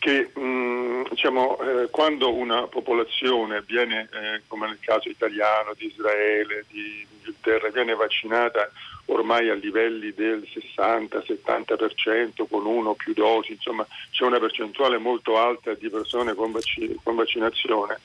che 0.00 0.32
mh, 0.34 0.40
mm, 0.40 1.02
diciamo, 1.08 1.60
eh, 1.60 1.88
quando 1.90 2.34
una 2.34 2.66
popolazione 2.66 3.62
viene, 3.64 4.08
eh, 4.12 4.42
come 4.48 4.66
nel 4.66 4.80
caso 4.80 5.08
italiano, 5.08 5.72
di 5.76 5.86
Israele, 5.86 6.64
di 6.68 7.06
Inghilterra, 7.18 7.70
viene 7.70 7.94
vaccinata 7.94 8.68
ormai 9.04 9.50
a 9.50 9.54
livelli 9.54 10.12
del 10.14 10.48
60-70% 10.52 12.48
con 12.50 12.66
uno 12.66 12.90
o 12.90 12.94
più 12.94 13.12
dosi, 13.12 13.52
insomma 13.52 13.86
c'è 14.10 14.24
una 14.24 14.40
percentuale 14.40 14.98
molto 14.98 15.38
alta 15.38 15.74
di 15.74 15.88
persone 15.90 16.34
con, 16.34 16.50
vac- 16.50 16.96
con 17.04 17.14
vaccinazione 17.14 18.00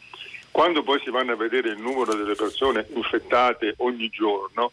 quando 0.52 0.84
poi 0.84 1.00
si 1.04 1.10
vanno 1.10 1.34
a 1.34 1.36
vedere 1.36 1.70
il 1.70 1.80
numero 1.80 2.14
delle 2.14 2.36
persone 2.36 2.86
infettate 2.94 3.76
ogni 3.78 4.10
giorno, 4.10 4.72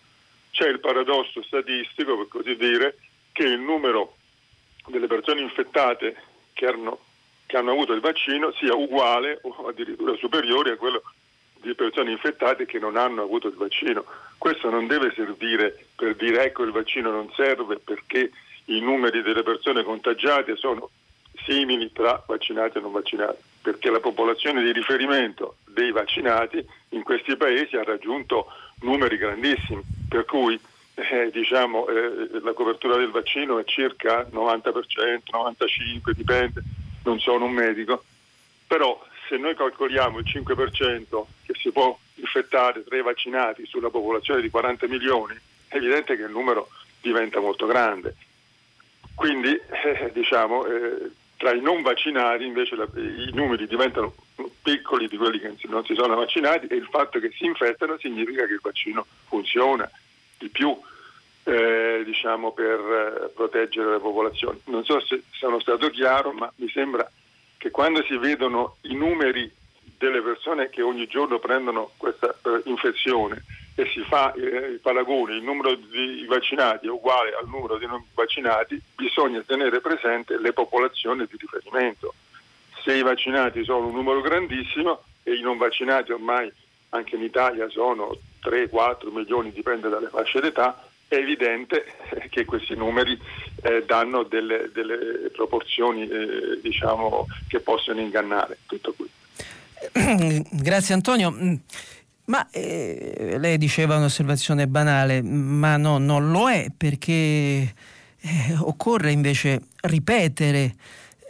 c'è 0.50 0.68
il 0.68 0.80
paradosso 0.80 1.42
statistico, 1.42 2.16
per 2.16 2.28
così 2.28 2.56
dire, 2.56 2.96
che 3.32 3.44
il 3.44 3.60
numero 3.60 4.16
delle 4.86 5.06
persone 5.06 5.42
infettate 5.42 6.16
che 6.54 6.66
hanno, 6.66 6.98
che 7.44 7.56
hanno 7.56 7.72
avuto 7.72 7.92
il 7.92 8.00
vaccino 8.00 8.52
sia 8.52 8.74
uguale 8.74 9.40
o 9.42 9.68
addirittura 9.68 10.16
superiore 10.16 10.72
a 10.72 10.76
quello 10.76 11.02
di 11.60 11.74
persone 11.74 12.12
infettate 12.12 12.64
che 12.64 12.78
non 12.78 12.96
hanno 12.96 13.22
avuto 13.22 13.48
il 13.48 13.54
vaccino. 13.54 14.04
Questo 14.38 14.70
non 14.70 14.86
deve 14.86 15.12
servire 15.14 15.86
per 15.94 16.14
dire 16.14 16.44
ecco 16.44 16.62
il 16.62 16.70
vaccino 16.70 17.10
non 17.10 17.30
serve 17.34 17.78
perché 17.78 18.30
i 18.66 18.80
numeri 18.80 19.22
delle 19.22 19.42
persone 19.42 19.82
contagiate 19.82 20.56
sono 20.56 20.90
simili 21.44 21.92
tra 21.92 22.22
vaccinati 22.26 22.78
e 22.78 22.80
non 22.80 22.92
vaccinati, 22.92 23.38
perché 23.66 23.90
la 23.90 23.98
popolazione 23.98 24.62
di 24.62 24.70
riferimento 24.70 25.56
dei 25.66 25.90
vaccinati 25.90 26.64
in 26.90 27.02
questi 27.02 27.36
paesi 27.36 27.74
ha 27.74 27.82
raggiunto 27.82 28.46
numeri 28.82 29.16
grandissimi, 29.16 29.82
per 30.08 30.24
cui 30.24 30.56
eh, 30.94 31.30
diciamo, 31.32 31.88
eh, 31.88 32.40
la 32.44 32.52
copertura 32.52 32.96
del 32.96 33.10
vaccino 33.10 33.58
è 33.58 33.64
circa 33.64 34.24
90%, 34.30 35.22
95%, 35.32 36.10
dipende, 36.12 36.62
non 37.02 37.18
sono 37.18 37.46
un 37.46 37.54
medico, 37.54 38.04
però 38.68 39.04
se 39.28 39.36
noi 39.36 39.56
calcoliamo 39.56 40.20
il 40.20 40.26
5% 40.28 41.24
che 41.44 41.54
si 41.58 41.72
può 41.72 41.98
infettare 42.14 42.84
tra 42.84 42.96
i 42.96 43.02
vaccinati 43.02 43.66
sulla 43.66 43.90
popolazione 43.90 44.42
di 44.42 44.48
40 44.48 44.86
milioni, 44.86 45.36
è 45.66 45.74
evidente 45.74 46.14
che 46.14 46.22
il 46.22 46.30
numero 46.30 46.68
diventa 47.00 47.40
molto 47.40 47.66
grande. 47.66 48.14
Quindi 49.16 49.48
eh, 49.48 50.12
diciamo, 50.14 50.64
eh, 50.66 51.10
tra 51.36 51.52
i 51.52 51.60
non 51.60 51.82
vaccinati 51.82 52.44
invece 52.44 52.76
la, 52.76 52.88
i 52.94 53.30
numeri 53.32 53.66
diventano 53.66 54.14
piccoli 54.62 55.08
di 55.08 55.16
quelli 55.16 55.38
che 55.38 55.54
non 55.68 55.84
si 55.84 55.94
sono 55.94 56.14
vaccinati 56.14 56.66
e 56.66 56.76
il 56.76 56.88
fatto 56.90 57.18
che 57.18 57.30
si 57.36 57.44
infettano 57.44 57.98
significa 57.98 58.46
che 58.46 58.54
il 58.54 58.60
vaccino 58.62 59.06
funziona 59.28 59.88
di 60.38 60.48
più 60.48 60.76
eh, 61.44 62.02
diciamo, 62.04 62.52
per 62.52 62.78
eh, 62.80 63.28
proteggere 63.34 63.92
le 63.92 63.98
popolazioni. 63.98 64.60
Non 64.64 64.84
so 64.84 65.00
se 65.00 65.22
sono 65.30 65.60
stato 65.60 65.88
chiaro, 65.90 66.32
ma 66.32 66.52
mi 66.56 66.68
sembra 66.70 67.08
che 67.56 67.70
quando 67.70 68.02
si 68.02 68.16
vedono 68.16 68.76
i 68.82 68.94
numeri 68.94 69.50
delle 69.98 70.20
persone 70.20 70.68
che 70.68 70.82
ogni 70.82 71.06
giorno 71.06 71.38
prendono 71.38 71.92
questa 71.96 72.34
eh, 72.44 72.62
infezione 72.64 73.44
e 73.78 73.86
si 73.92 74.00
fa 74.08 74.32
eh, 74.32 74.40
il 74.40 74.80
paragone, 74.80 75.36
il 75.36 75.42
numero 75.42 75.74
di 75.74 76.24
vaccinati 76.26 76.86
è 76.86 76.90
uguale 76.90 77.36
al 77.38 77.46
numero 77.46 77.76
di 77.76 77.86
non 77.86 78.02
vaccinati, 78.14 78.80
bisogna 78.96 79.42
tenere 79.42 79.80
presente 79.80 80.38
le 80.38 80.54
popolazioni 80.54 81.26
di 81.30 81.36
riferimento. 81.38 82.14
Se 82.82 82.94
i 82.94 83.02
vaccinati 83.02 83.62
sono 83.64 83.88
un 83.88 83.94
numero 83.94 84.22
grandissimo 84.22 85.02
e 85.22 85.34
i 85.34 85.42
non 85.42 85.58
vaccinati 85.58 86.10
ormai 86.12 86.50
anche 86.90 87.16
in 87.16 87.22
Italia 87.22 87.68
sono 87.68 88.16
3-4 88.42 89.12
milioni, 89.12 89.52
dipende 89.52 89.90
dalle 89.90 90.08
fasce 90.08 90.40
d'età, 90.40 90.82
è 91.06 91.16
evidente 91.16 91.84
che 92.30 92.46
questi 92.46 92.74
numeri 92.74 93.18
eh, 93.62 93.84
danno 93.84 94.22
delle, 94.22 94.70
delle 94.72 95.28
proporzioni 95.30 96.08
eh, 96.08 96.60
diciamo, 96.62 97.26
che 97.46 97.60
possono 97.60 98.00
ingannare. 98.00 98.56
Tutto 98.64 98.94
qui. 98.94 99.10
Grazie 100.50 100.94
Antonio. 100.94 101.60
Ma 102.26 102.48
eh, 102.50 103.36
lei 103.38 103.56
diceva 103.56 103.96
un'osservazione 103.96 104.66
banale, 104.66 105.22
ma 105.22 105.76
no, 105.76 105.98
non 105.98 106.30
lo 106.30 106.50
è 106.50 106.66
perché 106.76 107.12
eh, 107.12 108.54
occorre 108.58 109.12
invece 109.12 109.62
ripetere 109.82 110.74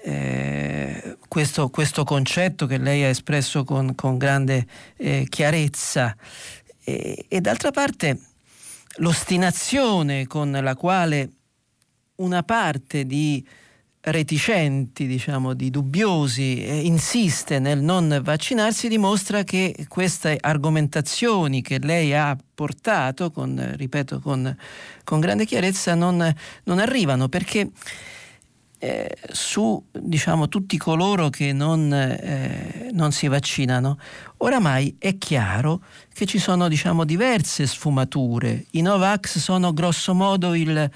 eh, 0.05 1.19
questo, 1.29 1.69
questo, 1.69 2.05
concetto 2.05 2.67
che 2.67 2.79
lei 2.79 3.03
ha 3.03 3.09
espresso 3.09 3.65
con, 3.65 3.95
con 3.95 4.17
grande 4.17 4.67
eh, 4.97 5.27
chiarezza. 5.29 6.17
E, 6.83 7.27
e 7.29 7.41
d'altra 7.41 7.71
parte 7.73 8.19
l'ostinazione 8.97 10.27
con 10.27 10.51
la 10.51 10.75
quale 10.77 11.31
una 12.17 12.43
parte 12.43 13.05
di 13.05 13.47
reticenti, 14.07 15.07
diciamo, 15.07 15.53
di 15.53 15.71
dubbiosi, 15.71 16.65
eh, 16.65 16.85
insiste 16.85 17.59
nel 17.59 17.81
non 17.81 18.21
vaccinarsi, 18.23 18.89
dimostra 18.89 19.43
che 19.43 19.87
queste 19.89 20.39
argomentazioni 20.41 21.61
che 21.61 21.79
lei 21.81 22.15
ha 22.15 22.37
portato, 22.55 23.31
con, 23.31 23.73
ripeto, 23.75 24.21
con, 24.21 24.57
con 25.03 25.21
grande 25.21 25.45
chiarezza, 25.45 25.95
non, 25.95 26.35
non 26.65 26.79
arrivano 26.79 27.29
perché 27.29 27.71
eh, 28.79 29.17
su 29.33 29.83
diciamo, 29.91 30.49
tutti 30.49 30.77
coloro 30.77 31.29
che 31.29 31.53
non, 31.53 31.93
eh, 31.93 32.91
non, 32.93 33.11
si 33.11 33.27
vaccinano, 33.27 33.99
oramai 34.39 34.95
è 34.99 35.19
chiaro 35.19 35.83
che 36.13 36.27
ci 36.27 36.39
sono 36.39 36.69
diciamo, 36.69 37.05
diverse 37.05 37.67
sfumature. 37.67 38.67
I 38.73 38.83
Novax 38.83 39.39
sono 39.39 39.73
grosso 39.73 40.15
modo 40.15 40.55
il, 40.55 40.91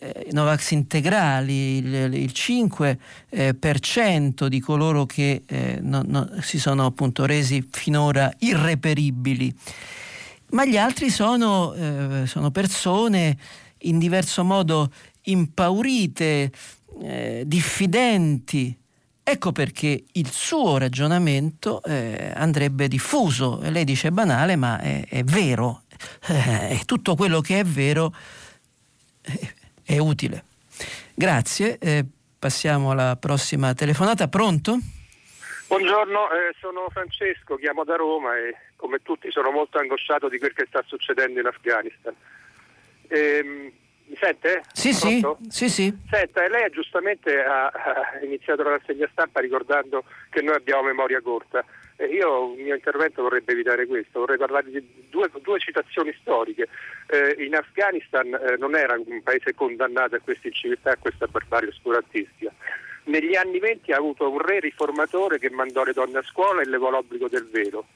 eh, 0.00 0.28
Novax 0.32 0.70
integrali, 0.70 1.76
il, 1.76 2.14
il 2.14 2.32
5% 2.34 4.44
eh, 4.44 4.48
di 4.48 4.60
coloro 4.60 5.04
che 5.04 5.42
eh, 5.46 5.78
no, 5.82 6.02
no, 6.06 6.30
si 6.40 6.58
sono 6.58 6.86
appunto 6.86 7.26
resi 7.26 7.68
finora 7.70 8.32
irreperibili, 8.38 9.54
ma 10.50 10.64
gli 10.64 10.78
altri 10.78 11.10
sono, 11.10 11.74
eh, 11.74 12.26
sono 12.26 12.50
persone 12.50 13.36
in 13.82 13.98
diverso 13.98 14.42
modo 14.42 14.90
impaurite, 15.22 16.50
eh, 17.02 17.42
diffidenti. 17.46 18.76
Ecco 19.22 19.52
perché 19.52 20.04
il 20.12 20.30
suo 20.30 20.78
ragionamento 20.78 21.82
eh, 21.84 22.32
andrebbe 22.34 22.88
diffuso. 22.88 23.60
Lei 23.62 23.84
dice 23.84 24.10
banale, 24.10 24.56
ma 24.56 24.80
è, 24.80 25.04
è 25.06 25.22
vero. 25.24 25.82
Eh, 26.26 26.80
tutto 26.86 27.14
quello 27.14 27.42
che 27.42 27.60
è 27.60 27.64
vero 27.64 28.14
eh, 29.20 29.54
è 29.90 29.98
utile. 29.98 30.44
Grazie. 31.14 31.78
Eh, 31.78 32.04
passiamo 32.38 32.92
alla 32.92 33.16
prossima 33.16 33.74
telefonata. 33.74 34.28
Pronto? 34.28 34.78
Buongiorno, 35.66 36.30
eh, 36.30 36.54
sono 36.60 36.88
Francesco, 36.90 37.56
chiamo 37.56 37.84
da 37.84 37.96
Roma 37.96 38.36
e 38.36 38.54
come 38.76 38.98
tutti 39.02 39.30
sono 39.30 39.50
molto 39.50 39.78
angosciato 39.78 40.28
di 40.28 40.38
quel 40.38 40.52
che 40.52 40.66
sta 40.68 40.82
succedendo 40.86 41.40
in 41.40 41.46
Afghanistan. 41.46 42.14
Ehm, 43.08 43.72
mi 44.06 44.16
sente? 44.20 44.62
Sì, 44.72 44.92
sì, 44.92 45.24
sì, 45.48 45.68
sì. 45.68 45.96
Senta, 46.08 46.48
lei 46.48 46.70
giustamente 46.70 47.40
ha, 47.40 47.66
ha 47.66 48.18
iniziato 48.24 48.62
la 48.62 48.70
rassegna 48.70 49.08
stampa 49.12 49.40
ricordando 49.40 50.04
che 50.30 50.42
noi 50.42 50.54
abbiamo 50.54 50.82
memoria 50.82 51.20
corta. 51.20 51.64
E 52.00 52.06
io 52.06 52.54
il 52.54 52.62
mio 52.62 52.74
intervento 52.74 53.20
vorrebbe 53.20 53.52
evitare 53.52 53.86
questo, 53.86 54.20
vorrei 54.20 54.38
parlare 54.38 54.70
di 54.70 54.82
due, 55.10 55.30
due 55.42 55.58
citazioni 55.58 56.16
storiche. 56.18 56.66
Eh, 57.06 57.44
in 57.44 57.54
Afghanistan 57.54 58.32
eh, 58.32 58.56
non 58.56 58.74
era 58.74 58.98
un 58.98 59.22
paese 59.22 59.52
condannato 59.52 60.16
a 60.16 60.20
questa 60.20 60.48
inciviltà, 60.48 60.92
a 60.92 60.96
questa 60.96 61.26
barbarie 61.26 61.68
oscurantistica. 61.68 62.50
Negli 63.04 63.36
anni 63.36 63.58
venti 63.58 63.92
ha 63.92 63.98
avuto 63.98 64.30
un 64.30 64.38
re 64.38 64.60
riformatore 64.60 65.38
che 65.38 65.50
mandò 65.50 65.84
le 65.84 65.92
donne 65.92 66.16
a 66.16 66.22
scuola 66.22 66.62
e 66.62 66.68
levò 66.68 66.88
l'obbligo 66.88 67.28
del 67.28 67.46
velo. 67.50 67.86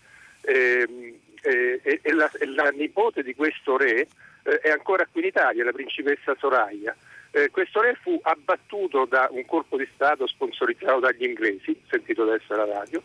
Eh, 0.42 1.18
e 1.40 2.12
la, 2.12 2.30
la 2.54 2.68
nipote 2.70 3.22
di 3.22 3.34
questo 3.34 3.78
re 3.78 4.06
eh, 4.42 4.58
è 4.60 4.68
ancora 4.68 5.06
qui 5.10 5.22
in 5.22 5.28
Italia, 5.28 5.64
la 5.64 5.72
principessa 5.72 6.36
Soraya. 6.38 6.94
Eh, 7.30 7.50
questo 7.50 7.80
re 7.80 7.98
fu 8.02 8.20
abbattuto 8.22 9.06
da 9.06 9.28
un 9.30 9.46
colpo 9.46 9.78
di 9.78 9.88
Stato 9.94 10.26
sponsorizzato 10.26 11.00
dagli 11.00 11.24
inglesi, 11.24 11.74
sentito 11.88 12.22
adesso 12.22 12.52
alla 12.52 12.66
radio, 12.66 13.02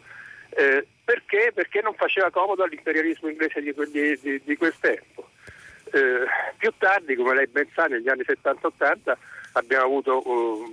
eh, 0.59 0.85
perché? 1.05 1.51
perché? 1.53 1.81
non 1.81 1.93
faceva 1.93 2.29
comodo 2.29 2.63
all'imperialismo 2.63 3.29
inglese 3.29 3.61
di, 3.61 3.73
di, 3.91 4.19
di, 4.21 4.41
di 4.43 4.57
quel 4.57 4.73
tempo. 4.79 5.29
Eh, 5.91 6.25
più 6.57 6.71
tardi, 6.77 7.15
come 7.15 7.33
lei 7.33 7.47
ben 7.47 7.67
sa, 7.73 7.85
negli 7.85 8.09
anni 8.09 8.23
70-80 8.25 9.15
abbiamo 9.53 9.85
avuto, 9.85 10.27
uh, 10.27 10.65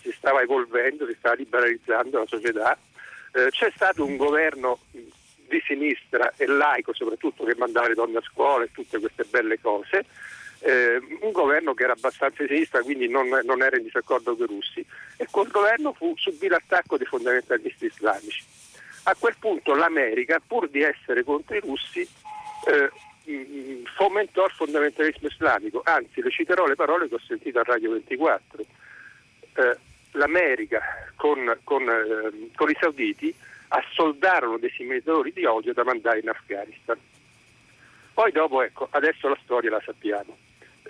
si 0.00 0.12
stava 0.12 0.40
evolvendo, 0.40 1.06
si 1.06 1.14
stava 1.18 1.34
liberalizzando 1.36 2.18
la 2.18 2.26
società, 2.26 2.78
eh, 3.32 3.50
c'è 3.50 3.70
stato 3.74 4.04
un 4.04 4.16
governo 4.16 4.80
di 4.90 5.62
sinistra 5.64 6.32
e 6.36 6.46
laico 6.46 6.92
soprattutto 6.92 7.44
che 7.44 7.54
mandava 7.56 7.88
le 7.88 7.94
donne 7.94 8.18
a 8.18 8.22
scuola 8.22 8.64
e 8.64 8.72
tutte 8.72 8.98
queste 8.98 9.24
belle 9.24 9.60
cose, 9.60 10.04
eh, 10.60 11.00
un 11.20 11.32
governo 11.32 11.74
che 11.74 11.84
era 11.84 11.92
abbastanza 11.92 12.42
di 12.42 12.48
sinistra 12.48 12.82
quindi 12.82 13.08
non, 13.08 13.28
non, 13.44 13.62
era 13.62 13.76
in 13.76 13.82
disaccordo 13.82 14.36
con 14.36 14.44
i 14.44 14.48
russi 14.48 14.84
e 15.16 15.26
quel 15.30 15.48
governo 15.48 15.92
fu, 15.92 16.14
subì 16.16 16.48
l'attacco 16.48 16.96
dei 16.96 17.06
fondamentalisti 17.06 17.86
islamici. 17.86 18.42
A 19.04 19.16
quel 19.18 19.36
punto 19.38 19.74
l'America, 19.74 20.40
pur 20.46 20.68
di 20.68 20.82
essere 20.82 21.24
contro 21.24 21.56
i 21.56 21.60
russi, 21.60 22.06
eh, 22.66 22.90
fomentò 23.96 24.44
il 24.44 24.52
fondamentalismo 24.52 25.28
islamico, 25.28 25.80
anzi 25.84 26.20
le 26.20 26.30
citerò 26.30 26.66
le 26.66 26.74
parole 26.74 27.08
che 27.08 27.14
ho 27.14 27.20
sentito 27.26 27.58
a 27.58 27.62
Radio 27.62 27.92
24. 27.92 28.64
Eh, 29.54 29.78
L'America 30.14 30.82
con, 31.14 31.56
con, 31.62 31.88
eh, 31.88 32.50
con 32.54 32.68
i 32.68 32.76
sauditi 32.78 33.32
assoldarono 33.68 34.58
dei 34.58 34.70
simulatori 34.70 35.32
di 35.32 35.44
odio 35.44 35.72
da 35.72 35.84
mandare 35.84 36.18
in 36.18 36.28
Afghanistan. 36.28 36.98
Poi 38.12 38.32
dopo, 38.32 38.60
ecco, 38.62 38.88
adesso 38.90 39.28
la 39.28 39.38
storia 39.42 39.70
la 39.70 39.80
sappiamo. 39.84 40.36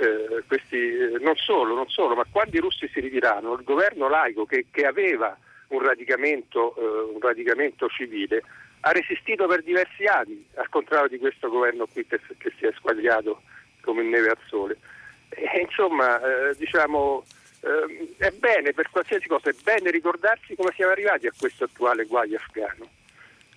Eh, 0.01 0.45
questi, 0.47 0.79
eh, 0.79 1.19
non, 1.21 1.37
solo, 1.37 1.75
non 1.75 1.89
solo, 1.89 2.15
ma 2.15 2.25
quando 2.31 2.57
i 2.57 2.61
russi 2.61 2.89
si 2.89 3.01
ritirarono, 3.01 3.53
il 3.53 3.65
governo 3.65 4.09
laico 4.09 4.47
che, 4.47 4.65
che 4.71 4.87
aveva 4.87 5.37
un 5.69 5.83
radicamento, 5.83 6.75
eh, 6.75 7.13
un 7.13 7.21
radicamento, 7.21 7.87
civile 7.89 8.43
ha 8.81 8.93
resistito 8.93 9.47
per 9.47 9.63
diversi 9.63 10.07
anni, 10.07 10.43
al 10.55 10.71
contrario 10.71 11.09
di 11.09 11.19
questo 11.19 11.51
governo 11.51 11.87
qui 11.87 12.07
che, 12.07 12.19
che 12.39 12.51
si 12.57 12.65
è 12.65 12.73
squagliato 12.79 13.43
come 13.83 14.03
neve 14.03 14.31
al 14.31 14.39
sole. 14.47 14.79
E, 15.29 15.61
insomma, 15.61 16.19
eh, 16.19 16.55
diciamo, 16.57 17.23
eh, 17.61 18.15
è 18.17 18.31
bene 18.31 18.73
per 18.73 18.89
qualsiasi 18.91 19.29
cosa, 19.29 19.51
è 19.51 19.55
bene 19.63 19.91
ricordarsi 19.91 20.55
come 20.55 20.73
siamo 20.75 20.93
arrivati 20.93 21.27
a 21.27 21.33
questo 21.39 21.65
attuale 21.65 22.07
guaio 22.07 22.39
afghano. 22.39 22.89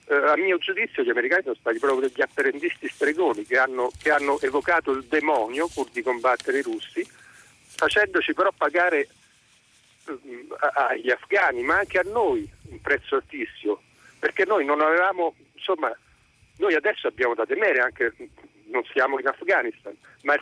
Eh, 0.06 0.16
a 0.16 0.36
mio 0.36 0.58
giudizio 0.58 1.01
gli 1.01 1.10
americani 1.10 1.43
sono 1.43 1.56
stati 1.56 1.80
proprio 1.80 2.08
degli 2.08 2.22
apparendisti 2.22 2.89
stregoni 2.89 3.45
che 3.45 3.58
hanno, 3.58 3.89
che 4.01 4.12
hanno 4.12 4.39
evocato 4.41 4.91
il 4.91 5.06
demonio 5.06 5.68
pur 5.68 5.89
di 5.91 6.01
combattere 6.01 6.60
i 6.60 6.62
russi, 6.62 7.08
facendoci 7.76 8.34
però 8.34 8.51
pagare 8.56 9.08
eh, 10.08 10.47
agli 10.74 11.10
afghani, 11.10 11.64
ma 11.64 11.78
anche 11.78 11.99
a 11.99 12.04
noi 12.04 12.49
un 12.70 12.82
prezzo 12.82 13.16
altissimo, 13.16 13.82
perché 14.20 14.43
noi 14.45 14.66
non 14.66 14.82
avevamo, 14.82 15.36
insomma, 15.54 15.95
noi 16.58 16.74
adesso 16.76 17.08
abbiamo 17.08 17.34
da 17.34 17.45
temere 17.45 17.80
anche 17.80 18.14
non 18.66 18.84
siamo 18.91 19.20
in 19.20 19.28
Afghanistan, 19.28 19.95
ma 20.24 20.34
il 20.34 20.41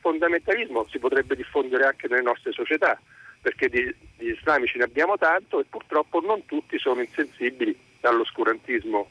fondamentalismo 0.00 0.86
si 0.88 0.98
potrebbe 0.98 1.36
diffondere 1.36 1.84
anche 1.84 2.08
nelle 2.08 2.22
nostre 2.22 2.52
società, 2.52 2.98
perché 3.40 3.68
di, 3.68 3.94
di 4.16 4.30
islamici 4.30 4.78
ne 4.78 4.84
abbiamo 4.84 5.16
tanto 5.16 5.60
e 5.60 5.64
purtroppo 5.68 6.20
non 6.20 6.44
tutti 6.46 6.78
sono 6.78 7.02
insensibili 7.02 7.86
all'oscurantismo 8.06 9.08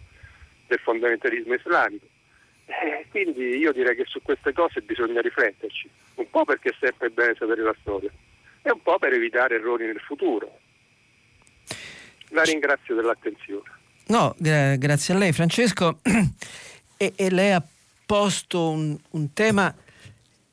del 0.68 0.80
fondamentalismo 0.80 1.54
islamico. 1.54 2.06
Eh, 2.66 3.06
quindi 3.10 3.58
io 3.58 3.72
direi 3.72 3.96
che 3.96 4.06
su 4.06 4.22
queste 4.22 4.52
cose 4.54 4.82
bisogna 4.82 5.22
rifletterci, 5.22 5.90
un 6.16 6.30
po' 6.30 6.44
perché 6.44 6.70
è 6.70 6.76
sempre 6.80 7.10
bene 7.10 7.36
sapere 7.38 7.62
la 7.62 7.76
storia 7.80 8.12
e 8.62 8.72
un 8.72 8.82
po' 8.82 8.98
per 9.00 9.14
evitare 9.14 9.56
errori 9.56 9.86
nel 9.86 10.02
futuro. 10.02 10.60
La 12.30 12.44
ringrazio 12.44 12.96
dell'attenzione. 12.96 13.72
No, 14.08 14.36
gra- 14.38 14.76
grazie 14.76 15.14
a 15.14 15.18
lei 15.18 15.32
Francesco. 15.32 16.00
e, 16.98 17.14
e 17.16 17.30
lei 17.30 17.52
ha 17.52 17.64
posto 18.06 18.70
un, 18.70 18.98
un 19.12 19.34
tema 19.34 19.74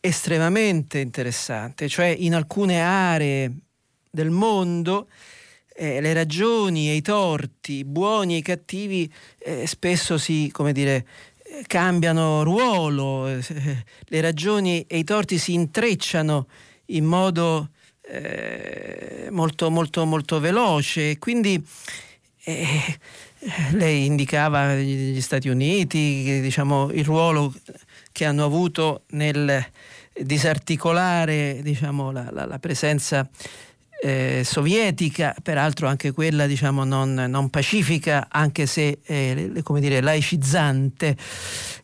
estremamente 0.01 0.99
interessante, 0.99 1.89
cioè 1.89 2.07
in 2.07 2.35
alcune 2.35 2.81
aree 2.81 3.51
del 4.11 4.31
mondo 4.31 5.09
eh, 5.75 6.01
le 6.01 6.13
ragioni 6.13 6.89
e 6.89 6.95
i 6.95 7.03
torti, 7.03 7.85
buoni 7.85 8.39
e 8.39 8.43
cattivi, 8.43 9.13
eh, 9.39 9.67
spesso 9.67 10.19
si, 10.19 10.49
come 10.53 10.73
dire, 10.73 11.05
cambiano 11.67 12.43
ruolo, 12.43 13.29
eh, 13.29 13.43
le 14.07 14.21
ragioni 14.21 14.85
e 14.87 14.99
i 14.99 15.05
torti 15.05 15.39
si 15.39 15.53
intrecciano 15.53 16.47
in 16.87 17.05
modo 17.05 17.71
eh, 18.03 19.29
molto, 19.31 19.71
molto, 19.71 20.05
molto 20.05 20.41
veloce. 20.41 21.19
Quindi 21.19 21.63
eh, 22.45 22.99
lei 23.73 24.07
indicava 24.07 24.77
gli 24.77 25.21
Stati 25.21 25.49
Uniti, 25.49 26.41
diciamo, 26.41 26.91
il 26.93 27.05
ruolo 27.05 27.53
che 28.13 28.25
hanno 28.25 28.45
avuto 28.45 29.03
nel 29.09 29.65
disarticolare 30.17 31.61
diciamo, 31.63 32.13
la, 32.13 32.31
la, 32.31 32.47
la, 32.47 32.59
presenza 32.61 33.29
eh, 34.03 34.43
sovietica, 34.45 35.35
peraltro 35.43 35.87
anche 35.87 36.13
quella 36.13 36.47
diciamo, 36.47 36.85
non, 36.85 37.15
non 37.15 37.51
pacifica, 37.51 38.29
anche 38.31 38.67
se 38.67 38.99
eh, 39.05 39.51
dire, 39.81 40.01
laicizzante, 40.01 41.17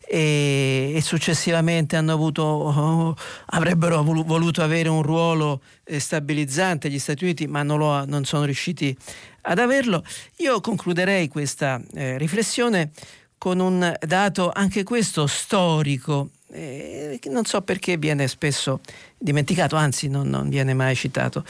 e, 0.07 0.91
e 0.93 1.01
successivamente 1.01 1.95
avuto, 2.11 2.41
oh, 2.43 3.15
avrebbero 3.47 4.03
voluto 4.03 4.61
avere 4.61 4.89
un 4.89 5.01
ruolo 5.01 5.61
eh, 5.85 5.99
stabilizzante 5.99 6.89
gli 6.89 6.99
Stati 6.99 7.23
Uniti, 7.23 7.47
ma 7.47 7.63
non, 7.63 7.79
lo, 7.79 8.05
non 8.05 8.25
sono 8.25 8.43
riusciti 8.43 8.95
ad 9.43 9.59
averlo. 9.59 10.03
Io 10.37 10.59
concluderei 10.59 11.27
questa 11.27 11.81
eh, 11.93 12.17
riflessione 12.17 12.91
con 13.37 13.59
un 13.59 13.97
dato 14.05 14.51
anche 14.53 14.83
questo 14.83 15.25
storico, 15.25 16.29
eh, 16.51 17.19
non 17.29 17.45
so 17.45 17.61
perché 17.61 17.97
viene 17.97 18.27
spesso 18.27 18.81
dimenticato, 19.17 19.75
anzi 19.75 20.07
non, 20.07 20.29
non 20.29 20.49
viene 20.49 20.73
mai 20.73 20.95
citato. 20.95 21.43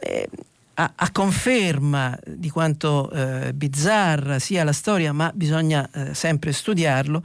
Eh, 0.00 0.28
a, 0.74 0.92
a, 0.94 1.10
conferma 1.10 2.18
di 2.26 2.50
quanto 2.50 3.10
eh, 3.10 3.52
bizzarra 3.54 4.38
sia 4.38 4.62
la 4.64 4.72
storia, 4.72 5.12
ma 5.12 5.30
bisogna 5.34 5.88
eh, 5.92 6.14
sempre 6.14 6.52
studiarlo, 6.52 7.22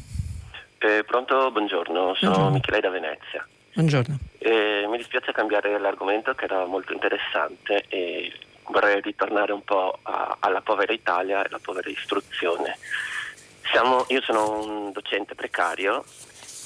Eh, 0.78 1.04
pronto, 1.06 1.52
buongiorno, 1.52 2.14
sono 2.14 2.32
buongiorno. 2.32 2.50
Michele 2.50 2.80
da 2.80 2.90
Venezia. 2.90 3.46
Buongiorno. 3.74 4.18
Eh, 4.38 4.86
mi 4.88 4.96
dispiace 4.96 5.30
cambiare 5.32 5.78
l'argomento 5.78 6.34
che 6.34 6.44
era 6.44 6.66
molto 6.66 6.92
interessante 6.92 7.84
e 7.88 8.32
vorrei 8.70 9.00
ritornare 9.00 9.52
un 9.52 9.62
po' 9.62 9.98
a, 10.02 10.38
alla 10.40 10.62
povera 10.62 10.92
Italia 10.92 11.42
e 11.42 11.46
alla 11.48 11.60
povera 11.62 11.88
istruzione. 11.88 12.76
Siamo, 13.70 14.04
io 14.08 14.20
sono 14.22 14.60
un 14.60 14.92
docente 14.92 15.34
precario, 15.34 16.04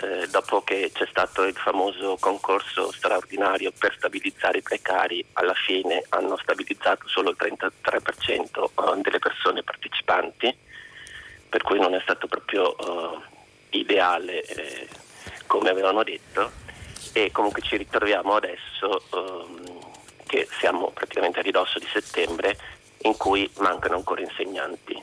eh, 0.03 0.27
dopo 0.29 0.63
che 0.63 0.91
c'è 0.93 1.07
stato 1.09 1.43
il 1.45 1.55
famoso 1.55 2.17
concorso 2.21 2.93
straordinario 2.93 3.73
per 3.77 3.95
stabilizzare 3.97 4.59
i 4.59 4.63
precari, 4.63 5.25
alla 5.35 5.55
fine 5.55 6.05
hanno 6.11 6.37
stabilizzato 6.37 7.09
solo 7.09 7.31
il 7.31 7.37
33% 7.39 8.65
eh, 8.97 9.01
delle 9.01 9.19
persone 9.19 9.63
partecipanti, 9.63 10.57
per 11.49 11.63
cui 11.63 11.79
non 11.79 11.95
è 11.95 12.01
stato 12.03 12.27
proprio 12.27 12.77
uh, 12.79 13.23
ideale 13.71 14.43
eh, 14.43 14.89
come 15.47 15.71
avevano 15.71 16.03
detto 16.03 16.51
e 17.13 17.31
comunque 17.33 17.63
ci 17.63 17.77
ritroviamo 17.77 18.35
adesso 18.35 19.03
um, 19.13 19.79
che 20.27 20.47
siamo 20.59 20.91
praticamente 20.91 21.39
a 21.39 21.43
ridosso 21.43 21.79
di 21.79 21.89
settembre 21.91 22.57
in 23.03 23.17
cui 23.17 23.51
mancano 23.59 23.97
ancora 23.97 24.21
insegnanti. 24.21 25.03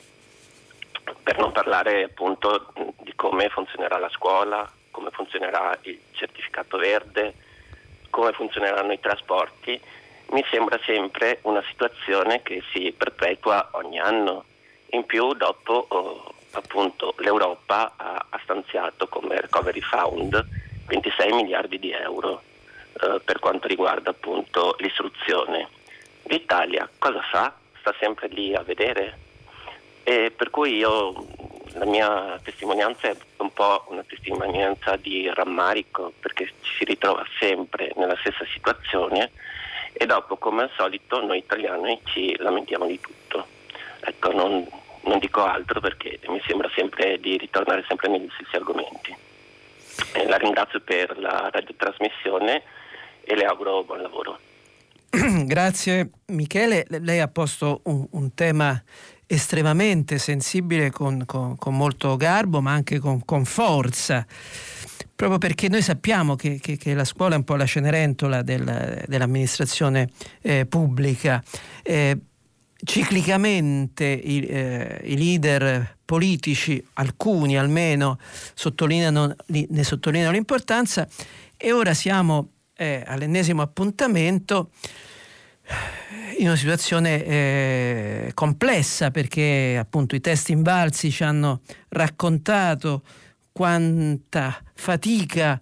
Per 1.22 1.38
non 1.38 1.52
parlare 1.52 2.04
appunto 2.04 2.72
di 3.00 3.14
come 3.14 3.48
funzionerà 3.48 3.98
la 3.98 4.08
scuola, 4.08 4.68
come 4.90 5.10
funzionerà 5.10 5.76
il 5.82 5.98
certificato 6.12 6.76
verde, 6.78 7.34
come 8.10 8.32
funzioneranno 8.32 8.92
i 8.92 9.00
trasporti, 9.00 9.80
mi 10.30 10.44
sembra 10.50 10.78
sempre 10.84 11.38
una 11.42 11.62
situazione 11.68 12.42
che 12.42 12.62
si 12.72 12.92
perpetua 12.96 13.68
ogni 13.72 13.98
anno. 13.98 14.44
In 14.90 15.04
più 15.04 15.32
dopo 15.34 15.86
oh, 15.88 16.34
appunto 16.52 17.14
l'Europa 17.18 17.92
ha, 17.96 18.26
ha 18.30 18.40
stanziato 18.42 19.06
come 19.08 19.40
Recovery 19.40 19.80
Fund 19.80 20.44
26 20.86 21.32
miliardi 21.32 21.78
di 21.78 21.90
euro 21.92 22.42
eh, 23.00 23.20
per 23.24 23.38
quanto 23.38 23.68
riguarda 23.68 24.10
appunto 24.10 24.74
l'istruzione. 24.78 25.68
L'Italia 26.24 26.88
cosa 26.98 27.20
fa? 27.22 27.54
Sta 27.80 27.94
sempre 28.00 28.28
lì 28.28 28.54
a 28.54 28.62
vedere? 28.62 29.18
E 30.08 30.30
per 30.30 30.50
cui 30.50 30.76
io, 30.76 31.26
la 31.72 31.84
mia 31.84 32.38
testimonianza 32.40 33.08
è 33.08 33.16
un 33.38 33.52
po' 33.52 33.86
una 33.88 34.04
testimonianza 34.06 34.94
di 34.94 35.28
rammarico 35.34 36.12
perché 36.20 36.52
ci 36.60 36.76
si 36.78 36.84
ritrova 36.84 37.26
sempre 37.40 37.90
nella 37.96 38.16
stessa 38.20 38.46
situazione 38.52 39.32
e 39.92 40.06
dopo 40.06 40.36
come 40.36 40.62
al 40.62 40.70
solito 40.76 41.20
noi 41.26 41.38
italiani 41.38 42.00
ci 42.04 42.36
lamentiamo 42.38 42.86
di 42.86 43.00
tutto. 43.00 43.48
Ecco, 43.98 44.30
non, 44.30 44.64
non 45.00 45.18
dico 45.18 45.42
altro 45.42 45.80
perché 45.80 46.20
mi 46.28 46.40
sembra 46.46 46.70
sempre 46.76 47.18
di 47.18 47.36
ritornare 47.36 47.84
sempre 47.88 48.06
negli 48.06 48.28
stessi 48.34 48.54
argomenti. 48.54 49.12
Eh, 50.12 50.28
la 50.28 50.36
ringrazio 50.36 50.78
per 50.82 51.18
la 51.18 51.50
radiotrasmissione 51.52 52.62
e 53.22 53.34
le 53.34 53.44
auguro 53.44 53.82
buon 53.82 54.02
lavoro. 54.02 54.38
Grazie 55.46 56.10
Michele, 56.26 56.86
lei 56.88 57.18
ha 57.18 57.28
posto 57.28 57.80
un, 57.84 58.06
un 58.10 58.34
tema 58.34 58.80
estremamente 59.26 60.18
sensibile 60.18 60.90
con, 60.90 61.24
con, 61.26 61.56
con, 61.56 61.76
molto 61.76 62.16
garbo 62.16 62.60
ma 62.60 62.72
anche 62.72 62.98
con, 62.98 63.24
con 63.24 63.44
forza 63.44 64.24
proprio 65.16 65.38
perché 65.38 65.68
noi 65.68 65.82
sappiamo 65.82 66.36
che, 66.36 66.60
che, 66.60 66.76
che, 66.76 66.94
la 66.94 67.04
scuola 67.04 67.34
è 67.34 67.38
un 67.38 67.44
po' 67.44 67.56
la 67.56 67.66
cenerentola 67.66 68.42
del, 68.42 69.02
dell'amministrazione 69.08 70.10
eh, 70.42 70.66
pubblica. 70.66 71.42
Eh, 71.82 72.18
ciclicamente 72.84 74.04
i, 74.04 74.40
eh, 74.42 75.00
i, 75.04 75.16
leader 75.16 75.96
politici, 76.04 76.84
alcuni 76.94 77.56
almeno, 77.56 78.18
sottolineano, 78.54 79.34
ne 79.46 79.84
sottolineano 79.84 80.32
l'importanza 80.32 81.08
e 81.56 81.72
ora 81.72 81.94
siamo 81.94 82.50
eh, 82.76 83.02
all'ennesimo 83.06 83.62
appuntamento 83.62 84.70
in 86.38 86.46
una 86.46 86.56
situazione 86.56 87.24
eh, 87.24 88.30
complessa 88.34 89.10
perché 89.10 89.76
appunto 89.78 90.14
i 90.14 90.20
test 90.20 90.50
invalsi 90.50 91.10
ci 91.10 91.24
hanno 91.24 91.60
raccontato 91.88 93.02
quanta 93.52 94.62
fatica 94.74 95.60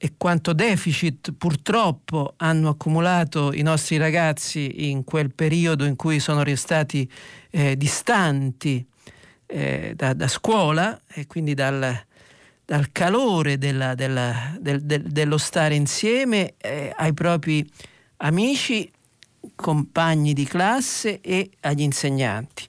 e 0.00 0.12
quanto 0.16 0.52
deficit 0.52 1.32
purtroppo 1.32 2.34
hanno 2.36 2.68
accumulato 2.68 3.52
i 3.52 3.62
nostri 3.62 3.96
ragazzi 3.96 4.88
in 4.88 5.02
quel 5.02 5.34
periodo 5.34 5.84
in 5.84 5.96
cui 5.96 6.20
sono 6.20 6.44
restati 6.44 7.10
eh, 7.50 7.76
distanti 7.76 8.86
eh, 9.46 9.94
da, 9.96 10.12
da, 10.12 10.28
scuola 10.28 11.00
e 11.08 11.26
quindi 11.26 11.54
dal, 11.54 12.00
dal 12.64 12.92
calore 12.92 13.58
della, 13.58 13.96
della, 13.96 14.56
del, 14.60 14.82
del, 14.82 15.02
dello 15.02 15.38
stare 15.38 15.74
insieme 15.74 16.54
eh, 16.58 16.92
ai 16.96 17.12
propri 17.12 17.68
amici, 18.18 18.88
compagni 19.54 20.32
di 20.32 20.44
classe 20.44 21.20
e 21.20 21.50
agli 21.60 21.82
insegnanti. 21.82 22.64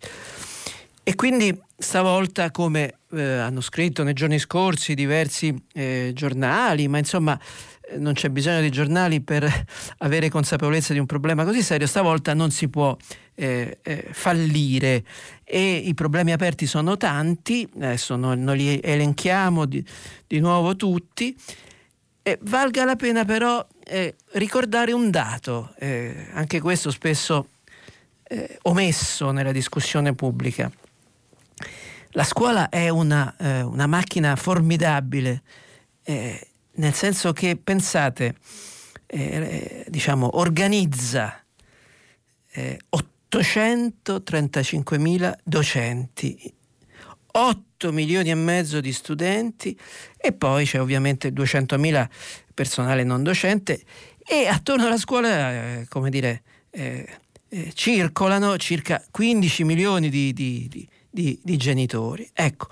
E 1.03 1.15
quindi 1.15 1.57
stavolta, 1.77 2.51
come 2.51 2.99
eh, 3.11 3.21
hanno 3.21 3.61
scritto 3.61 4.03
nei 4.03 4.13
giorni 4.13 4.37
scorsi 4.37 4.93
diversi 4.93 5.55
eh, 5.73 6.11
giornali, 6.13 6.87
ma 6.87 6.97
insomma 6.97 7.39
non 7.97 8.13
c'è 8.13 8.29
bisogno 8.29 8.61
di 8.61 8.69
giornali 8.69 9.21
per 9.21 9.47
avere 9.99 10.29
consapevolezza 10.29 10.93
di 10.93 10.99
un 10.99 11.05
problema 11.05 11.43
così 11.43 11.63
serio, 11.63 11.87
stavolta 11.87 12.33
non 12.33 12.51
si 12.51 12.69
può 12.69 12.95
eh, 13.35 13.79
eh, 13.81 14.07
fallire 14.11 15.03
e 15.43 15.75
i 15.77 15.93
problemi 15.93 16.31
aperti 16.31 16.67
sono 16.67 16.97
tanti, 16.97 17.67
adesso 17.75 18.15
non, 18.15 18.43
non 18.43 18.55
li 18.55 18.79
elenchiamo 18.81 19.65
di, 19.65 19.83
di 20.27 20.39
nuovo 20.39 20.75
tutti, 20.75 21.35
eh, 22.21 22.37
valga 22.41 22.85
la 22.85 22.95
pena 22.95 23.25
però 23.25 23.65
eh, 23.85 24.15
ricordare 24.33 24.91
un 24.91 25.09
dato, 25.09 25.73
eh, 25.79 26.27
anche 26.33 26.59
questo 26.59 26.91
spesso 26.91 27.47
eh, 28.23 28.59
omesso 28.63 29.31
nella 29.31 29.51
discussione 29.51 30.13
pubblica. 30.13 30.71
La 32.13 32.23
scuola 32.23 32.69
è 32.69 32.89
una, 32.89 33.35
una 33.37 33.85
macchina 33.85 34.35
formidabile 34.35 35.43
nel 36.79 36.93
senso 36.93 37.33
che 37.33 37.57
pensate, 37.57 38.35
eh, 39.05 39.83
diciamo, 39.87 40.39
organizza 40.39 41.43
eh, 42.51 42.79
835.000 43.29 45.33
docenti, 45.43 46.51
8 47.39 47.91
milioni 47.91 48.29
e 48.29 48.35
mezzo 48.35 48.81
di 48.81 48.91
studenti 48.91 49.77
e 50.17 50.33
poi 50.33 50.65
c'è 50.65 50.81
ovviamente 50.81 51.29
200.000 51.29 52.07
personale 52.53 53.03
non 53.03 53.23
docente 53.23 53.81
e 54.27 54.47
attorno 54.47 54.85
alla 54.85 54.97
scuola, 54.97 55.51
eh, 55.51 55.85
come 55.89 56.09
dire, 56.09 56.43
eh, 56.69 57.07
eh, 57.47 57.71
circolano 57.73 58.57
circa 58.57 59.03
15 59.09 59.63
milioni 59.63 60.09
di, 60.09 60.33
di, 60.33 60.87
di, 61.09 61.39
di 61.41 61.57
genitori. 61.57 62.29
Ecco, 62.33 62.67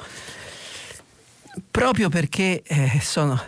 proprio 1.71 2.09
perché 2.09 2.61
eh, 2.63 2.99
sono, 3.01 3.41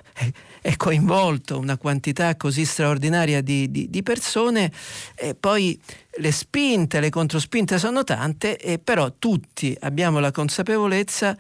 è 0.62 0.76
coinvolto 0.76 1.58
una 1.58 1.78
quantità 1.78 2.36
così 2.36 2.66
straordinaria 2.66 3.42
di, 3.42 3.70
di, 3.72 3.90
di 3.90 4.04
persone, 4.04 4.72
e 5.16 5.36
poi 5.36 5.80
le 6.18 6.32
spinte, 6.32 7.00
le 7.00 7.10
controspinte 7.10 7.78
sono 7.80 8.04
tante, 8.04 8.58
e 8.58 8.80
però 8.80 9.14
tutti 9.18 9.76
abbiamo 9.82 10.20
la 10.20 10.32
consapevolezza 10.32 11.38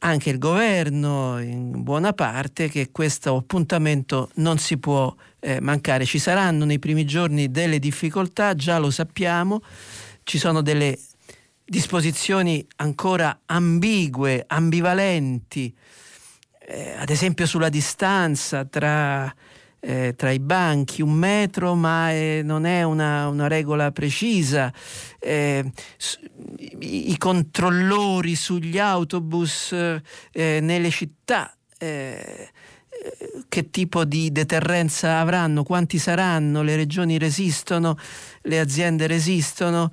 anche 0.00 0.30
il 0.30 0.38
governo 0.38 1.40
in 1.40 1.82
buona 1.82 2.12
parte 2.12 2.68
che 2.68 2.90
questo 2.92 3.36
appuntamento 3.36 4.30
non 4.34 4.58
si 4.58 4.78
può 4.78 5.12
eh, 5.40 5.60
mancare. 5.60 6.04
Ci 6.04 6.20
saranno 6.20 6.64
nei 6.64 6.78
primi 6.78 7.04
giorni 7.04 7.50
delle 7.50 7.78
difficoltà, 7.80 8.54
già 8.54 8.78
lo 8.78 8.90
sappiamo, 8.90 9.60
ci 10.22 10.38
sono 10.38 10.62
delle 10.62 10.96
disposizioni 11.64 12.64
ancora 12.76 13.40
ambigue, 13.46 14.44
ambivalenti, 14.46 15.74
eh, 16.70 16.94
ad 16.98 17.08
esempio 17.08 17.46
sulla 17.46 17.70
distanza 17.70 18.66
tra, 18.66 19.34
eh, 19.80 20.12
tra, 20.14 20.30
i 20.30 20.38
banchi, 20.38 21.00
un 21.00 21.12
metro, 21.12 21.74
ma 21.74 22.12
eh, 22.12 22.42
non 22.44 22.66
è 22.66 22.82
una, 22.82 23.26
una 23.28 23.46
regola 23.46 23.90
precisa. 23.90 24.70
Eh, 25.18 25.64
I, 26.58 27.10
I, 27.10 27.16
controllori 27.16 28.34
sugli 28.34 28.78
autobus 28.78 29.72
eh, 29.72 30.02
nelle 30.60 30.90
città 30.90 31.56
eh, 31.78 32.50
che 33.48 33.70
tipo 33.70 34.04
di 34.04 34.30
deterrenza 34.30 35.20
avranno, 35.20 35.62
quanti 35.62 35.98
saranno, 35.98 36.62
le 36.62 36.76
regioni 36.76 37.16
resistono, 37.16 37.96
le 38.42 38.60
aziende 38.60 39.06
resistono, 39.06 39.90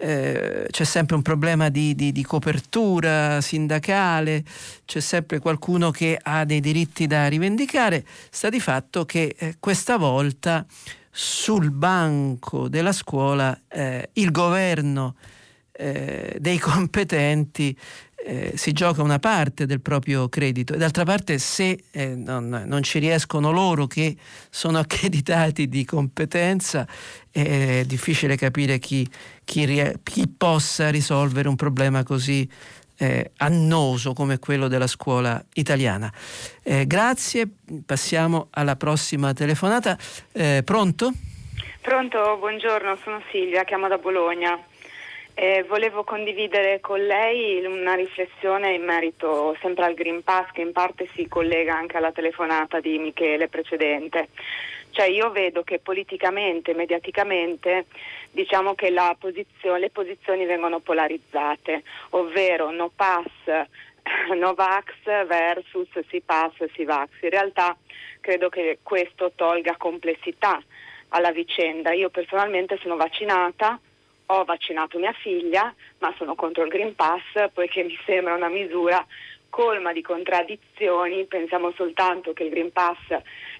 eh, 0.00 0.66
c'è 0.70 0.84
sempre 0.84 1.16
un 1.16 1.22
problema 1.22 1.70
di, 1.70 1.94
di, 1.96 2.12
di, 2.12 2.22
copertura 2.22 3.40
sindacale, 3.40 4.44
c'è 4.84 5.00
sempre 5.00 5.40
qualcuno 5.40 5.90
che 5.90 6.16
ha 6.22 6.44
dei 6.44 6.60
diritti 6.60 7.08
da 7.08 7.26
rivendicare, 7.26 8.04
sta 8.30 8.48
di 8.48 8.60
fatto 8.60 9.04
che 9.04 9.34
eh, 9.36 9.56
questa 9.58 9.96
volta 9.96 10.64
sul 11.10 11.72
banco 11.72 12.68
della 12.68 12.92
scuola 12.92 13.58
eh, 13.66 14.10
il 14.12 14.30
governo 14.30 15.16
eh, 15.72 16.36
dei 16.38 16.58
competenti 16.60 17.76
eh, 18.24 18.52
si 18.56 18.72
gioca 18.72 19.02
una 19.02 19.18
parte 19.18 19.64
del 19.66 19.80
proprio 19.80 20.28
credito. 20.28 20.74
E 20.74 20.76
d'altra 20.76 21.04
parte 21.04 21.38
se 21.38 21.84
eh, 21.90 22.14
non, 22.14 22.64
non, 22.66 22.82
ci 22.82 22.98
riescono 22.98 23.50
loro 23.50 23.86
che 23.86 24.16
sono 24.50 24.78
accreditati 24.78 25.68
di 25.68 25.84
competenza 25.84 26.86
è 27.30 27.84
difficile 27.86 28.36
capire 28.36 28.78
chi, 28.78 29.08
chi, 29.48 29.94
chi 30.02 30.28
possa 30.28 30.90
risolvere 30.90 31.48
un 31.48 31.56
problema 31.56 32.02
così 32.02 32.46
eh, 32.98 33.30
annoso 33.38 34.12
come 34.12 34.38
quello 34.38 34.68
della 34.68 34.86
scuola 34.86 35.42
italiana. 35.54 36.12
Eh, 36.62 36.86
grazie, 36.86 37.48
passiamo 37.86 38.48
alla 38.50 38.76
prossima 38.76 39.32
telefonata. 39.32 39.96
Eh, 40.32 40.60
pronto? 40.62 41.12
Pronto, 41.80 42.36
buongiorno, 42.38 42.98
sono 43.02 43.22
Silvia, 43.30 43.64
chiamo 43.64 43.88
da 43.88 43.96
Bologna. 43.96 44.60
Eh, 45.32 45.64
volevo 45.66 46.04
condividere 46.04 46.80
con 46.80 47.00
lei 47.00 47.64
una 47.64 47.94
riflessione 47.94 48.74
in 48.74 48.84
merito 48.84 49.56
sempre 49.62 49.84
al 49.86 49.94
Green 49.94 50.22
Pass 50.22 50.50
che 50.52 50.60
in 50.60 50.72
parte 50.72 51.08
si 51.14 51.26
collega 51.26 51.74
anche 51.74 51.96
alla 51.96 52.12
telefonata 52.12 52.80
di 52.80 52.98
Michele 52.98 53.48
precedente. 53.48 54.28
Cioè 54.90 55.06
io 55.06 55.30
vedo 55.30 55.62
che 55.62 55.78
politicamente, 55.78 56.74
mediaticamente, 56.74 57.86
diciamo 58.30 58.74
che 58.74 58.92
posizione, 59.18 59.78
le 59.78 59.90
posizioni 59.90 60.44
vengono 60.44 60.80
polarizzate, 60.80 61.82
ovvero 62.10 62.70
no 62.70 62.90
pass, 62.94 63.30
no 64.36 64.54
vax 64.54 65.26
versus 65.26 65.88
si 66.08 66.20
pass, 66.20 66.52
si 66.74 66.84
vax. 66.84 67.10
In 67.22 67.30
realtà 67.30 67.76
credo 68.20 68.48
che 68.48 68.78
questo 68.82 69.32
tolga 69.34 69.76
complessità 69.76 70.62
alla 71.08 71.32
vicenda. 71.32 71.92
Io 71.92 72.10
personalmente 72.10 72.78
sono 72.80 72.96
vaccinata 72.96 73.80
ho 74.30 74.44
vaccinato 74.44 74.98
mia 74.98 75.12
figlia, 75.12 75.74
ma 75.98 76.14
sono 76.16 76.34
contro 76.34 76.62
il 76.64 76.70
Green 76.70 76.94
Pass 76.94 77.50
poiché 77.52 77.82
mi 77.82 77.98
sembra 78.04 78.34
una 78.34 78.48
misura 78.48 79.04
colma 79.48 79.92
di 79.92 80.02
contraddizioni. 80.02 81.24
Pensiamo 81.24 81.72
soltanto 81.72 82.32
che 82.32 82.44
il 82.44 82.50
Green 82.50 82.72
Pass 82.72 82.98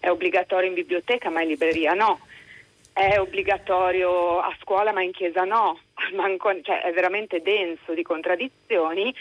è 0.01 0.11
obbligatorio 0.11 0.69
in 0.69 0.75
biblioteca, 0.75 1.31
ma 1.31 1.43
in 1.43 1.49
libreria 1.49 1.95
no. 1.95 2.21
È 2.99 3.17
obbligatorio 3.21 4.41
a 4.41 4.53
scuola, 4.61 4.91
ma 4.91 5.03
in 5.03 5.13
chiesa 5.13 5.45
no. 5.45 5.79
Cioè, 6.63 6.81
è 6.81 6.93
veramente 6.93 7.41
denso 7.43 7.95
di 7.95 8.03
contraddizioni 8.03 9.15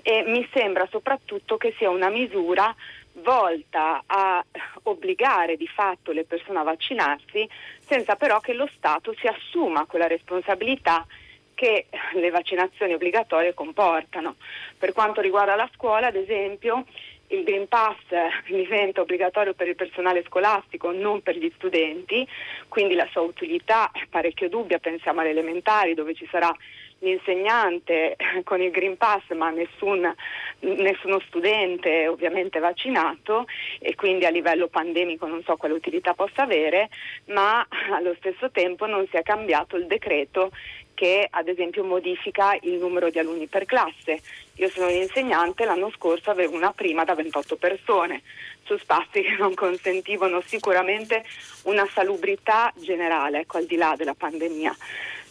e 0.00 0.24
mi 0.26 0.48
sembra 0.50 0.88
soprattutto 0.90 1.58
che 1.58 1.74
sia 1.76 1.90
una 1.90 2.08
misura 2.08 2.74
volta 3.20 4.02
a 4.06 4.42
obbligare 4.84 5.58
di 5.58 5.66
fatto 5.66 6.12
le 6.12 6.24
persone 6.24 6.60
a 6.60 6.62
vaccinarsi 6.62 7.46
senza 7.80 8.16
però 8.16 8.40
che 8.40 8.54
lo 8.54 8.66
Stato 8.74 9.14
si 9.18 9.26
assuma 9.26 9.84
quella 9.84 10.06
responsabilità 10.06 11.04
che 11.52 11.88
le 12.14 12.30
vaccinazioni 12.30 12.94
obbligatorie 12.94 13.52
comportano. 13.52 14.36
Per 14.78 14.94
quanto 14.94 15.20
riguarda 15.20 15.54
la 15.54 15.68
scuola, 15.74 16.06
ad 16.06 16.16
esempio, 16.16 16.86
il 17.28 17.44
Green 17.44 17.68
Pass 17.68 17.96
diventa 18.46 19.00
obbligatorio 19.00 19.54
per 19.54 19.68
il 19.68 19.74
personale 19.74 20.24
scolastico, 20.26 20.92
non 20.92 21.22
per 21.22 21.36
gli 21.36 21.50
studenti, 21.56 22.26
quindi 22.68 22.94
la 22.94 23.08
sua 23.10 23.22
utilità 23.22 23.90
è 23.92 24.06
parecchio 24.08 24.48
dubbia, 24.48 24.78
pensiamo 24.78 25.20
alle 25.20 25.30
elementari 25.30 25.94
dove 25.94 26.14
ci 26.14 26.26
sarà 26.30 26.54
l'insegnante 27.00 28.16
con 28.44 28.60
il 28.60 28.70
Green 28.70 28.96
Pass 28.96 29.22
ma 29.34 29.50
nessun, 29.50 30.12
nessuno 30.60 31.20
studente 31.26 32.08
ovviamente 32.08 32.58
vaccinato 32.58 33.46
e 33.78 33.94
quindi 33.94 34.24
a 34.24 34.30
livello 34.30 34.68
pandemico 34.68 35.26
non 35.26 35.42
so 35.42 35.56
quale 35.56 35.74
utilità 35.74 36.14
possa 36.14 36.42
avere, 36.42 36.88
ma 37.26 37.66
allo 37.90 38.14
stesso 38.18 38.50
tempo 38.50 38.86
non 38.86 39.06
si 39.10 39.16
è 39.16 39.22
cambiato 39.22 39.76
il 39.76 39.86
decreto 39.86 40.50
che 40.98 41.28
ad 41.30 41.46
esempio 41.46 41.84
modifica 41.84 42.58
il 42.62 42.74
numero 42.74 43.08
di 43.08 43.20
alunni 43.20 43.46
per 43.46 43.66
classe. 43.66 44.20
Io 44.54 44.68
sono 44.68 44.88
un 44.88 44.94
insegnante, 44.94 45.64
l'anno 45.64 45.92
scorso 45.92 46.30
avevo 46.30 46.56
una 46.56 46.72
prima 46.72 47.04
da 47.04 47.14
28 47.14 47.54
persone 47.54 48.22
su 48.64 48.76
spazi 48.78 49.22
che 49.22 49.36
non 49.38 49.54
consentivano 49.54 50.42
sicuramente 50.44 51.22
una 51.62 51.88
salubrità 51.94 52.72
generale, 52.74 53.42
ecco, 53.42 53.58
al 53.58 53.66
di 53.66 53.76
là 53.76 53.94
della 53.96 54.14
pandemia. 54.14 54.76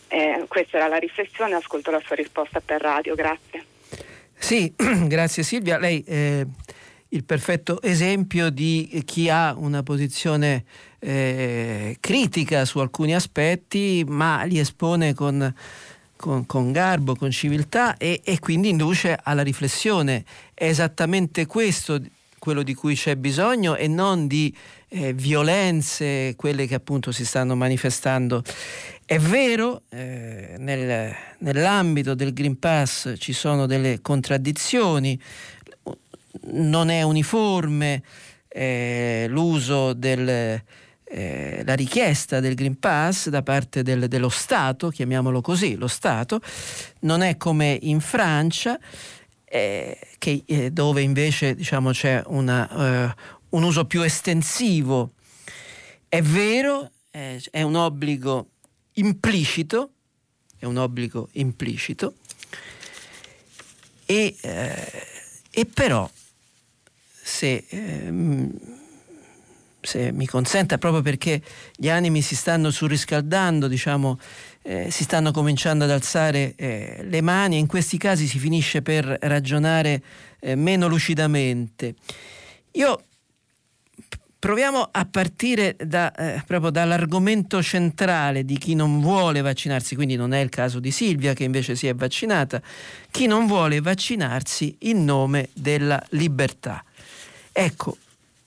Eh, 0.08 0.46
questa 0.48 0.78
era 0.78 0.88
la 0.88 1.00
riflessione, 1.00 1.56
ascolto 1.56 1.92
la 1.92 2.02
sua 2.06 2.16
risposta 2.16 2.62
per 2.62 2.80
radio, 2.80 3.14
grazie. 3.14 3.66
Sì, 4.38 4.74
grazie 5.06 5.44
Silvia. 5.44 5.78
Lei 5.78 6.02
eh, 6.08 6.46
il 7.10 7.24
perfetto 7.24 7.82
esempio 7.82 8.50
di 8.50 9.02
chi 9.06 9.30
ha 9.30 9.54
una 9.58 9.84
posizione 9.84 10.66
eh, 11.00 11.98
critica 12.00 12.66
su 12.66 12.80
alcuni 12.80 13.16
aspetti, 13.16 14.04
ma 14.08 14.44
li 14.44 14.60
espone 14.60 15.14
con, 15.14 15.54
con, 16.16 16.46
con 16.46 16.72
garbo, 16.72 17.16
con 17.16 17.32
civiltà 17.32 17.98
e, 17.98 18.22
e 18.24 18.40
quindi 18.40 18.70
induce 18.70 19.18
alla 19.22 19.44
riflessione. 19.44 20.26
È 20.54 20.66
esattamente 20.66 21.46
questo 21.46 22.02
quello 22.40 22.64
di 22.64 22.76
cui 22.76 22.96
c'è 22.96 23.16
bisogno 23.16 23.76
e 23.76 23.88
non 23.88 24.28
di 24.28 24.56
eh, 24.90 25.12
violenze, 25.12 26.34
quelle 26.38 26.68
che 26.68 26.76
appunto 26.76 27.12
si 27.12 27.26
stanno 27.26 27.56
manifestando. 27.56 28.44
È 29.04 29.18
vero, 29.20 29.82
eh, 29.90 30.56
nel, 30.58 31.14
nell'ambito 31.40 32.14
del 32.14 32.34
Green 32.34 32.58
Pass 32.58 33.16
ci 33.18 33.34
sono 33.34 33.66
delle 33.66 34.02
contraddizioni, 34.02 35.20
non 36.52 36.90
è 36.90 37.02
uniforme 37.02 38.02
eh, 38.48 39.26
l'uso 39.30 39.94
del, 39.94 40.62
eh, 41.10 41.62
la 41.66 41.74
richiesta 41.74 42.40
del 42.40 42.56
Green 42.56 42.80
Pass 42.80 43.30
da 43.30 43.44
parte 43.44 43.84
del, 43.84 44.08
dello 44.08 44.30
Stato, 44.30 44.90
chiamiamolo 44.90 45.42
così, 45.42 45.76
lo 45.76 45.88
Stato, 45.88 46.42
non 47.02 47.22
è 47.22 47.38
come 47.38 47.78
in 47.82 48.00
Francia, 48.00 48.80
eh, 49.46 49.98
che, 50.18 50.44
eh, 50.46 50.72
dove 50.72 51.02
invece 51.02 51.56
diciamo, 51.56 51.92
c'è 51.92 52.22
una, 52.28 53.14
uh, 53.50 53.58
un 53.58 53.64
uso 53.64 53.86
più 53.86 54.02
estensivo. 54.02 55.12
È 56.10 56.22
vero, 56.22 56.92
eh, 57.12 57.42
è 57.52 57.62
un 57.62 57.76
obbligo 57.76 58.50
implicito, 58.94 59.92
è 60.58 60.66
un 60.66 60.78
obbligo 60.78 61.30
implicito, 61.34 62.16
e, 64.06 64.36
eh, 64.42 65.08
e 65.52 65.66
però 65.66 66.10
se, 67.28 67.66
eh, 67.68 68.50
se, 69.82 70.12
mi 70.14 70.26
consenta, 70.26 70.78
proprio 70.78 71.02
perché 71.02 71.42
gli 71.76 71.90
animi 71.90 72.22
si 72.22 72.36
stanno 72.36 72.72
surriscaldando, 72.72 73.68
diciamo, 73.68 74.18
eh, 74.62 74.90
si 74.90 75.04
stanno 75.04 75.32
cominciando 75.32 75.84
ad 75.84 75.92
alzare 75.92 76.54
eh, 76.56 77.02
le 77.04 77.22
mani 77.22 77.56
e 77.56 77.60
in 77.60 77.68
questi 77.68 77.98
casi 77.98 78.28
si 78.28 78.40
finisce 78.40 78.82
per 78.82 79.18
ragionare 79.22 80.02
eh, 80.40 80.56
meno 80.56 80.88
lucidamente. 80.88 81.96
Io 82.72 83.02
proviamo 84.40 84.88
a 84.90 85.06
partire 85.06 85.76
da, 85.78 86.14
eh, 86.14 86.44
proprio 86.48 86.70
dall'argomento 86.70 87.62
centrale 87.62 88.46
di 88.46 88.58
chi 88.58 88.74
non 88.74 89.02
vuole 89.02 89.42
vaccinarsi, 89.42 89.96
quindi 89.96 90.16
non 90.16 90.34
è 90.34 90.40
il 90.40 90.50
caso 90.50 90.80
di 90.80 90.92
Silvia 90.92 91.34
che 91.34 91.44
invece 91.44 91.76
si 91.76 91.88
è 91.88 91.94
vaccinata, 91.94 92.62
chi 93.12 93.28
non 93.28 93.48
vuole 93.48 93.82
vaccinarsi 93.82 94.78
in 94.80 95.04
nome 95.04 95.50
della 95.54 96.02
libertà. 96.12 96.84
Ecco, 97.60 97.98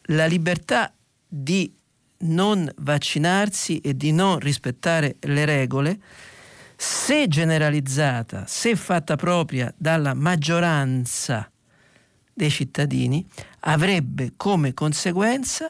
la 0.02 0.26
libertà 0.26 0.94
di 1.26 1.74
non 2.18 2.72
vaccinarsi 2.76 3.80
e 3.80 3.96
di 3.96 4.12
non 4.12 4.38
rispettare 4.38 5.16
le 5.22 5.44
regole, 5.44 5.98
se 6.76 7.26
generalizzata, 7.26 8.44
se 8.46 8.76
fatta 8.76 9.16
propria 9.16 9.74
dalla 9.76 10.14
maggioranza 10.14 11.50
dei 12.32 12.50
cittadini, 12.50 13.26
avrebbe 13.60 14.34
come 14.36 14.74
conseguenza 14.74 15.68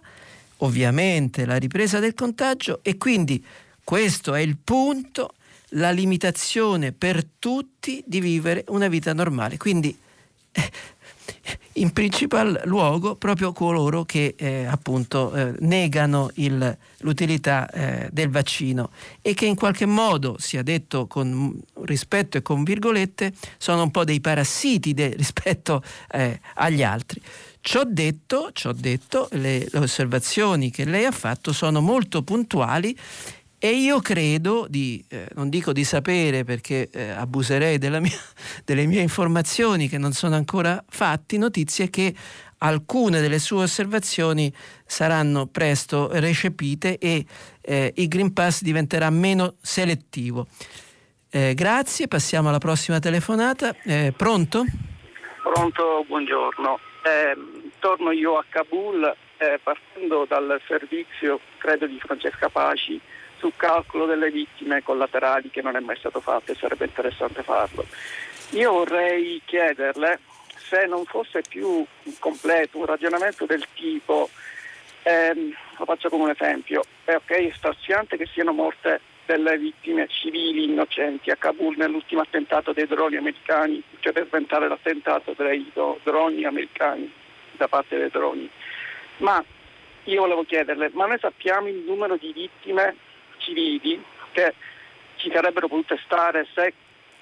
ovviamente 0.59 1.47
la 1.47 1.57
ripresa 1.57 1.99
del 1.99 2.12
contagio 2.12 2.80
e 2.82 2.99
quindi 2.99 3.43
questo 3.82 4.34
è 4.34 4.41
il 4.41 4.59
punto, 4.59 5.32
la 5.70 5.93
limitazione 5.93 6.93
per 6.93 7.24
tutti 7.38 8.05
di 8.07 8.20
vivere 8.20 8.64
una 8.68 8.88
vita 8.88 9.14
normale. 9.14 9.57
Quindi 9.57 9.99
eh, 10.53 10.70
in 11.74 11.92
principal 11.92 12.60
luogo 12.64 13.14
proprio 13.16 13.52
coloro 13.52 14.04
che 14.04 14.34
eh, 14.36 14.64
appunto 14.64 15.32
eh, 15.34 15.54
negano 15.60 16.30
il, 16.34 16.76
l'utilità 16.98 17.70
eh, 17.70 18.08
del 18.12 18.28
vaccino 18.28 18.90
e 19.22 19.34
che 19.34 19.46
in 19.46 19.54
qualche 19.54 19.86
modo, 19.86 20.36
sia 20.38 20.62
detto 20.62 21.06
con 21.06 21.58
rispetto 21.84 22.36
e 22.36 22.42
con 22.42 22.64
virgolette, 22.64 23.32
sono 23.56 23.82
un 23.82 23.90
po' 23.90 24.04
dei 24.04 24.20
parassiti 24.20 24.92
de, 24.92 25.14
rispetto 25.16 25.82
eh, 26.10 26.40
agli 26.54 26.82
altri. 26.82 27.20
Ciò 27.62 27.84
detto, 27.84 28.50
ciò 28.52 28.72
detto 28.72 29.28
le, 29.32 29.66
le 29.70 29.78
osservazioni 29.78 30.70
che 30.70 30.84
lei 30.84 31.04
ha 31.04 31.12
fatto 31.12 31.52
sono 31.52 31.80
molto 31.80 32.22
puntuali 32.22 32.96
e 33.62 33.72
io 33.72 34.00
credo 34.00 34.64
di, 34.70 35.04
eh, 35.11 35.28
non 35.34 35.50
dico 35.50 35.74
di 35.74 35.84
sapere 35.84 36.44
perché 36.44 36.88
eh, 36.90 37.11
abuserei 37.11 37.78
mia, 37.78 38.11
delle 38.64 38.86
mie 38.86 39.02
informazioni 39.02 39.86
che 39.86 39.98
non 39.98 40.12
sono 40.12 40.34
ancora 40.34 40.82
fatti, 40.88 41.36
notizie 41.36 41.90
che 41.90 42.14
alcune 42.56 43.20
delle 43.20 43.38
sue 43.38 43.64
osservazioni 43.64 44.50
saranno 44.86 45.44
presto 45.44 46.08
recepite 46.11 46.96
e 46.96 47.26
eh, 47.61 47.92
il 47.96 48.08
Green 48.08 48.32
Pass 48.32 48.62
diventerà 48.62 49.11
meno 49.11 49.56
selettivo. 49.61 50.46
Eh, 51.30 51.52
grazie, 51.52 52.08
passiamo 52.08 52.48
alla 52.48 52.56
prossima 52.56 52.98
telefonata. 52.98 53.76
Eh, 53.84 54.14
pronto? 54.16 54.64
Pronto, 55.42 56.02
buongiorno. 56.08 56.78
Eh, 57.02 57.36
torno 57.78 58.11
io 58.11 58.38
a 58.38 58.44
Kabul 58.48 59.14
partendo 59.62 60.26
dal 60.26 60.61
servizio, 60.66 61.40
credo, 61.58 61.86
di 61.86 61.98
Francesca 61.98 62.50
Paci 62.50 63.00
sul 63.41 63.53
calcolo 63.57 64.05
delle 64.05 64.30
vittime 64.30 64.82
collaterali 64.82 65.51
che 65.51 65.62
non 65.62 65.74
è 65.74 65.80
mai 65.80 65.97
stato 65.97 66.20
fatto 66.20 66.53
e 66.53 66.55
sarebbe 66.55 66.84
interessante 66.84 67.43
farlo. 67.43 67.84
Io 68.51 68.70
vorrei 68.70 69.41
chiederle 69.45 70.20
se 70.57 70.86
non 70.86 71.05
fosse 71.05 71.43
più 71.49 71.84
completo 72.18 72.78
un 72.78 72.84
ragionamento 72.86 73.47
del 73.47 73.66
tipo, 73.74 74.28
ehm, 75.03 75.53
lo 75.78 75.84
faccio 75.84 76.09
come 76.11 76.24
un 76.24 76.30
esempio, 76.30 76.84
è 77.05 77.14
ok, 77.14 77.30
è 77.30 77.53
straziante 77.57 78.16
che 78.16 78.26
siano 78.26 78.53
morte 78.53 79.01
delle 79.26 79.57
vittime 79.59 80.07
civili 80.09 80.64
innocenti 80.64 81.30
a 81.30 81.36
Kabul 81.36 81.76
nell'ultimo 81.76 82.20
attentato 82.20 82.72
dei 82.72 82.86
droni 82.86 83.16
americani, 83.16 83.82
cioè 84.01 84.12
per 84.12 84.26
sventare 84.26 84.68
l'attentato 84.68 85.34
dei 85.36 85.70
droni 86.03 86.45
americani 86.45 87.12
da 87.53 87.68
parte 87.68 87.97
dei 87.97 88.11
droni. 88.11 88.51
Ma 89.18 89.43
io 90.05 90.20
volevo 90.20 90.45
chiederle, 90.45 90.91
ma 90.95 91.07
noi 91.07 91.18
sappiamo 91.18 91.68
il 91.68 91.82
numero 91.86 92.16
di 92.16 92.32
vittime 92.32 92.97
civili 93.41 94.03
che 94.32 94.55
ci 95.16 95.30
sarebbero 95.32 95.68
potute 95.68 95.99
stare 96.05 96.47
se 96.55 96.72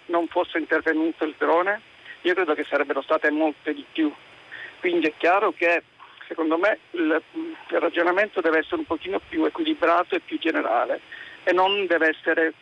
non 0.06 0.26
fosse 0.28 0.58
intervenuto 0.58 1.24
il 1.24 1.34
drone, 1.36 1.80
io 2.22 2.34
credo 2.34 2.54
che 2.54 2.64
sarebbero 2.68 3.02
state 3.02 3.30
molte 3.30 3.74
di 3.74 3.84
più. 3.90 4.12
Quindi 4.80 5.08
è 5.08 5.14
chiaro 5.16 5.52
che 5.52 5.82
secondo 6.26 6.58
me 6.58 6.78
il, 6.92 7.22
il 7.70 7.78
ragionamento 7.80 8.40
deve 8.40 8.58
essere 8.58 8.76
un 8.76 8.84
pochino 8.84 9.20
più 9.26 9.44
equilibrato 9.44 10.14
e 10.14 10.20
più 10.20 10.38
generale 10.38 11.00
e 11.44 11.52
non 11.52 11.86
deve 11.86 12.08
essere 12.08 12.52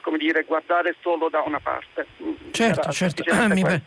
come 0.00 0.18
dire, 0.18 0.44
guardare 0.44 0.94
solo 1.00 1.28
da 1.28 1.42
una 1.44 1.60
parte. 1.60 2.06
Certo, 2.50 2.92
certo. 2.92 3.24
mi, 3.48 3.62
per, 3.62 3.82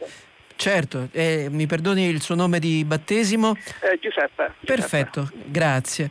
certo. 0.55 1.07
Eh, 1.11 1.47
mi 1.49 1.65
perdoni 1.65 2.07
il 2.07 2.21
suo 2.21 2.35
nome 2.35 2.59
di 2.59 2.83
battesimo? 2.83 3.55
Eh, 3.81 3.97
Giuseppe, 3.99 4.53
Giuseppe. 4.59 4.65
Perfetto, 4.65 5.29
grazie. 5.45 6.09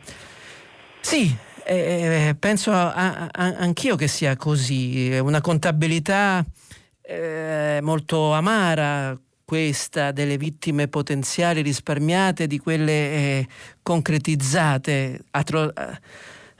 Sì, 0.99 1.35
eh, 1.65 2.35
penso 2.37 2.71
a, 2.71 2.91
a, 2.93 3.29
anch'io 3.31 3.95
che 3.95 4.07
sia 4.07 4.35
così, 4.35 5.17
una 5.21 5.41
contabilità 5.41 6.45
eh, 7.01 7.79
molto 7.81 8.33
amara 8.33 9.17
questa 9.45 10.11
delle 10.11 10.37
vittime 10.37 10.87
potenziali 10.87 11.61
risparmiate 11.61 12.47
di 12.47 12.57
quelle 12.57 12.91
eh, 12.91 13.47
concretizzate, 13.83 15.21
atro, 15.31 15.71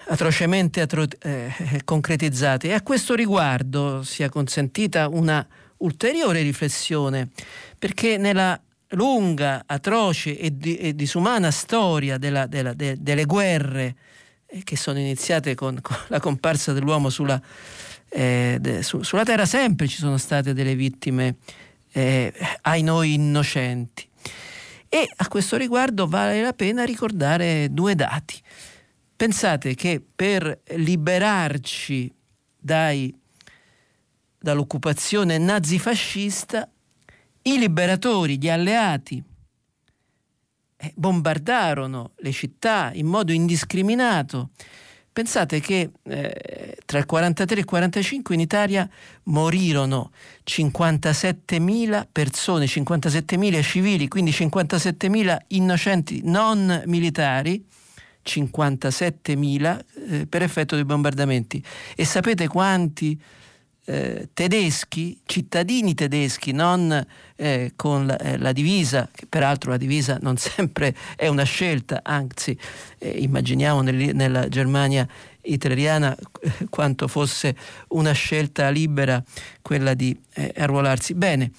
atrocemente 0.08 0.82
atro, 0.82 1.06
eh, 1.20 1.52
concretizzate. 1.84 2.68
E 2.68 2.74
a 2.74 2.84
questo 2.84 3.16
riguardo 3.16 4.04
sia 4.04 4.30
consentita 4.30 5.08
una 5.10 5.46
ulteriore 5.78 6.42
riflessione, 6.44 7.30
perché 7.78 8.18
nella 8.18 8.60
lunga, 8.90 9.64
atroce 9.66 10.38
e, 10.38 10.56
di, 10.56 10.78
e 10.78 10.96
disumana 10.96 11.50
storia 11.50 12.18
della, 12.18 12.46
della, 12.46 12.74
de, 12.74 12.96
delle 13.00 13.26
guerre 13.26 13.96
che 14.64 14.78
sono 14.78 15.00
iniziate 15.00 15.56
con, 15.56 15.80
con 15.82 15.98
la 16.08 16.20
comparsa 16.20 16.74
dell'uomo 16.74 17.10
sulla, 17.10 17.42
eh, 18.10 18.58
de, 18.60 18.84
su, 18.84 19.02
sulla, 19.02 19.24
Terra, 19.24 19.46
sempre 19.46 19.88
ci 19.88 19.98
sono 19.98 20.18
state 20.18 20.54
delle 20.54 20.76
vittime 20.76 21.38
eh, 21.92 22.34
ai 22.62 22.82
noi 22.82 23.14
innocenti. 23.14 24.08
E 24.88 25.10
a 25.16 25.28
questo 25.28 25.58
riguardo 25.58 26.08
vale 26.08 26.42
la 26.42 26.54
pena 26.54 26.84
ricordare 26.86 27.68
due 27.72 27.96
dati. 27.96 28.42
Pensate 29.16 29.76
che 29.76 30.02
per 30.16 30.62
liberarci 30.76 32.14
dai, 32.58 33.14
dall'occupazione 34.38 35.38
nazifascista, 35.38 36.70
i 37.44 37.58
liberatori, 37.58 38.38
gli 38.38 38.50
alleati, 38.50 39.18
eh, 39.18 39.35
bombardarono 40.96 42.12
le 42.18 42.32
città 42.32 42.92
in 42.94 43.08
modo 43.08 43.32
indiscriminato. 43.32 44.50
Pensate 45.16 45.62
che 45.62 45.92
eh, 46.04 46.78
tra 46.84 46.98
il 47.00 47.06
43 47.06 47.56
e 47.56 47.60
il 47.60 47.66
45 47.66 48.36
in 48.36 48.42
Italia 48.42 48.90
morirono 49.24 50.12
57.000 50.46 52.06
persone, 52.12 52.66
57.000 52.66 53.62
civili, 53.64 54.10
quindi 54.10 54.32
57.000 54.32 55.38
innocenti 55.48 56.20
non 56.26 56.84
militari, 56.86 57.66
57.000 58.26 59.80
eh, 60.10 60.28
per 60.28 60.42
effetto 60.42 60.76
dei 60.76 60.84
bombardamenti. 60.84 61.64
E 61.96 62.04
sapete 62.04 62.48
quanti 62.48 63.18
eh, 63.86 64.30
tedeschi, 64.34 65.20
cittadini 65.26 65.94
tedeschi, 65.94 66.52
non 66.52 67.06
eh, 67.36 67.74
con 67.76 68.08
la, 68.08 68.18
eh, 68.18 68.38
la, 68.38 68.52
divisa, 68.52 69.10
che 69.14 69.26
peraltro 69.28 69.72
la 69.72 69.78
divisa 69.78 70.18
non 70.22 70.38
sempre 70.38 70.96
è 71.16 71.28
una 71.28 71.44
scelta, 71.44 72.02
anzi 72.04 72.58
eh, 72.98 73.10
immaginiamo 73.10 73.82
nel, 73.82 74.16
nella 74.16 74.48
Germania 74.48 75.08
hitleriana 75.42 76.16
eh, 76.16 76.68
quanto 76.70 77.08
fosse 77.08 77.56
una 77.90 78.14
scelta 78.14 78.70
libera 78.70 79.24
quella 79.62 79.94
di 79.94 80.18
eh, 80.34 80.54
arruolarsi. 80.58 81.14
Bene, 81.14 81.52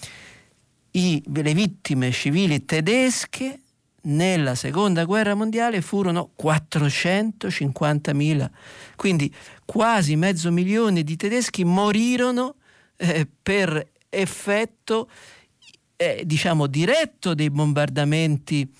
i, 0.93 1.23
le 1.33 1.55
vittime 1.55 2.11
civili 2.11 2.65
tedesche 2.65 3.61
nella 4.07 4.55
seconda 4.55 5.05
guerra 5.05 5.35
mondiale 5.35 5.81
furono 5.81 6.31
450.000, 6.41 8.49
quindi 8.95 9.35
quasi 9.67 10.17
mezzo 10.17 10.51
milione 10.51 11.03
di 11.03 11.17
tedeschi 11.17 11.65
morirono 11.65 12.55
eh, 12.97 13.27
per 13.43 13.91
effetto 14.09 15.11
eh, 15.97 16.23
diciamo 16.25 16.67
diretto 16.67 17.35
dei 17.35 17.51
bombardamenti 17.51 18.73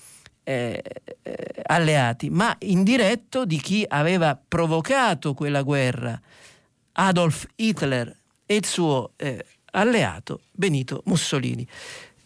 eh, 0.43 0.81
eh, 1.23 1.35
alleati, 1.63 2.29
ma 2.29 2.55
indiretto 2.59 3.45
di 3.45 3.59
chi 3.59 3.85
aveva 3.87 4.39
provocato 4.47 5.33
quella 5.33 5.61
guerra, 5.61 6.19
Adolf 6.93 7.45
Hitler 7.55 8.15
e 8.45 8.55
il 8.55 8.65
suo 8.65 9.11
eh, 9.17 9.45
alleato 9.71 10.41
Benito 10.51 11.01
Mussolini. 11.05 11.67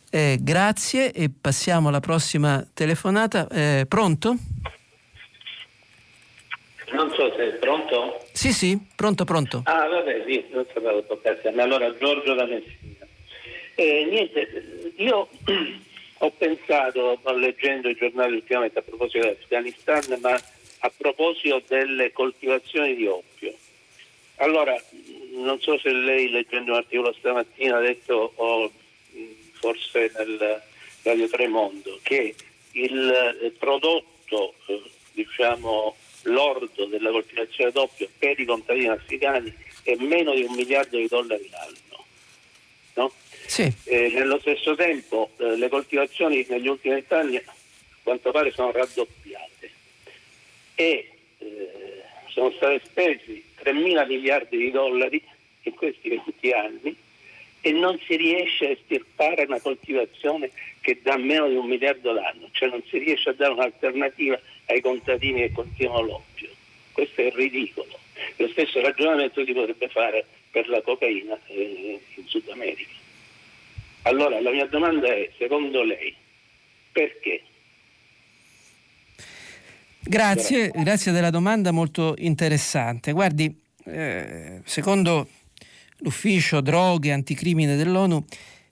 Eh, 0.10 0.38
grazie 0.40 1.12
e 1.12 1.30
passiamo 1.30 1.88
alla 1.88 2.00
prossima 2.00 2.66
telefonata. 2.74 3.48
Pronto? 3.88 4.36
Non 6.94 7.10
so 7.16 7.34
se 7.36 7.48
è 7.48 7.54
pronto. 7.54 8.21
Sì, 8.32 8.52
sì, 8.54 8.78
pronto, 8.96 9.26
pronto. 9.26 9.62
Ah, 9.66 9.88
vabbè, 9.88 10.24
sì, 10.26 10.46
non 10.52 10.66
sapevo 10.74 11.04
toccarsi 11.04 11.48
a 11.48 11.52
me. 11.52 11.62
Allora, 11.62 11.96
Giorgio 11.98 12.34
da 12.34 12.46
Messina. 12.46 13.08
Eh, 13.76 14.08
niente, 14.10 14.94
io 14.98 15.28
ho 16.20 16.32
pensato, 16.32 17.20
leggendo 17.36 17.90
i 17.90 17.96
giornali 17.96 18.36
ultimamente 18.36 18.80
a 18.80 18.84
proposito 18.84 19.26
dell'Afghanistan, 19.26 20.20
ma 20.22 20.40
a 20.80 20.92
proposito 20.96 21.62
delle 21.68 22.12
coltivazioni 22.12 22.96
di 22.96 23.06
oppio. 23.06 23.54
Allora, 24.38 24.76
non 25.34 25.60
so 25.62 25.78
se 25.78 25.92
lei 25.92 26.30
leggendo 26.30 26.72
un 26.72 26.78
articolo 26.78 27.14
stamattina 27.14 27.78
ha 27.78 27.82
detto, 27.82 28.34
o 28.36 28.72
forse 29.54 30.12
nel 30.18 30.62
Radio 31.04 31.28
Tremondo, 31.30 32.00
che 32.02 32.34
il 32.72 33.54
prodotto, 33.58 34.54
eh, 34.68 34.82
diciamo, 35.14 35.96
lordo 36.24 36.86
della 36.86 37.12
coltivazione 37.12 37.72
doppio 37.72 38.10
per 38.18 38.40
i 38.40 38.46
contadini 38.46 38.88
africani 38.88 39.54
è 39.84 39.96
meno 39.96 40.34
di 40.34 40.44
un 40.44 40.54
miliardo 40.54 40.98
di 40.98 41.08
dollari 41.08 41.50
l'anno. 41.50 42.06
No? 42.94 43.12
Sì. 43.48 43.72
Eh, 43.86 44.10
nello 44.14 44.40
stesso 44.40 44.76
tempo 44.76 45.32
eh, 45.38 45.56
le 45.58 45.70
coltivazioni 45.70 46.46
negli 46.48 46.68
ultimi 46.68 46.96
vent'anni 46.96 47.38
a 47.38 47.44
quanto 48.04 48.32
pare 48.32 48.52
sono 48.52 48.72
raddoppiate 48.72 49.72
e 50.76 51.10
eh, 51.38 52.04
sono 52.28 52.52
stati 52.52 52.82
spesi 52.86 53.44
3 53.56 53.74
mila 53.74 54.06
miliardi 54.06 54.58
di 54.58 54.72
dollari 54.72 55.22
in 55.64 55.74
questi 55.76 56.10
20 56.10 56.52
anni 56.52 56.96
e 57.62 57.72
non 57.72 58.00
si 58.06 58.16
riesce 58.16 58.68
a 58.68 58.70
estirpare 58.72 59.44
una 59.44 59.60
coltivazione 59.60 60.52
che 60.82 61.00
dà 61.04 61.18
meno 61.18 61.48
di 61.48 61.56
un 61.56 61.68
miliardo 61.68 62.12
l'anno, 62.12 62.50
cioè 62.52 62.70
non 62.70 62.82
si 62.90 62.98
riesce 62.98 63.30
a 63.30 63.34
dare 63.34 63.54
un'alternativa 63.54 64.40
ai 64.66 64.82
contadini 64.82 65.42
che 65.42 65.52
coltivano 65.52 66.02
l'oppio. 66.02 66.50
Questo 66.92 67.22
è 67.22 67.32
ridicolo. 67.34 68.00
Lo 68.38 68.48
stesso 68.50 68.82
ragionamento 68.82 69.46
si 69.46 69.54
potrebbe 69.54 69.88
fare 69.90 70.26
per 70.50 70.68
la 70.68 70.82
cocaina 70.82 71.40
eh, 71.48 72.00
in 72.16 72.28
Sud 72.28 72.50
America. 72.50 72.92
Allora 74.04 74.42
la 74.42 74.50
mia 74.50 74.66
domanda 74.66 75.08
è, 75.08 75.30
secondo 75.38 75.84
lei, 75.84 76.14
perché? 76.92 77.44
Grazie, 80.00 80.72
grazie 80.74 81.12
della 81.12 81.30
domanda 81.30 81.72
molto 81.72 82.16
interessante. 82.18 83.12
Guardi, 83.12 83.56
eh, 83.86 84.62
secondo 84.66 85.28
l'ufficio 85.98 86.62
droghe 86.62 87.12
anticrimine 87.12 87.76
dell'ONU, 87.76 88.26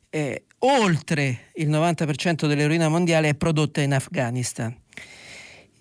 eh, 0.10 0.44
oltre 0.60 1.52
il 1.56 1.70
90% 1.70 2.48
dell'eroina 2.48 2.90
mondiale 2.90 3.30
è 3.30 3.36
prodotta 3.36 3.82
in 3.82 3.94
Afghanistan 3.94 4.76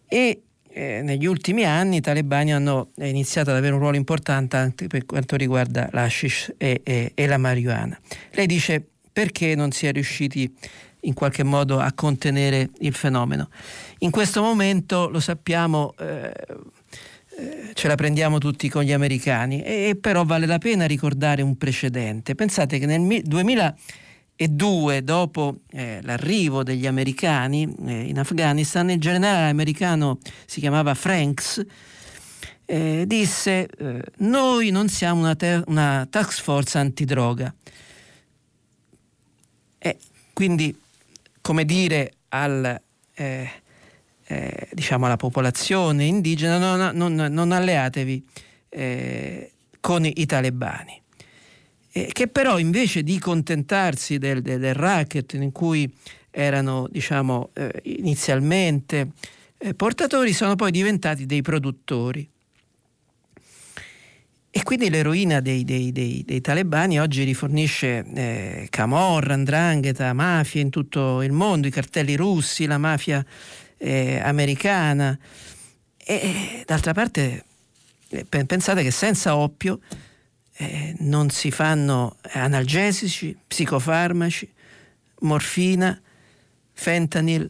e 0.06 0.42
eh, 0.70 1.02
negli 1.02 1.26
ultimi 1.26 1.64
anni 1.64 1.96
i 1.96 2.00
talebani 2.00 2.52
hanno 2.52 2.90
iniziato 2.98 3.50
ad 3.50 3.56
avere 3.56 3.74
un 3.74 3.80
ruolo 3.80 3.96
importante 3.96 4.56
anche 4.56 4.86
per 4.86 5.06
quanto 5.06 5.36
riguarda 5.36 5.88
l'ashish 5.92 6.54
e, 6.56 6.80
e, 6.84 7.12
e 7.14 7.26
la 7.26 7.38
marijuana. 7.38 7.98
Lei 8.32 8.46
dice 8.46 8.84
perché 9.12 9.54
non 9.54 9.72
si 9.72 9.86
è 9.86 9.92
riusciti 9.92 10.54
in 11.02 11.14
qualche 11.14 11.42
modo 11.42 11.80
a 11.80 11.92
contenere 11.92 12.70
il 12.80 12.94
fenomeno. 12.94 13.48
In 13.98 14.10
questo 14.10 14.42
momento 14.42 15.08
lo 15.08 15.20
sappiamo, 15.20 15.94
eh, 15.98 16.32
eh, 17.38 17.70
ce 17.74 17.88
la 17.88 17.94
prendiamo 17.94 18.38
tutti 18.38 18.68
con 18.68 18.82
gli 18.82 18.92
americani, 18.92 19.62
e, 19.62 19.96
però 20.00 20.24
vale 20.24 20.46
la 20.46 20.58
pena 20.58 20.86
ricordare 20.86 21.42
un 21.42 21.56
precedente. 21.56 22.34
Pensate 22.34 22.78
che 22.78 22.86
nel 22.86 23.00
2002, 24.46 25.02
dopo 25.02 25.56
eh, 25.70 25.98
l'arrivo 26.02 26.62
degli 26.62 26.86
americani 26.86 27.74
eh, 27.86 28.02
in 28.02 28.18
Afghanistan, 28.18 28.88
il 28.90 29.00
generale 29.00 29.50
americano 29.50 30.18
si 30.46 30.60
chiamava 30.60 30.94
Franks, 30.94 31.64
eh, 32.64 33.04
disse 33.06 33.66
eh, 33.66 34.02
noi 34.18 34.70
non 34.70 34.88
siamo 34.88 35.20
una, 35.20 35.34
te- 35.34 35.64
una 35.66 36.06
task 36.08 36.40
force 36.40 36.78
antidroga. 36.78 37.52
E 39.78 39.96
quindi, 40.32 40.76
come 41.40 41.64
dire 41.64 42.12
al 42.28 42.80
eh, 43.14 43.50
eh, 44.24 44.68
diciamo 44.72 45.06
alla 45.06 45.16
popolazione 45.16 46.04
indigena 46.04 46.58
non, 46.58 46.94
non, 46.94 47.14
non 47.14 47.52
alleatevi 47.52 48.24
con 49.80 50.04
i 50.04 50.26
talebani. 50.26 51.00
Eh, 51.98 52.10
che 52.12 52.28
però 52.28 52.60
invece 52.60 53.02
di 53.02 53.18
contentarsi 53.18 54.18
del, 54.18 54.40
del, 54.40 54.60
del 54.60 54.74
racket 54.74 55.32
in 55.32 55.50
cui 55.50 55.92
erano 56.30 56.86
diciamo, 56.88 57.50
eh, 57.54 57.80
inizialmente 57.82 59.08
eh, 59.58 59.74
portatori, 59.74 60.32
sono 60.32 60.54
poi 60.54 60.70
diventati 60.70 61.26
dei 61.26 61.42
produttori. 61.42 62.28
E 64.50 64.62
quindi 64.62 64.90
l'eroina 64.90 65.40
dei, 65.40 65.64
dei, 65.64 65.90
dei, 65.90 66.22
dei 66.24 66.40
talebani 66.40 67.00
oggi 67.00 67.24
rifornisce 67.24 68.04
eh, 68.14 68.66
Camorra, 68.70 69.36
Ndrangheta, 69.36 70.12
mafie 70.12 70.62
in 70.62 70.70
tutto 70.70 71.22
il 71.22 71.32
mondo, 71.32 71.66
i 71.66 71.72
cartelli 71.72 72.14
russi, 72.14 72.66
la 72.66 72.78
mafia 72.78 73.24
eh, 73.76 74.20
americana. 74.20 75.18
E 75.96 76.62
d'altra 76.64 76.92
parte 76.92 77.44
eh, 78.08 78.24
pensate 78.24 78.82
che 78.82 78.90
senza 78.92 79.36
oppio 79.36 79.80
eh, 80.58 80.94
non 80.98 81.30
si 81.30 81.50
fanno 81.50 82.16
analgesici, 82.32 83.36
psicofarmaci, 83.46 84.52
morfina, 85.20 85.98
fentanyl. 86.72 87.48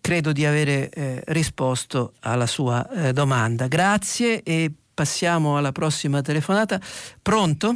Credo 0.00 0.30
di 0.30 0.46
avere 0.46 0.88
eh, 0.90 1.22
risposto 1.26 2.12
alla 2.20 2.46
sua 2.46 2.88
eh, 2.88 3.12
domanda. 3.12 3.66
Grazie 3.66 4.42
e 4.44 4.70
passiamo 4.94 5.58
alla 5.58 5.72
prossima 5.72 6.22
telefonata. 6.22 6.78
Pronto? 7.20 7.74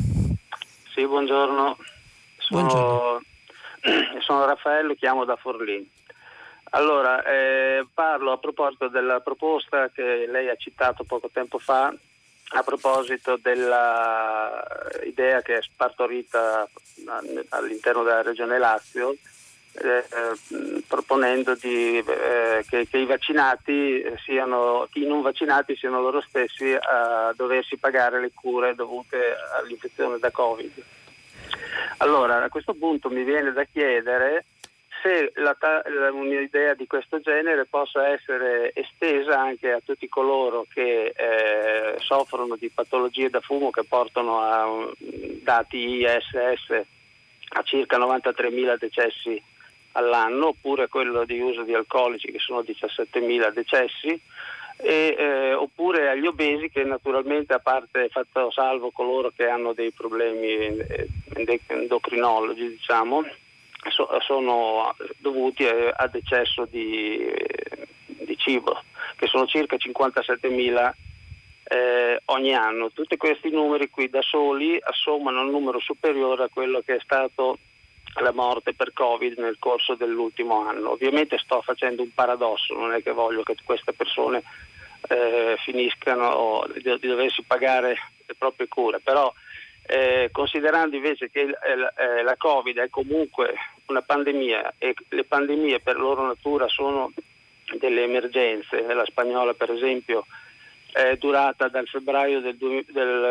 Sì, 0.95 1.05
buongiorno. 1.05 1.77
Sono, 2.39 2.61
buongiorno. 2.61 3.21
sono 4.25 4.47
Raffaello, 4.47 4.95
chiamo 4.95 5.25
da 5.25 5.35
Forlì. 5.35 5.99
Allora, 6.73 7.25
eh, 7.25 7.85
parlo 7.93 8.31
a 8.31 8.39
proposito 8.39 8.87
della 8.87 9.19
proposta 9.19 9.89
che 9.89 10.27
lei 10.29 10.49
ha 10.49 10.55
citato 10.55 11.03
poco 11.03 11.29
tempo 11.33 11.59
fa, 11.59 11.93
a 12.53 12.63
proposito 12.63 13.39
dell'idea 13.41 13.71
che 15.43 15.59
è 15.59 15.63
spartorita 15.63 16.69
all'interno 17.51 18.03
della 18.03 18.23
Regione 18.23 18.59
Lazio, 18.59 19.15
eh, 19.73 20.05
proponendo 20.87 21.55
di, 21.55 21.99
eh, 21.99 22.65
che, 22.69 22.89
che, 22.89 22.99
i 22.99 23.07
vaccinati 23.07 24.03
siano, 24.25 24.89
i 24.95 25.07
non 25.07 25.23
vaccinati 25.23 25.77
siano 25.77 26.01
loro 26.01 26.21
stessi 26.23 26.73
a 26.73 27.33
doversi 27.37 27.77
pagare 27.77 28.21
le 28.21 28.33
cure 28.35 28.75
dovute 28.75 29.37
all'infezione 29.57 30.19
da 30.19 30.33
Covid. 30.33 30.83
Allora, 31.99 32.43
a 32.43 32.49
questo 32.49 32.75
punto 32.75 33.11
mi 33.11 33.23
viene 33.23 33.53
da 33.53 33.63
chiedere 33.65 34.45
se 35.03 35.33
la, 35.37 35.57
un'idea 36.13 36.75
di 36.75 36.87
questo 36.87 37.21
genere 37.21 37.67
possa 37.67 38.09
essere 38.09 38.73
estesa 38.75 39.39
anche 39.39 39.73
a 39.73 39.81
tutti 39.85 40.09
coloro 40.09 40.67
che 40.73 41.13
eh, 41.15 41.95
soffrono 41.99 42.57
di 42.57 42.71
patologie 42.71 43.31
da 43.31 43.41
fumo 43.41 43.71
che 43.71 43.85
portano 43.85 44.41
a 44.41 44.67
um, 44.67 44.93
dati 45.43 45.77
ISS 45.77 46.83
a 47.53 47.63
circa 47.63 47.99
93.000 47.99 48.79
decessi 48.79 49.43
all'anno, 49.93 50.49
oppure 50.49 50.89
quello 50.89 51.25
di 51.25 51.41
uso 51.41 51.63
di 51.63 51.75
alcolici 51.75 52.31
che 52.31 52.39
sono 52.39 52.61
17.000 52.61 53.53
decessi, 53.53 54.21
e, 54.77 55.15
eh, 55.19 55.53
oppure 55.53 56.09
agli 56.09 56.27
obesi 56.27 56.71
che 56.71 56.85
naturalmente 56.85 57.53
a 57.53 57.59
parte 57.59 58.09
fatto 58.09 58.51
salvo 58.51 58.91
coloro 58.91 59.31
che 59.35 59.47
hanno 59.47 59.73
dei 59.73 59.91
problemi 59.91 60.49
eh, 60.49 61.09
endocrinologi 61.67 62.69
diciamo, 62.69 63.25
so, 63.89 64.09
sono 64.21 64.95
dovuti 65.17 65.65
ad 65.65 66.15
eccesso 66.15 66.67
di, 66.67 67.27
di, 68.07 68.37
cibo 68.37 68.83
che 69.17 69.27
sono 69.27 69.47
circa 69.47 69.77
57.000 69.77 70.93
eh, 71.65 72.21
ogni 72.27 72.55
anno. 72.55 72.91
Tutti 72.91 73.17
questi 73.17 73.51
numeri 73.51 73.89
qui 73.89 74.11
da 74.11 74.23
soli 74.23 74.79
assommano 74.81 75.41
un 75.41 75.51
numero 75.51 75.81
superiore 75.81 76.45
a 76.45 76.51
quello 76.53 76.83
che 76.85 76.97
è 76.97 77.01
stato 77.01 77.59
la 78.21 78.33
morte 78.33 78.75
per 78.75 78.93
Covid 78.93 79.39
nel 79.39 79.57
corso 79.59 79.95
dell'ultimo 79.95 80.67
anno. 80.67 80.91
Ovviamente 80.91 81.39
sto 81.39 81.63
facendo 81.63 82.03
un 82.03 82.13
paradosso, 82.13 82.75
non 82.75 82.93
è 82.93 83.03
che 83.03 83.13
voglio 83.13 83.43
che 83.43 83.55
queste 83.65 83.93
persone 83.93 84.43
eh, 85.09 85.57
finiscano 85.59 86.67
di, 86.75 86.83
di, 86.83 87.07
doversi 87.07 87.43
pagare 87.43 87.97
le 88.27 88.35
proprie 88.37 88.69
cure, 88.69 89.01
però 89.01 89.33
eh, 89.91 90.29
considerando 90.31 90.95
invece 90.95 91.31
che 91.31 91.41
eh, 91.41 91.49
eh, 91.49 92.23
la 92.23 92.37
Covid 92.37 92.79
è 92.79 92.89
comunque 92.89 93.55
una 93.87 94.03
pandemia 94.03 94.75
e 94.79 94.95
le 95.09 95.25
pandemie 95.25 95.81
per 95.81 95.97
loro 95.97 96.25
natura 96.25 96.69
sono 96.69 97.13
delle 97.79 98.05
emergenze, 98.05 98.83
la 98.83 99.05
spagnola 99.05 99.53
per 99.55 99.71
esempio 99.71 100.27
è 100.93 101.17
durata 101.17 101.69
dal 101.69 101.87
febbraio 101.87 102.41
del, 102.41 102.57
del, 102.57 102.85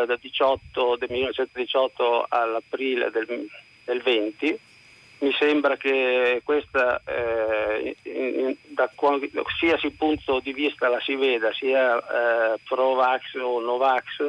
del, 0.06 0.18
18, 0.20 0.96
del 0.96 1.10
1918 1.10 2.26
all'aprile 2.28 3.10
del, 3.10 3.46
del 3.84 4.02
20, 4.02 4.58
mi 5.20 5.32
sembra 5.38 5.76
che 5.76 6.40
questa 6.44 7.00
eh, 7.04 7.96
in, 8.02 8.54
da 8.68 8.90
qualsiasi 8.94 9.90
punto 9.90 10.40
di 10.40 10.52
vista 10.52 10.88
la 10.88 11.00
si 11.00 11.14
veda, 11.14 11.52
sia 11.52 11.98
eh, 11.98 12.58
pro-vax 12.66 13.34
o 13.34 13.60
no-vax, 13.60 14.28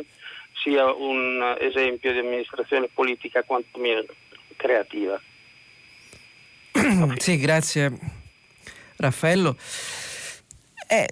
sia 0.61 0.91
un 0.91 1.55
esempio 1.59 2.11
di 2.13 2.19
amministrazione 2.19 2.89
politica 2.93 3.43
quantomeno 3.43 4.05
creativa. 4.55 5.19
sì, 7.17 7.37
grazie 7.37 7.91
Raffaello. 8.97 9.55
Eh, 10.87 11.09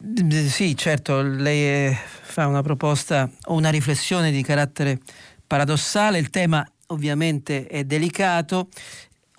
sì, 0.47 0.75
certo, 0.75 1.21
lei 1.21 1.93
fa 1.93 2.47
una 2.47 2.61
proposta 2.61 3.29
o 3.45 3.53
una 3.53 3.69
riflessione 3.69 4.31
di 4.31 4.43
carattere 4.43 4.99
paradossale, 5.47 6.19
il 6.19 6.29
tema 6.29 6.65
ovviamente 6.87 7.65
è 7.67 7.83
delicato 7.83 8.69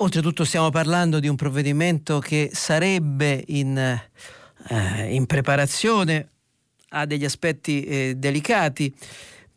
Oltretutto 0.02 0.44
stiamo 0.44 0.70
parlando 0.70 1.20
di 1.20 1.28
un 1.28 1.36
provvedimento 1.36 2.20
che 2.20 2.48
sarebbe 2.54 3.44
in, 3.48 3.76
eh, 3.76 5.14
in 5.14 5.26
preparazione, 5.26 6.28
ha 6.88 7.04
degli 7.04 7.26
aspetti 7.26 7.84
eh, 7.84 8.14
delicati, 8.16 8.94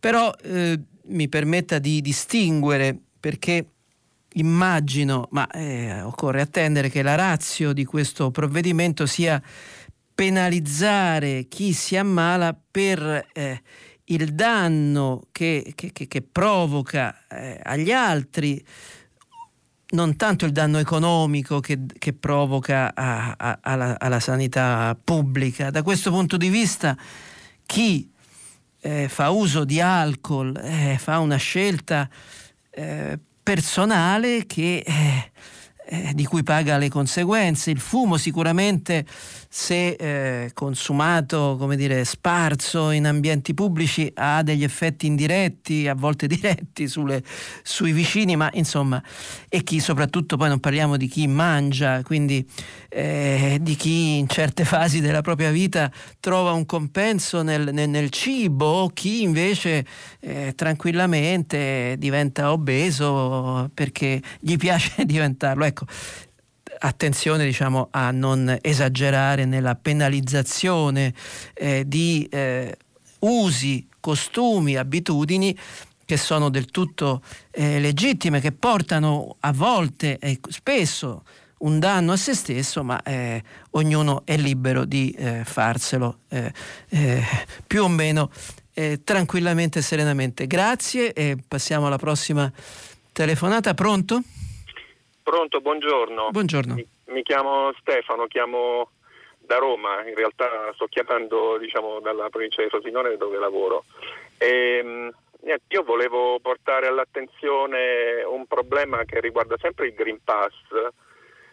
però 0.04 0.34
eh, 0.44 0.78
mi 1.06 1.30
permetta 1.30 1.80
di 1.80 2.02
distinguere 2.02 2.94
perché 3.22 3.68
immagino, 4.34 5.30
ma 5.32 5.48
eh, 5.48 6.02
occorre 6.02 6.42
attendere 6.42 6.90
che 6.90 7.02
la 7.02 7.16
razio 7.16 7.72
di 7.72 7.86
questo 7.86 8.30
provvedimento 8.30 9.06
sia 9.06 9.42
penalizzare 10.14 11.46
chi 11.48 11.72
si 11.72 11.96
ammala 11.96 12.54
per 12.70 13.28
eh, 13.32 13.62
il 14.06 14.34
danno 14.34 15.28
che, 15.32 15.72
che, 15.74 15.94
che, 15.94 16.22
provoca 16.22 17.26
eh, 17.30 17.62
agli 17.64 17.94
altri, 17.94 18.62
non 19.92 20.18
tanto 20.18 20.44
il 20.44 20.52
danno 20.52 20.80
economico 20.80 21.62
che, 21.62 21.80
che 21.98 22.12
provoca 22.12 22.94
a, 22.94 23.36
a, 23.38 23.60
alla, 23.62 23.98
alla, 23.98 24.20
sanità 24.20 25.00
pubblica. 25.02 25.70
Da 25.70 25.82
questo 25.82 26.12
punto 26.12 26.36
di 26.36 26.50
vista 26.50 26.94
chi 27.66 28.12
eh, 28.86 29.08
fa 29.08 29.30
uso 29.30 29.64
di 29.64 29.80
alcol 29.80 30.54
eh, 30.58 30.98
fa 31.00 31.20
una 31.20 31.38
scelta 31.38 32.10
eh, 32.70 33.18
personale 33.42 34.46
che 34.46 34.84
eh, 35.86 36.12
di 36.14 36.26
cui 36.26 36.44
paga 36.44 36.78
le 36.78 36.90
conseguenze. 36.90 37.72
Il 37.72 37.80
fumo 37.80 38.18
sicuramente 38.18 39.06
se 39.56 39.90
eh, 39.90 40.52
consumato, 40.56 41.58
come 41.60 41.76
dire, 41.76 42.06
sparso 42.06 42.90
in 42.90 43.06
ambienti 43.06 43.54
pubblici 43.54 44.12
ha 44.16 44.42
degli 44.42 44.64
effetti 44.64 45.06
indiretti, 45.06 45.88
a 45.88 45.94
volte 45.94 46.26
diretti 46.28 46.88
sulle, 46.88 47.22
sui 47.62 47.92
vicini, 47.92 48.36
ma 48.36 48.50
insomma, 48.54 49.02
e 49.48 49.62
chi 49.62 49.80
soprattutto 49.80 50.38
poi 50.38 50.50
non 50.50 50.60
parliamo 50.60 50.98
di 50.98 51.08
chi 51.08 51.28
mangia, 51.28 52.02
quindi 52.02 52.44
eh, 52.90 53.60
di 53.62 53.76
chi 53.76 54.18
in 54.18 54.28
certe 54.28 54.66
fasi 54.66 55.02
della 55.02 55.22
propria 55.22 55.52
vita 55.52 55.92
trova 56.20 56.52
un 56.52 56.66
compenso 56.66 57.44
nel, 57.44 57.72
nel, 57.74 57.90
nel 57.90 58.10
cibo, 58.10 58.66
o 58.66 58.90
chi 58.90 59.22
invece 59.22 59.86
eh, 60.20 60.54
tranquillamente 60.56 61.96
diventa 62.00 62.52
obeso 62.52 63.70
perché 63.72 64.20
gli 64.40 64.58
piace 64.58 65.04
diventarlo. 65.06 65.64
Ecco, 65.64 65.83
attenzione 66.80 67.46
diciamo, 67.46 67.88
a 67.92 68.12
non 68.12 68.58
esagerare 68.62 69.46
nella 69.46 69.76
penalizzazione 69.76 71.14
eh, 71.54 71.84
di 71.88 72.28
eh, 72.30 72.78
usi, 73.20 73.88
costumi, 74.00 74.76
abitudini 74.76 75.58
che 76.06 76.18
sono 76.18 76.50
del 76.50 76.66
tutto 76.66 77.22
eh, 77.52 77.80
legittime, 77.80 78.42
che 78.42 78.52
portano 78.52 79.38
a 79.40 79.54
volte 79.54 80.18
e 80.20 80.40
spesso 80.50 81.24
un 81.60 81.80
danno 81.80 82.12
a 82.12 82.18
se 82.18 82.34
stesso, 82.34 82.84
ma 82.84 83.02
eh, 83.04 83.42
ognuno 83.72 84.24
è 84.26 84.36
libero 84.36 84.84
di 84.84 85.12
eh, 85.12 85.44
farselo 85.46 86.20
eh, 86.28 86.52
più 87.66 87.84
o 87.84 87.88
meno 87.88 88.30
tranquillamente 89.04 89.80
e 89.80 89.82
serenamente. 89.84 90.48
Grazie 90.48 91.14
e 91.14 91.38
passiamo 91.48 91.86
alla 91.86 92.00
prossima 92.00 92.52
telefonata. 93.12 93.76
Pronto? 93.76 94.24
Pronto, 95.24 95.62
buongiorno. 95.62 96.32
Buongiorno. 96.32 96.74
Mi, 96.74 96.86
mi, 97.06 97.24
chiamo 97.24 97.72
Stefano, 97.80 98.28
chiamo 98.28 98.90
da 99.40 99.58
Roma, 99.58 100.06
in 100.06 100.16
realtà 100.16 100.72
sto 100.74 100.88
chiamando 100.88 101.58
diciamo, 101.58 102.02
dalla 102.02 102.30
provincia 102.30 102.62
di 102.62 102.68
Frosinone 102.68 103.16
dove 103.16 103.40
lavoro. 103.40 103.86
E, 104.38 104.80
ehm, 104.84 105.12
niente, 105.41 105.64
io 105.70 105.84
volevo 105.84 106.40
portare 106.41 106.88
all'attenzione 106.88 108.22
un 108.24 108.45
problema 108.48 109.06
che 109.06 109.22
riguarda 109.22 109.56
sempre 109.58 109.88
il 109.88 109.94
Green 109.94 110.20
Pass. 110.22 110.54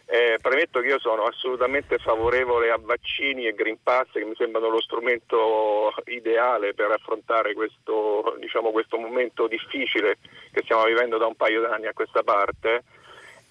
Eh, 0.05 0.37
premetto 0.41 0.81
che 0.81 0.87
io 0.87 0.99
sono 0.99 1.23
assolutamente 1.23 1.97
favorevole 1.97 2.69
a 2.69 2.77
vaccini 2.77 3.47
e 3.47 3.53
Green 3.53 3.81
Pass 3.81 4.11
che 4.11 4.25
mi 4.25 4.35
sembrano 4.35 4.67
lo 4.67 4.81
strumento 4.81 5.93
ideale 6.07 6.73
per 6.73 6.91
affrontare 6.91 7.53
questo, 7.53 8.35
diciamo, 8.37 8.71
questo 8.71 8.97
momento 8.97 9.47
difficile 9.47 10.17
che 10.51 10.63
stiamo 10.63 10.83
vivendo 10.83 11.17
da 11.17 11.27
un 11.27 11.35
paio 11.35 11.61
d'anni 11.61 11.87
a 11.87 11.93
questa 11.93 12.23
parte 12.23 12.83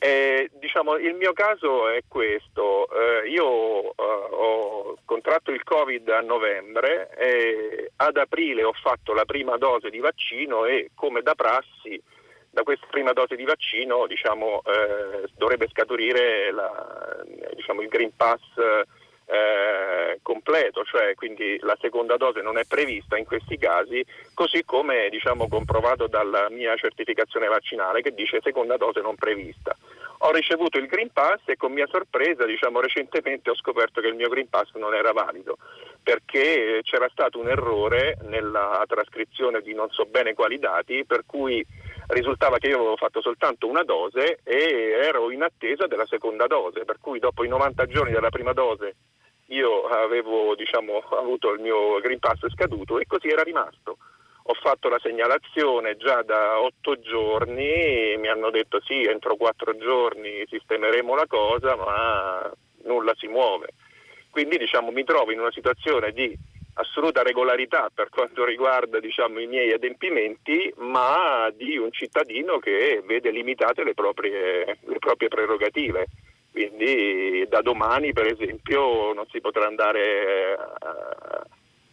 eh, 0.02 0.51
diciamo, 0.55 0.97
il 0.97 1.14
mio 1.14 1.35
caso 1.35 1.90
è 1.90 2.02
questo, 2.09 2.89
eh, 2.89 3.28
io 3.28 3.82
eh, 3.82 3.93
ho 3.97 4.97
contratto 5.05 5.51
il 5.51 5.62
Covid 5.62 6.09
a 6.09 6.20
novembre 6.20 7.90
ad 7.97 8.16
aprile 8.16 8.64
ho 8.64 8.72
fatto 8.72 9.12
la 9.12 9.27
prima 9.27 9.59
dose 9.59 9.90
di 9.90 9.98
vaccino 9.98 10.64
e 10.64 10.90
come 10.94 11.20
da 11.20 11.35
prassi 11.35 12.01
da 12.51 12.62
questa 12.62 12.86
prima 12.90 13.12
dose 13.12 13.36
di 13.36 13.44
vaccino 13.44 14.06
diciamo, 14.06 14.62
eh, 14.64 15.28
dovrebbe 15.36 15.68
scaturire 15.68 16.51
la, 16.51 17.22
diciamo, 17.55 17.82
il 17.82 17.89
Green 17.89 18.16
Pass 18.16 18.40
eh, 19.31 20.19
completo, 20.23 20.82
cioè 20.85 21.15
quindi 21.15 21.59
la 21.61 21.77
seconda 21.81 22.16
dose 22.16 22.40
non 22.43 22.59
è 22.59 22.65
prevista 22.65 23.16
in 23.16 23.24
questi 23.24 23.57
casi, 23.57 24.05
così 24.35 24.65
come 24.65 25.09
diciamo, 25.09 25.48
comprovato 25.48 26.09
dalla 26.09 26.48
mia 26.51 26.74
certificazione 26.77 27.47
vaccinale 27.47 28.02
che 28.02 28.12
dice 28.12 28.40
seconda 28.43 28.77
dose 28.77 29.01
non 29.01 29.15
prevista. 29.15 29.77
Ho 30.23 30.32
ricevuto 30.32 30.78
il 30.78 30.86
Green 30.86 31.12
Pass 31.12 31.43
e 31.47 31.57
con 31.57 31.73
mia 31.73 31.86
sorpresa 31.86 32.44
diciamo, 32.44 32.81
recentemente 32.81 33.51
ho 33.51 33.55
scoperto 33.55 34.01
che 34.01 34.09
il 34.09 34.16
mio 34.16 34.28
Green 34.28 34.48
Pass 34.48 34.74
non 34.74 34.94
era 34.94 35.12
valido 35.12 35.57
perché 36.02 36.81
c'era 36.82 37.09
stato 37.11 37.39
un 37.39 37.48
errore 37.48 38.16
nella 38.23 38.82
trascrizione 38.86 39.61
di 39.61 39.74
non 39.74 39.90
so 39.90 40.07
bene 40.07 40.35
quali 40.35 40.59
dati 40.59 41.05
per 41.05 41.24
cui 41.27 41.65
risultava 42.09 42.59
che 42.59 42.69
io 42.69 42.78
avevo 42.78 42.97
fatto 42.97 43.20
soltanto 43.20 43.69
una 43.69 43.85
dose 43.85 44.40
e 44.43 44.97
ero 45.01 45.31
in 45.31 45.43
attesa 45.43 45.86
della 45.86 46.07
seconda 46.07 46.47
dose, 46.47 46.85
per 46.85 46.98
cui 47.01 47.19
dopo 47.19 47.44
i 47.44 47.48
90 47.48 47.86
giorni 47.86 48.12
della 48.12 48.31
prima 48.31 48.52
dose 48.52 48.97
io 49.51 49.86
avevo 49.86 50.55
diciamo, 50.55 50.98
avuto 51.10 51.52
il 51.52 51.60
mio 51.60 51.98
Green 52.01 52.18
Pass 52.18 52.48
scaduto 52.51 52.98
e 52.98 53.06
così 53.06 53.28
era 53.28 53.43
rimasto. 53.43 53.98
Ho 54.44 54.55
fatto 54.55 54.89
la 54.89 54.98
segnalazione 55.01 55.97
già 55.97 56.22
da 56.22 56.60
otto 56.60 56.98
giorni 56.98 57.68
e 57.68 58.16
mi 58.18 58.28
hanno 58.28 58.51
detto 58.51 58.81
sì, 58.81 59.02
entro 59.02 59.36
quattro 59.36 59.77
giorni 59.77 60.44
sistemeremo 60.48 61.14
la 61.14 61.27
cosa, 61.27 61.77
ma 61.77 62.51
nulla 62.85 63.14
si 63.16 63.27
muove. 63.27 63.68
Quindi 64.31 64.56
diciamo, 64.59 64.90
mi 64.90 65.05
trovo 65.05 65.32
in 65.32 65.40
una 65.40 65.52
situazione 65.52 66.12
di 66.12 66.36
assoluta 66.74 67.22
regolarità 67.22 67.90
per 67.93 68.09
quanto 68.09 68.44
riguarda 68.44 69.01
diciamo, 69.01 69.40
i 69.40 69.47
miei 69.47 69.72
adempimenti, 69.72 70.72
ma 70.78 71.51
di 71.55 71.77
un 71.77 71.93
cittadino 71.93 72.59
che 72.59 73.02
vede 73.05 73.31
limitate 73.31 73.85
le 73.85 73.94
proprie, 73.94 74.78
le 74.81 74.98
proprie 74.98 75.28
prerogative. 75.28 76.06
Quindi 76.52 77.47
da 77.48 77.60
domani 77.62 78.12
per 78.12 78.27
esempio 78.27 79.12
non 79.12 79.27
si 79.31 79.40
potrà 79.40 79.66
andare 79.66 80.56
a, 80.56 81.47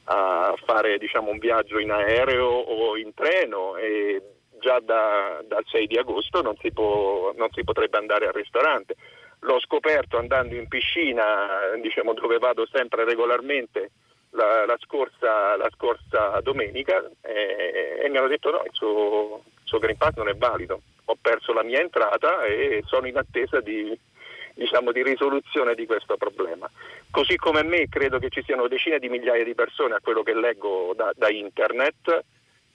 a 0.05 0.55
fare 0.65 0.97
diciamo, 0.97 1.31
un 1.31 1.37
viaggio 1.37 1.79
in 1.79 1.91
aereo 1.91 2.47
o 2.47 2.97
in 2.97 3.13
treno 3.13 3.75
e 3.75 4.21
già 4.59 4.79
da, 4.79 5.41
dal 5.45 5.63
6 5.65 5.87
di 5.87 5.97
agosto 5.97 6.41
non 6.41 6.55
si, 6.57 6.71
può, 6.71 7.33
non 7.35 7.49
si, 7.51 7.63
potrebbe 7.63 7.97
andare 7.97 8.27
al 8.27 8.33
ristorante. 8.33 8.95
L'ho 9.41 9.59
scoperto 9.59 10.17
andando 10.17 10.55
in 10.55 10.67
piscina, 10.67 11.47
diciamo, 11.79 12.13
dove 12.13 12.37
vado 12.39 12.65
sempre 12.71 13.05
regolarmente 13.05 13.91
la, 14.31 14.65
la, 14.65 14.77
scorsa, 14.79 15.55
la 15.55 15.69
scorsa, 15.75 16.39
domenica 16.41 17.03
e, 17.21 17.99
e, 18.03 18.09
mi 18.09 18.17
hanno 18.17 18.27
detto 18.27 18.49
no, 18.49 18.63
il 18.65 18.71
suo, 18.73 19.41
il 19.45 19.61
suo 19.63 19.79
Green 19.79 19.97
Pass 19.97 20.15
non 20.15 20.29
è 20.29 20.35
valido. 20.35 20.81
Ho 21.05 21.17
perso 21.21 21.53
la 21.53 21.63
mia 21.63 21.79
entrata 21.79 22.43
e 22.43 22.83
sono 22.85 23.07
in 23.07 23.17
attesa 23.17 23.61
di, 23.61 23.97
diciamo, 24.57 24.91
di 24.91 25.03
risoluzione 25.03 25.75
di 25.75 25.85
questo 25.85 26.17
problema. 26.17 26.69
Così 27.11 27.37
come 27.37 27.63
me 27.63 27.87
credo 27.87 28.17
che 28.19 28.29
ci 28.29 28.43
siano 28.43 28.67
decine 28.67 28.99
di 28.99 29.07
migliaia 29.07 29.43
di 29.43 29.55
persone 29.55 29.95
a 29.95 30.01
quello 30.01 30.23
che 30.23 30.33
leggo 30.33 30.93
da, 30.95 31.11
da 31.15 31.29
internet, 31.29 32.25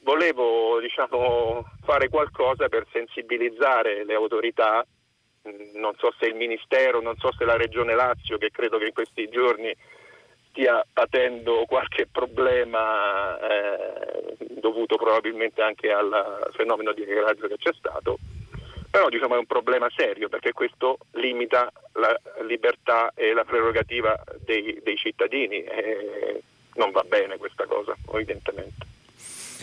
volevo 0.00 0.80
diciamo, 0.80 1.64
fare 1.84 2.08
qualcosa 2.08 2.68
per 2.68 2.86
sensibilizzare 2.92 4.04
le 4.04 4.14
autorità, 4.14 4.84
non 5.74 5.94
so 5.96 6.14
se 6.18 6.26
il 6.26 6.36
Ministero, 6.36 7.00
non 7.00 7.16
so 7.16 7.32
se 7.36 7.44
la 7.44 7.56
Regione 7.56 7.94
Lazio, 7.94 8.38
che 8.38 8.50
credo 8.50 8.78
che 8.78 8.86
in 8.86 8.92
questi 8.92 9.28
giorni 9.28 9.74
stia 10.48 10.84
patendo 10.92 11.64
qualche 11.66 12.06
problema 12.06 13.38
eh, 13.40 14.36
dovuto 14.60 14.96
probabilmente 14.96 15.62
anche 15.62 15.90
al 15.90 16.50
fenomeno 16.52 16.92
di 16.92 17.02
hackeraggio 17.02 17.48
che 17.48 17.56
c'è 17.56 17.72
stato, 17.72 18.18
però 18.92 19.08
diciamo, 19.08 19.36
è 19.36 19.38
un 19.38 19.46
problema 19.46 19.88
serio 19.96 20.28
perché 20.28 20.52
questo 20.52 20.98
limita 21.12 21.72
la 21.94 22.14
libertà 22.46 23.10
e 23.14 23.32
la 23.32 23.42
prerogativa 23.42 24.22
dei, 24.44 24.78
dei 24.84 24.96
cittadini 24.96 25.64
e 25.64 26.42
non 26.74 26.90
va 26.90 27.02
bene 27.08 27.38
questa 27.38 27.64
cosa 27.64 27.96
evidentemente. 28.12 28.84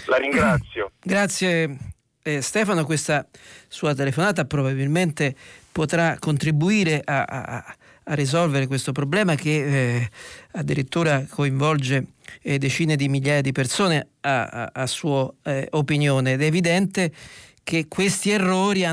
La 0.07 0.17
ringrazio. 0.17 0.93
Grazie 0.99 1.77
eh, 2.23 2.41
Stefano, 2.41 2.85
questa 2.85 3.23
sua 3.67 3.93
telefonata 3.93 4.45
probabilmente 4.45 5.35
potrà 5.71 6.17
contribuire 6.17 6.99
a, 7.05 7.23
a, 7.23 7.75
a 8.05 8.13
risolvere 8.15 8.65
questo 8.65 8.91
problema 8.91 9.35
che 9.35 9.97
eh, 9.97 10.09
addirittura 10.53 11.23
coinvolge 11.29 12.05
eh, 12.41 12.57
decine 12.57 12.95
di 12.95 13.07
migliaia 13.07 13.41
di 13.41 13.51
persone 13.51 14.07
a, 14.21 14.71
a, 14.73 14.87
sua 14.87 15.31
eh, 15.43 15.67
opinione 15.71 16.33
ed 16.33 16.41
è 16.41 16.45
evidente 16.45 17.11
che 17.69 17.87
questi 17.87 18.31
errori 18.31 18.83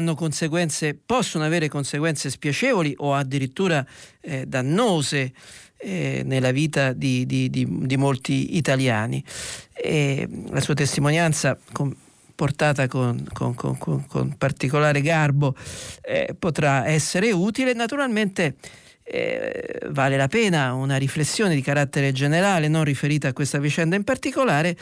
possono 1.06 1.44
avere 1.44 1.66
conseguenze 1.66 2.28
spiacevoli 2.28 2.92
o 2.98 3.14
addirittura 3.14 3.82
eh, 4.20 4.44
dannose 4.44 5.32
eh, 5.78 6.20
nella 6.26 6.50
vita 6.50 6.92
di, 6.92 7.24
di, 7.24 7.48
di, 7.48 7.66
di 7.66 7.96
molti 7.96 8.58
italiani. 8.58 9.24
E 9.72 10.28
la 10.50 10.60
sua 10.60 10.74
testimonianza 10.74 11.58
con, 11.72 11.96
portata 12.34 12.86
con, 12.86 13.26
con, 13.32 13.54
con, 13.54 13.78
con, 13.78 14.36
particolare 14.36 15.00
garbo 15.00 15.56
eh, 16.02 16.36
potrà 16.38 16.86
essere 16.86 17.32
utile. 17.32 17.72
Naturalmente 17.72 18.56
eh, 19.04 19.80
vale 19.88 20.18
la 20.18 20.28
pena 20.28 20.74
una 20.74 20.98
riflessione 20.98 21.54
di 21.54 21.62
carattere 21.62 22.12
generale, 22.12 22.68
non 22.68 22.84
riferita 22.84 23.28
a 23.28 23.32
questa 23.32 23.58
vicenda 23.58 23.96
in 23.96 24.04
particolare 24.04 24.76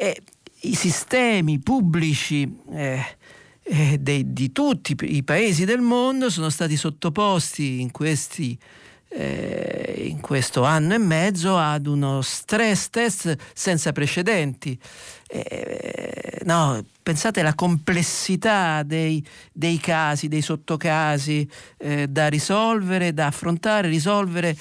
E 0.00 0.22
I 0.60 0.74
sistemi 0.74 1.60
pubblici 1.60 2.58
eh, 2.72 3.16
eh, 3.62 3.98
dei, 3.98 4.32
di 4.32 4.50
tutti 4.50 4.96
i 5.00 5.22
paesi 5.22 5.64
del 5.64 5.80
mondo 5.80 6.30
sono 6.30 6.50
stati 6.50 6.76
sottoposti 6.76 7.80
in 7.80 7.90
questi 7.90 8.58
eh, 9.10 10.04
in 10.08 10.20
questo 10.20 10.64
anno 10.64 10.94
e 10.94 10.98
mezzo 10.98 11.56
ad 11.56 11.86
uno 11.86 12.20
stress 12.22 12.88
test 12.90 13.36
senza 13.54 13.92
precedenti. 13.92 14.78
Eh, 15.26 16.40
no, 16.44 16.84
pensate 17.02 17.40
alla 17.40 17.54
complessità 17.54 18.82
dei, 18.82 19.24
dei, 19.52 19.78
casi, 19.78 20.28
dei 20.28 20.42
sottocasi 20.42 21.48
eh, 21.78 22.06
da 22.08 22.28
risolvere, 22.28 23.14
da 23.14 23.26
affrontare, 23.26 23.88
risolvere 23.88 24.56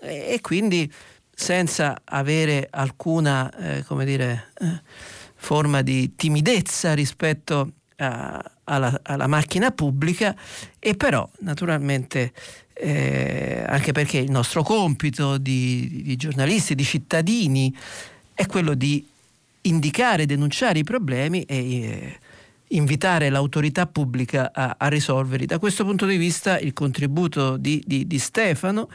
e 0.00 0.38
quindi 0.40 0.90
senza 1.34 2.00
avere 2.04 2.66
alcuna 2.70 3.52
come 3.86 4.04
dire, 4.04 4.48
forma 5.42 5.82
di 5.82 6.14
timidezza 6.14 6.94
rispetto 6.94 7.72
a, 7.96 8.52
alla, 8.64 9.00
alla, 9.02 9.26
macchina 9.26 9.72
pubblica 9.72 10.36
e 10.78 10.94
però 10.94 11.28
naturalmente 11.40 12.32
eh, 12.74 13.64
anche 13.66 13.90
perché 13.90 14.18
il 14.18 14.30
nostro 14.30 14.62
compito 14.62 15.38
di, 15.38 16.02
di, 16.04 16.16
giornalisti, 16.16 16.76
di 16.76 16.84
cittadini, 16.84 17.74
è 18.34 18.46
quello 18.46 18.74
di 18.74 19.04
indicare, 19.62 20.26
denunciare 20.26 20.78
i 20.78 20.84
problemi 20.84 21.42
e 21.42 21.56
eh, 21.56 22.18
invitare 22.68 23.28
l'autorità 23.28 23.86
pubblica 23.86 24.52
a, 24.54 24.76
a, 24.78 24.88
risolverli. 24.88 25.46
Da 25.46 25.58
questo 25.58 25.84
punto 25.84 26.06
di 26.06 26.16
vista 26.16 26.58
il 26.58 26.72
contributo 26.72 27.56
di, 27.56 27.82
di, 27.84 28.06
di 28.06 28.18
Stefano 28.18 28.88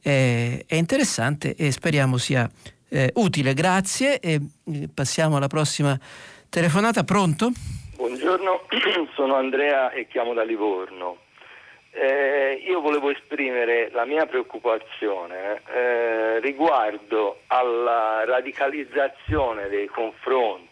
è, 0.00 0.64
è, 0.64 0.76
interessante 0.76 1.54
e 1.56 1.70
speriamo 1.72 2.16
sia 2.18 2.48
eh, 2.88 3.10
utile. 3.14 3.54
Grazie 3.54 4.20
e 4.20 4.34
eh, 4.34 4.88
passiamo 4.92 5.36
alla 5.36 5.46
prossima 5.46 5.98
telefonata. 6.48 7.04
Pronto? 7.04 7.50
Buongiorno, 7.96 8.62
sono 9.14 9.34
Andrea 9.34 9.90
e 9.90 10.06
chiamo 10.08 10.32
da 10.32 10.42
Livorno. 10.42 11.18
Eh, 11.90 12.62
io 12.64 12.80
volevo 12.80 13.10
esprimere 13.10 13.90
la 13.92 14.04
mia 14.04 14.24
preoccupazione 14.26 15.62
eh, 15.66 16.38
riguardo 16.38 17.40
alla 17.48 18.24
radicalizzazione 18.24 19.68
dei 19.68 19.86
confronti 19.86 20.68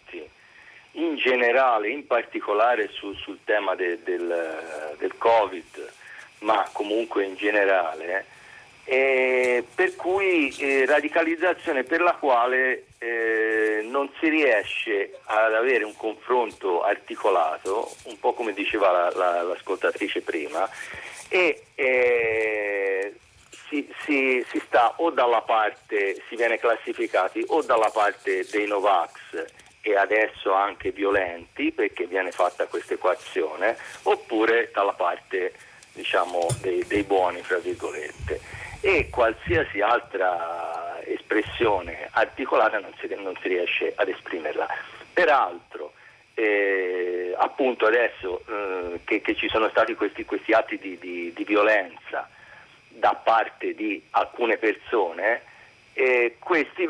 in 0.92 1.16
generale, 1.16 1.88
in 1.88 2.06
particolare 2.06 2.88
su, 2.92 3.12
sul 3.14 3.38
tema 3.44 3.74
de, 3.74 4.02
del, 4.04 4.94
del, 4.98 5.16
Covid, 5.18 5.92
ma 6.40 6.68
comunque 6.72 7.24
in 7.24 7.34
generale, 7.34 8.24
eh, 8.88 9.64
per 9.74 9.96
cui 9.96 10.54
eh, 10.58 10.86
radicalizzazione 10.86 11.82
per 11.82 12.00
la 12.00 12.14
quale 12.14 12.84
eh, 12.98 13.84
non 13.84 14.08
si 14.20 14.28
riesce 14.28 15.18
ad 15.24 15.54
avere 15.54 15.82
un 15.82 15.96
confronto 15.96 16.82
articolato, 16.82 17.90
un 18.04 18.18
po' 18.20 18.32
come 18.32 18.52
diceva 18.52 18.92
la, 18.92 19.10
la, 19.10 19.42
l'ascoltatrice 19.42 20.22
prima, 20.22 20.68
e 21.28 21.64
eh, 21.74 23.14
si, 23.68 23.92
si, 24.04 24.46
si, 24.48 24.62
sta 24.64 24.94
o 24.98 25.10
dalla 25.10 25.40
parte, 25.40 26.22
si 26.28 26.36
viene 26.36 26.58
classificati 26.60 27.44
o 27.48 27.62
dalla 27.62 27.90
parte 27.90 28.46
dei 28.48 28.68
Novax 28.68 29.44
e 29.80 29.96
adesso 29.96 30.52
anche 30.52 30.92
violenti 30.92 31.72
perché 31.72 32.06
viene 32.06 32.30
fatta 32.30 32.66
questa 32.66 32.94
equazione, 32.94 33.76
oppure 34.02 34.70
dalla 34.72 34.92
parte 34.92 35.52
diciamo, 35.92 36.46
dei, 36.60 36.84
dei 36.86 37.02
buoni, 37.02 37.42
fra 37.42 37.58
virgolette. 37.58 38.65
E 38.80 39.08
qualsiasi 39.10 39.80
altra 39.80 41.00
espressione 41.04 42.08
articolata 42.12 42.78
non 42.78 42.92
si, 43.00 43.08
non 43.14 43.36
si 43.40 43.48
riesce 43.48 43.92
ad 43.96 44.08
esprimerla. 44.08 44.66
Peraltro, 45.12 45.92
eh, 46.34 47.34
appunto 47.38 47.86
adesso 47.86 48.42
eh, 48.46 49.00
che, 49.04 49.22
che, 49.22 49.34
ci 49.34 49.48
sono 49.48 49.68
stati 49.70 49.94
questi, 49.94 50.24
questi 50.24 50.52
atti 50.52 50.78
di, 50.78 50.98
di, 50.98 51.32
di, 51.34 51.44
violenza 51.44 52.28
da 52.88 53.18
parte 53.22 53.74
di 53.74 54.02
alcune 54.10 54.58
persone, 54.58 55.42
eh, 55.94 56.36
questi, 56.38 56.86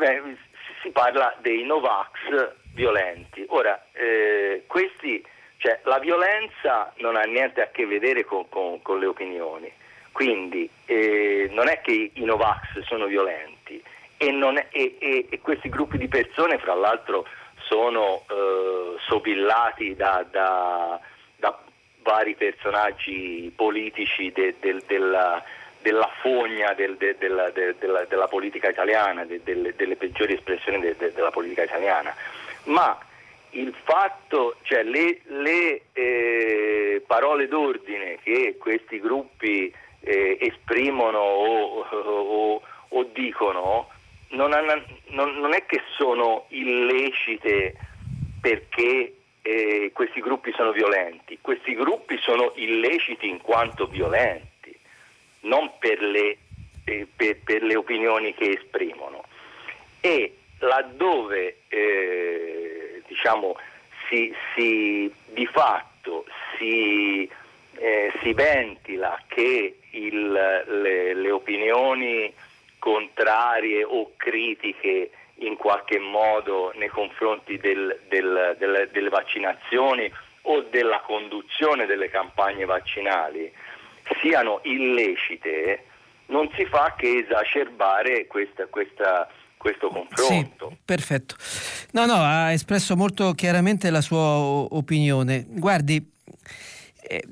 si 0.81 0.89
parla 0.89 1.33
dei 1.39 1.63
Novax 1.63 2.55
violenti. 2.73 3.45
Ora, 3.47 3.85
eh, 3.93 4.63
questi, 4.67 5.25
cioè, 5.57 5.79
la 5.83 5.99
violenza 5.99 6.93
non 6.97 7.15
ha 7.15 7.23
niente 7.23 7.61
a 7.61 7.67
che 7.67 7.85
vedere 7.85 8.25
con, 8.25 8.49
con, 8.49 8.81
con 8.81 8.99
le 8.99 9.05
opinioni, 9.05 9.71
quindi 10.17 10.67
eh, 10.85 11.47
non 11.51 11.67
è 11.67 11.79
che 11.81 12.09
i 12.11 12.23
Novax 12.23 12.79
sono 12.85 13.05
violenti 13.05 13.79
e, 14.17 14.65
è, 14.71 14.91
e, 14.97 15.27
e 15.29 15.39
questi 15.41 15.69
gruppi 15.69 15.99
di 15.99 16.07
persone, 16.07 16.57
fra 16.57 16.73
l'altro, 16.73 17.27
sono 17.67 18.23
eh, 18.27 18.95
sobillati 19.07 19.95
da, 19.95 20.25
da, 20.27 20.99
da, 21.35 21.59
vari 22.01 22.33
personaggi 22.33 23.53
politici 23.55 24.31
de, 24.31 24.55
de, 24.59 24.81
della, 24.87 25.43
della, 25.83 26.09
fogna 26.19 26.73
del, 26.73 26.97
de, 26.97 27.15
della, 27.19 27.51
della, 27.51 28.05
della, 28.05 28.27
politica 28.27 28.69
italiana, 28.69 29.23
delle, 29.23 29.75
delle, 29.75 29.95
peggiori 29.97 30.33
espressioni 30.33 30.95
della 30.97 31.29
politica 31.29 31.61
italiana. 31.61 32.11
Ma 32.63 32.97
il 33.51 33.71
fatto, 33.83 34.55
cioè 34.63 34.81
le, 34.81 35.19
le 35.25 35.81
eh, 35.93 37.03
parole 37.05 37.47
d'ordine 37.47 38.17
che 38.23 38.55
questi 38.57 38.99
gruppi 38.99 39.71
eh, 40.07 40.37
esprimono 40.39 41.19
o, 41.19 41.81
o, 41.81 42.61
o 42.87 43.03
dicono 43.13 43.89
non, 44.29 44.53
hanno, 44.53 44.83
non, 45.07 45.37
non 45.39 45.53
è 45.53 45.65
che 45.65 45.81
sono 45.95 46.45
illecite 46.49 47.75
perché 48.41 49.13
eh, 49.41 49.91
questi 49.93 50.21
gruppi 50.21 50.51
sono 50.53 50.71
violenti, 50.71 51.39
questi 51.41 51.75
gruppi 51.75 52.17
sono 52.17 52.53
illeciti 52.55 53.27
in 53.27 53.41
quanto 53.41 53.87
violenti, 53.87 54.77
non 55.41 55.71
per 55.79 56.01
le, 56.01 56.37
eh, 56.85 57.07
per, 57.13 57.37
per 57.43 57.63
le 57.63 57.75
opinioni 57.75 58.33
che 58.33 58.59
esprimono. 58.61 59.23
E 60.01 60.37
laddove 60.59 61.59
eh, 61.67 63.01
diciamo, 63.07 63.55
si, 64.09 64.33
si, 64.53 65.13
di 65.33 65.45
fatto 65.45 66.25
si, 66.57 67.29
eh, 67.79 68.11
si 68.21 68.33
ventila 68.33 69.21
che 69.27 69.79
il, 69.91 70.31
le, 70.31 71.13
le 71.13 71.31
opinioni 71.31 72.33
contrarie 72.79 73.83
o 73.83 74.11
critiche 74.15 75.11
in 75.39 75.55
qualche 75.55 75.99
modo 75.99 76.71
nei 76.75 76.89
confronti 76.89 77.57
del, 77.57 77.99
del, 78.07 78.55
del, 78.57 78.89
delle 78.91 79.09
vaccinazioni 79.09 80.11
o 80.43 80.61
della 80.61 81.01
conduzione 81.01 81.85
delle 81.85 82.09
campagne 82.09 82.65
vaccinali 82.65 83.51
siano 84.21 84.61
illecite, 84.63 85.83
non 86.27 86.49
si 86.55 86.65
fa 86.65 86.95
che 86.97 87.25
esacerbare 87.25 88.27
questa, 88.27 88.65
questa, 88.67 89.27
questo 89.57 89.89
confronto. 89.89 90.69
Sì, 90.69 90.77
perfetto. 90.83 91.35
No, 91.91 92.05
no, 92.05 92.15
ha 92.15 92.51
espresso 92.51 92.95
molto 92.95 93.33
chiaramente 93.33 93.89
la 93.89 94.01
sua 94.01 94.19
opinione. 94.19 95.45
Guardi, 95.47 96.13
eh, 97.01 97.23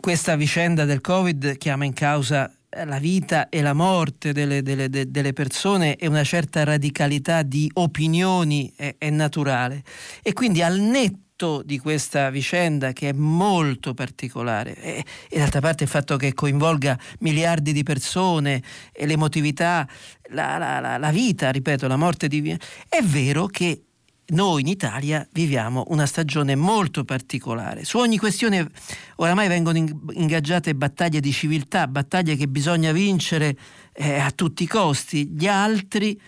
questa 0.00 0.36
vicenda 0.36 0.84
del 0.84 1.00
Covid 1.00 1.56
chiama 1.58 1.84
in 1.84 1.92
causa 1.92 2.50
la 2.84 2.98
vita 2.98 3.48
e 3.48 3.62
la 3.62 3.72
morte 3.72 4.32
delle, 4.32 4.62
delle, 4.62 4.88
delle, 4.88 5.32
persone 5.32 5.96
e 5.96 6.06
una 6.06 6.24
certa 6.24 6.64
radicalità 6.64 7.42
di 7.42 7.70
opinioni 7.74 8.72
è, 8.76 8.96
è 8.98 9.10
naturale. 9.10 9.82
E 10.22 10.32
quindi 10.32 10.62
al 10.62 10.78
netto 10.78 11.62
di 11.64 11.78
questa 11.78 12.30
vicenda 12.30 12.92
che 12.92 13.10
è 13.10 13.12
molto 13.12 13.94
particolare 13.94 14.74
e, 14.74 15.04
e 15.28 15.38
d'altra 15.38 15.60
parte 15.60 15.84
il 15.84 15.90
fatto 15.90 16.16
che 16.16 16.34
coinvolga 16.34 16.98
miliardi 17.20 17.72
di 17.72 17.82
persone 17.82 18.62
e 18.92 19.06
l'emotività, 19.06 19.86
la, 20.30 20.58
la, 20.58 20.98
la, 20.98 21.10
vita, 21.10 21.50
ripeto, 21.50 21.86
la 21.86 21.96
morte 21.96 22.28
di... 22.28 22.56
È 22.88 23.02
vero 23.02 23.46
che 23.46 23.85
noi 24.28 24.62
in 24.62 24.66
Italia 24.66 25.26
viviamo 25.32 25.84
una 25.88 26.06
stagione 26.06 26.56
molto 26.56 27.04
particolare. 27.04 27.84
Su 27.84 27.98
ogni 27.98 28.18
questione 28.18 28.68
oramai 29.16 29.46
vengono 29.46 29.78
ingaggiate 29.78 30.74
battaglie 30.74 31.20
di 31.20 31.32
civiltà, 31.32 31.86
battaglie 31.86 32.36
che 32.36 32.48
bisogna 32.48 32.92
vincere 32.92 33.56
eh, 33.92 34.18
a 34.18 34.30
tutti 34.32 34.64
i 34.64 34.66
costi. 34.66 35.28
Gli 35.28 35.46
altri 35.46 36.20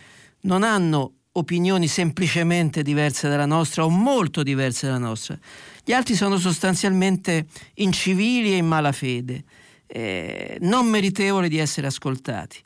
non 0.42 0.62
hanno 0.62 1.14
opinioni 1.32 1.88
semplicemente 1.88 2.82
diverse 2.82 3.28
dalla 3.28 3.46
nostra 3.46 3.84
o 3.84 3.88
molto 3.88 4.42
diverse 4.42 4.86
dalla 4.86 4.98
nostra. 4.98 5.38
Gli 5.84 5.92
altri 5.92 6.14
sono 6.14 6.36
sostanzialmente 6.38 7.46
incivili 7.74 8.52
e 8.52 8.56
in 8.56 8.66
malafede, 8.66 9.44
eh, 9.86 10.58
non 10.60 10.86
meritevoli 10.86 11.48
di 11.48 11.58
essere 11.58 11.86
ascoltati. 11.86 12.58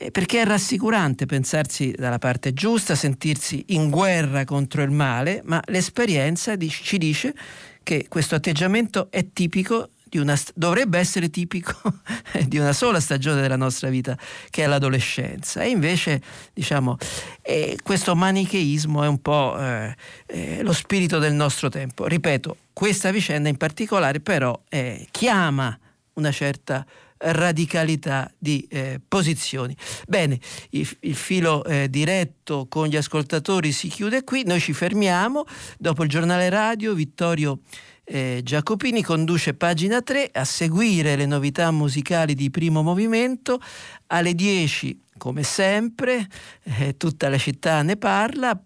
Eh, 0.00 0.12
perché 0.12 0.42
è 0.42 0.44
rassicurante 0.44 1.26
pensarsi 1.26 1.90
dalla 1.90 2.18
parte 2.18 2.52
giusta, 2.52 2.94
sentirsi 2.94 3.64
in 3.68 3.90
guerra 3.90 4.44
contro 4.44 4.82
il 4.82 4.92
male, 4.92 5.42
ma 5.44 5.60
l'esperienza 5.66 6.56
ci 6.56 6.98
dice 6.98 7.34
che 7.82 8.06
questo 8.08 8.36
atteggiamento 8.36 9.10
è 9.10 9.32
tipico 9.32 9.90
una, 10.12 10.38
dovrebbe 10.54 10.98
essere 11.00 11.30
tipico 11.30 11.74
di 12.46 12.58
una 12.58 12.72
sola 12.72 13.00
stagione 13.00 13.40
della 13.40 13.56
nostra 13.56 13.90
vita, 13.90 14.16
che 14.50 14.62
è 14.62 14.66
l'adolescenza. 14.68 15.62
E 15.62 15.70
invece, 15.70 16.22
diciamo, 16.54 16.96
eh, 17.42 17.76
questo 17.82 18.14
manicheismo 18.14 19.02
è 19.02 19.08
un 19.08 19.20
po' 19.20 19.58
eh, 19.58 19.96
eh, 20.26 20.62
lo 20.62 20.72
spirito 20.72 21.18
del 21.18 21.34
nostro 21.34 21.68
tempo. 21.68 22.06
Ripeto, 22.06 22.56
questa 22.72 23.10
vicenda 23.10 23.48
in 23.48 23.56
particolare 23.56 24.20
però 24.20 24.58
eh, 24.68 25.08
chiama 25.10 25.76
una 26.14 26.30
certa 26.30 26.86
radicalità 27.18 28.30
di 28.38 28.66
eh, 28.70 29.00
posizioni. 29.06 29.76
Bene, 30.06 30.38
il, 30.70 30.88
il 31.00 31.14
filo 31.14 31.64
eh, 31.64 31.88
diretto 31.90 32.66
con 32.68 32.86
gli 32.86 32.96
ascoltatori 32.96 33.72
si 33.72 33.88
chiude 33.88 34.24
qui, 34.24 34.44
noi 34.44 34.60
ci 34.60 34.72
fermiamo, 34.72 35.44
dopo 35.78 36.02
il 36.02 36.08
giornale 36.08 36.48
radio 36.48 36.94
Vittorio 36.94 37.60
eh, 38.04 38.40
Giacopini 38.42 39.02
conduce 39.02 39.54
pagina 39.54 40.00
3 40.00 40.30
a 40.32 40.44
seguire 40.44 41.14
le 41.14 41.26
novità 41.26 41.70
musicali 41.70 42.34
di 42.34 42.50
primo 42.50 42.82
movimento 42.82 43.60
alle 44.06 44.34
10 44.34 45.02
come 45.18 45.42
sempre 45.42 46.26
eh, 46.62 46.96
tutta 46.96 47.28
la 47.28 47.36
città 47.36 47.82
ne 47.82 47.96
parla 47.96 48.58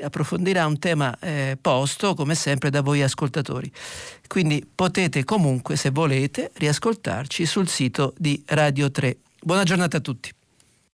approfondirà 0.00 0.66
un 0.66 0.78
tema 0.78 1.16
eh, 1.18 1.56
posto 1.60 2.14
come 2.14 2.34
sempre 2.34 2.70
da 2.70 2.80
voi 2.80 3.02
ascoltatori. 3.02 3.70
Quindi 4.26 4.66
potete 4.72 5.24
comunque 5.24 5.76
se 5.76 5.90
volete 5.90 6.50
riascoltarci 6.54 7.46
sul 7.46 7.68
sito 7.68 8.14
di 8.16 8.42
Radio 8.46 8.90
3 8.90 9.18
buona 9.46 9.62
giornata 9.62 9.98
a 9.98 10.00
tutti 10.00 10.35